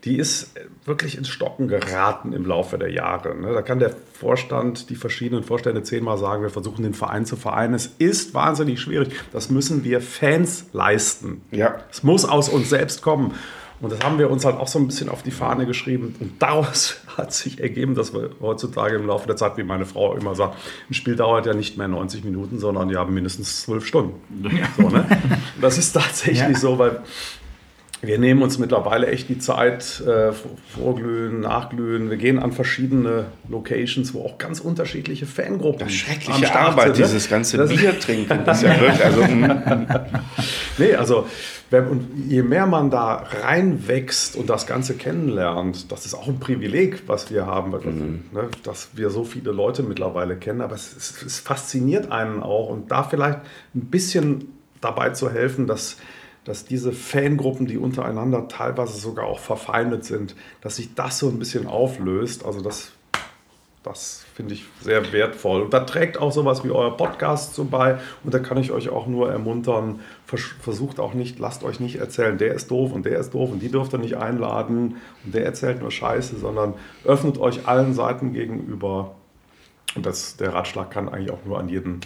[0.03, 0.51] die ist
[0.85, 3.35] wirklich ins Stocken geraten im Laufe der Jahre.
[3.35, 3.53] Ne?
[3.53, 7.73] Da kann der Vorstand, die verschiedenen Vorstände zehnmal sagen, wir versuchen den Verein zu vereinen.
[7.73, 9.13] Es ist wahnsinnig schwierig.
[9.31, 11.41] Das müssen wir Fans leisten.
[11.51, 11.75] Ja.
[11.89, 13.33] Es muss aus uns selbst kommen.
[13.79, 16.15] Und das haben wir uns halt auch so ein bisschen auf die Fahne geschrieben.
[16.19, 20.15] Und daraus hat sich ergeben, dass wir heutzutage im Laufe der Zeit, wie meine Frau
[20.15, 20.57] immer sagt,
[20.89, 24.15] ein Spiel dauert ja nicht mehr 90 Minuten, sondern ja mindestens zwölf Stunden.
[24.77, 25.05] So, ne?
[25.61, 26.55] Das ist tatsächlich Ja.
[26.55, 27.01] so, weil
[28.03, 30.31] wir nehmen uns mittlerweile echt die Zeit, äh,
[30.75, 32.09] vorglühen, nachglühen.
[32.09, 36.95] Wir gehen an verschiedene Locations, wo auch ganz unterschiedliche Fangruppen Das am schreckliche Start Arbeit,
[36.95, 37.11] sind, ne?
[37.11, 38.39] dieses ganze Das- Bier trinken.
[38.45, 39.85] Das ist ja wirklich, also, mm,
[40.77, 41.25] Nee, also
[41.71, 47.03] und je mehr man da reinwächst und das Ganze kennenlernt, das ist auch ein Privileg,
[47.07, 47.71] was wir haben,
[48.31, 52.69] ne, dass wir so viele Leute mittlerweile kennen, aber es, es, es fasziniert einen auch
[52.69, 53.39] und da vielleicht
[53.73, 54.49] ein bisschen
[54.81, 55.97] dabei zu helfen, dass,
[56.45, 61.39] dass diese Fangruppen, die untereinander teilweise sogar auch verfeindet sind, dass sich das so ein
[61.39, 62.45] bisschen auflöst.
[62.45, 62.91] Also das
[63.83, 65.61] das finde ich sehr wertvoll.
[65.61, 67.99] Und da trägt auch sowas wie euer Podcast so bei.
[68.23, 71.97] Und da kann ich euch auch nur ermuntern, vers versucht auch nicht, lasst euch nicht
[71.97, 74.95] erzählen, der ist doof und der ist doof und die dürft ihr nicht einladen
[75.25, 79.15] und der erzählt nur Scheiße, sondern öffnet euch allen Seiten gegenüber.
[79.95, 81.99] Und das, der Ratschlag kann eigentlich auch nur an jeden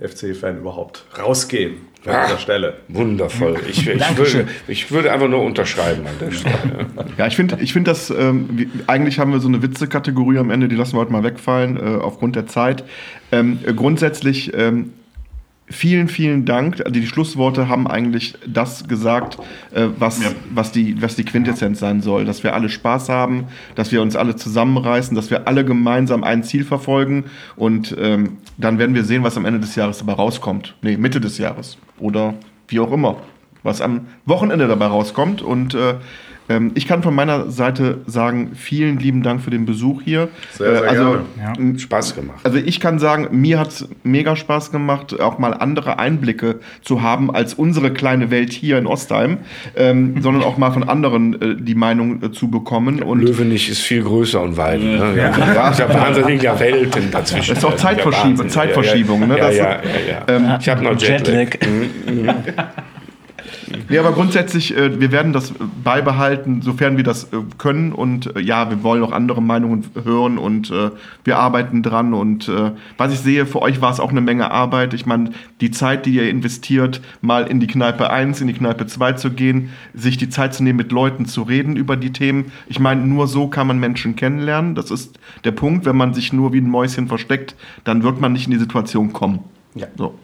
[0.00, 2.26] FC-Fan überhaupt rausgehen an Ah.
[2.26, 2.76] dieser Stelle.
[2.88, 3.56] wundervoll.
[3.68, 6.86] Ich, ich, würde, ich würde einfach nur unterschreiben an der Stelle.
[7.18, 10.50] Ja, ich finde, ich find das, ähm, wie, eigentlich haben wir so eine Witze-Kategorie am
[10.50, 12.84] Ende, die lassen wir heute mal wegfallen, äh, aufgrund der Zeit.
[13.32, 14.92] Ähm, äh, grundsätzlich, ähm,
[15.70, 16.80] vielen, vielen Dank.
[16.80, 19.38] Also die Schlussworte haben eigentlich das gesagt,
[19.74, 20.30] äh, was, Ja.
[20.54, 22.24] was, die, was die Quintessenz sein soll.
[22.24, 26.42] Dass wir alle Spaß haben, dass wir uns alle zusammenreißen, dass wir alle gemeinsam ein
[26.42, 27.24] Ziel verfolgen
[27.56, 30.74] und ähm, dann werden wir sehen, was am Ende des Jahres dabei rauskommt.
[30.82, 32.34] Nee, Mitte des Jahres oder
[32.68, 33.16] wie auch immer.
[33.62, 35.94] Was am Wochenende dabei rauskommt und äh,
[36.48, 40.28] ähm, ich kann von meiner Seite sagen, vielen lieben Dank für den Besuch hier.
[40.52, 41.72] Sehr, sehr äh, also, gerne.
[41.72, 41.78] Ja.
[41.78, 42.40] Spaß gemacht.
[42.44, 47.02] also ich kann sagen, mir hat es mega Spaß gemacht, auch mal andere Einblicke zu
[47.02, 49.38] haben als unsere kleine Welt hier in Ostheim,
[49.76, 53.02] ähm, sondern auch mal von anderen äh, die Meinung äh, zu bekommen.
[53.02, 54.80] Und Löwenich ist viel größer und weit.
[54.80, 55.14] Ne?
[55.16, 55.54] Ja.
[55.54, 55.70] Ja.
[55.72, 55.94] Ich habe
[56.60, 57.54] Welten dazwischen.
[57.54, 58.48] Das ist auch ja Zeitverschiebung-.
[58.48, 59.38] Zeitverschiebung, ne?
[59.38, 59.78] Ja, Das- ja, ja,
[60.28, 60.58] ja, ja.
[60.60, 61.58] Ich habe noch Jetlag.
[63.88, 67.92] Nee, aber grundsätzlich, äh, wir werden das beibehalten, sofern wir das äh, können.
[67.92, 70.72] Und äh, ja, wir wollen auch andere Meinungen hören und
[71.24, 72.14] wir arbeiten dran.
[72.14, 72.50] Und
[72.96, 74.94] was ich sehe, für euch war es auch eine Menge Arbeit.
[74.94, 75.30] Ich meine,
[75.60, 79.30] die Zeit, die ihr investiert, mal in die Kneipe 1, in die Kneipe 2 zu
[79.30, 82.52] gehen, sich die Zeit zu nehmen, mit Leuten zu reden über die Themen.
[82.66, 84.74] Ich meine, nur so kann man Menschen kennenlernen.
[84.74, 85.86] Das ist der Punkt.
[85.86, 87.54] Wenn man sich nur wie ein Mäuschen versteckt,
[87.84, 89.40] dann wird man nicht in die Situation kommen.
[89.74, 89.86] Ja.
[89.96, 90.14] So.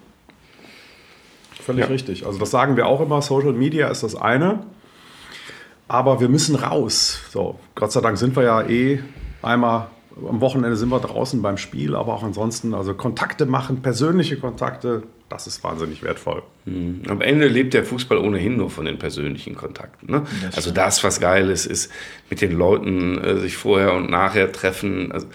[1.64, 2.26] Völlig richtig.
[2.26, 4.60] Also das sagen wir auch immer, Social Media ist das eine,
[5.88, 7.20] aber wir müssen raus.
[7.30, 9.00] So, Gott sei Dank sind wir ja eh
[9.42, 9.88] einmal
[10.28, 15.02] am Wochenende sind wir draußen beim Spiel, aber auch ansonsten, also Kontakte machen, persönliche Kontakte,
[15.34, 16.42] das ist wahnsinnig wertvoll.
[16.66, 20.10] Am Ende lebt der Fußball ohnehin nur von den persönlichen Kontakten.
[20.10, 20.22] Ne?
[20.56, 21.90] Also das, was geil ist, ist
[22.30, 25.26] mit den Leuten äh, sich vorher und nachher treffen, also,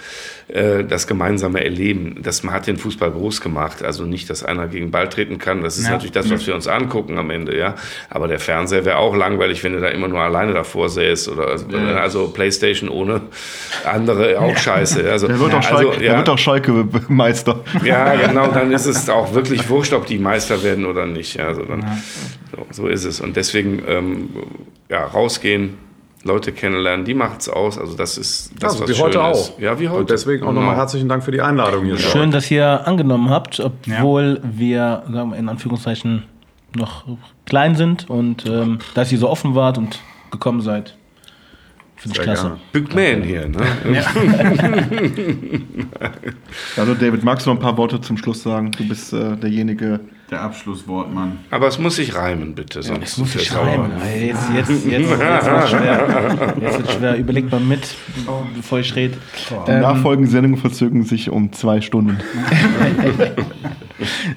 [0.47, 2.21] äh, das gemeinsame Erleben.
[2.23, 3.83] Das hat den Fußball groß gemacht.
[3.83, 5.61] Also nicht, dass einer gegen den Ball treten kann.
[5.61, 5.91] Das ist Ja.
[5.91, 7.55] natürlich das, was wir uns angucken am Ende.
[7.55, 7.75] Ja,
[8.09, 11.47] aber der Fernseher wäre auch langweilig, wenn du da immer nur alleine davor säßt oder
[11.49, 13.21] also, also PlayStation ohne
[13.85, 15.11] andere auch scheiße.
[15.11, 17.59] Also, Der wird, auch also, Schalke, wird auch Schalke Meister.
[17.83, 21.35] ja, genau, dann ist es auch wirklich wurscht, ob die Meister werden oder nicht.
[21.35, 21.85] Ja, also dann,
[22.51, 23.19] so, so ist es.
[23.21, 24.29] Und deswegen ähm,
[24.89, 25.77] ja, rausgehen,
[26.23, 27.77] Leute kennenlernen, die macht es aus.
[27.77, 29.23] Also das ist das, Also was wie schön heute ist.
[29.53, 29.59] auch.
[29.59, 30.01] Ja, wie heute.
[30.01, 30.59] Und deswegen auch Genau.
[30.61, 31.97] nochmal herzlichen Dank für die Einladung hier.
[31.97, 36.25] Schön, dass ihr angenommen habt, obwohl wir sagen wir, in Anführungszeichen
[36.75, 37.05] noch
[37.45, 39.99] klein sind und ähm, dass ihr so offen wart und
[40.29, 40.95] gekommen seid.
[41.99, 42.43] Finde ich klasse.
[42.43, 42.59] gerne.
[42.71, 43.49] Big Man hier.
[43.49, 43.59] Ne?
[46.77, 48.71] Also David, magst du noch ein paar Worte zum Schluss sagen?
[48.71, 49.99] Du bist äh, derjenige.
[50.31, 51.39] Der Abschlusswort, Mann.
[51.49, 52.83] Aber es muss sich reimen, bitte.
[52.83, 53.89] Sonst muss ich es schreiben.
[53.89, 54.05] sauer.
[54.15, 56.55] Jetzt, jetzt, jetzt, jetzt wird schwer.
[56.61, 57.17] Jetzt wird schwer.
[57.17, 57.95] Überlegt mal mit,
[58.55, 59.17] bevor ich rede.
[59.67, 62.19] Die nachfolgenden Sendungen verzögern sich um zwei Stunden.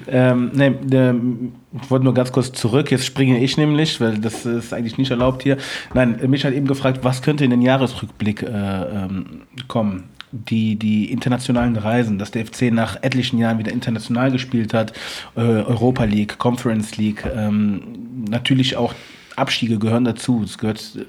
[0.07, 2.91] Ähm, nee, ähm, ich wollte nur ganz kurz zurück.
[2.91, 5.57] Jetzt springe ich nämlich, weil das ist eigentlich nicht erlaubt hier.
[5.93, 10.03] Nein, mich hat eben gefragt, was könnte in den Jahresrückblick äh, ähm, kommen?
[10.35, 14.91] Die, die internationalen Reisen, dass der FC nach etlichen Jahren wieder international gespielt hat,
[15.35, 17.83] äh, Europa League, Conference League, ähm,
[18.27, 18.95] natürlich auch
[19.35, 20.41] Abstiege gehören dazu.
[20.43, 21.05] Es gehört äh,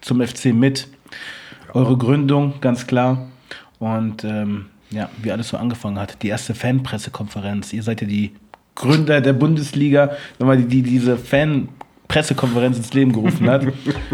[0.00, 0.86] zum FC mit.
[1.72, 3.28] Eure Gründung, ganz klar.
[3.80, 6.22] Und ähm, ja, wie alles so angefangen hat.
[6.22, 7.72] Die erste Fanpressekonferenz.
[7.72, 8.32] Ihr seid ja die
[8.74, 11.16] Gründer der Bundesliga, man die, die diese
[12.10, 13.62] Fan-Pressekonferenz ins Leben gerufen hat.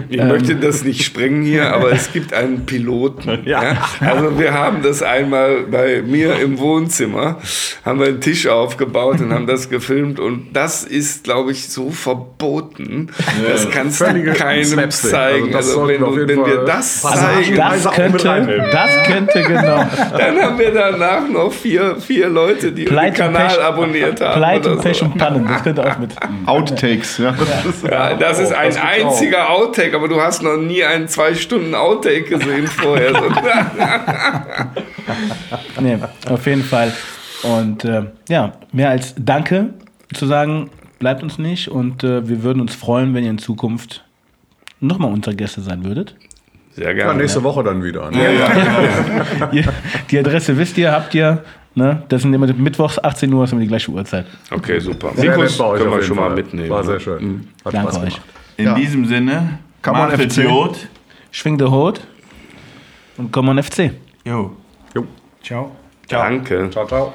[0.09, 0.29] Ich Ähm.
[0.29, 3.41] möchte das nicht sprengen hier, aber es gibt einen Piloten.
[3.45, 3.77] ja.
[4.01, 7.39] Also wir haben das einmal bei mir im Wohnzimmer,
[7.85, 11.91] haben wir einen Tisch aufgebaut und haben das gefilmt und das ist, glaube ich, so
[11.91, 13.09] verboten.
[13.51, 14.05] Das kannst du
[14.35, 15.11] keinem Slapstick.
[15.11, 15.47] zeigen.
[15.47, 19.43] Also das Also, sollten wenn, du, wenn wir das Passagen- zeigen, Das könnte, das könnte
[19.43, 19.85] genau.
[20.19, 24.39] dann haben wir danach noch vier, vier Leute, die den Pleite, Kanal Pech- abonniert haben.
[24.41, 24.83] Pleite, oder so.
[24.83, 26.11] Pech und Pannen, das könnte auch mit.
[26.47, 27.31] Outtakes, ja.
[27.35, 29.07] Ja, das ist ein das gibt's auch.
[29.11, 33.13] einziger Outtake, aber du hast noch nie einen zwei Stunden Outtake gesehen vorher.
[35.81, 35.99] Nee,
[36.29, 36.93] auf jeden Fall.
[37.43, 39.75] Und äh, ja, mehr als Danke
[40.13, 41.69] zu sagen, bleibt uns nicht.
[41.69, 44.05] Und äh, wir würden uns freuen, wenn ihr in Zukunft
[44.81, 46.17] nochmal unsere Gäste sein würdet.
[46.73, 47.21] Sehr Ja, gerne.
[47.21, 48.11] nächste Woche dann wieder.
[48.11, 48.35] Ne?
[49.53, 49.65] Ihr,
[50.11, 51.45] die Adresse wisst ihr, habt ihr.
[51.77, 52.03] Ne?
[52.09, 54.25] Das sind immer mittwochs 18 Uhr, ist immer die gleiche Uhrzeit.
[54.51, 55.09] Okay, super.
[55.11, 56.71] Euch können wir schon mal mitnehmen.
[56.71, 56.87] War ne?
[56.87, 57.49] sehr schön.
[57.65, 58.15] Hat Danke Spaß euch.
[58.15, 58.23] gemacht.
[58.57, 58.75] In Ja.
[58.75, 60.39] diesem Sinne, Come on, FC.
[60.39, 60.89] Idiot.
[61.31, 62.01] Schwing der Hut
[63.19, 63.93] und komm on FC.
[64.25, 64.57] Jo.
[64.95, 65.05] Jo.
[65.43, 65.77] Ciao.
[66.09, 66.71] Danke.
[66.71, 67.15] Ciao, ciao.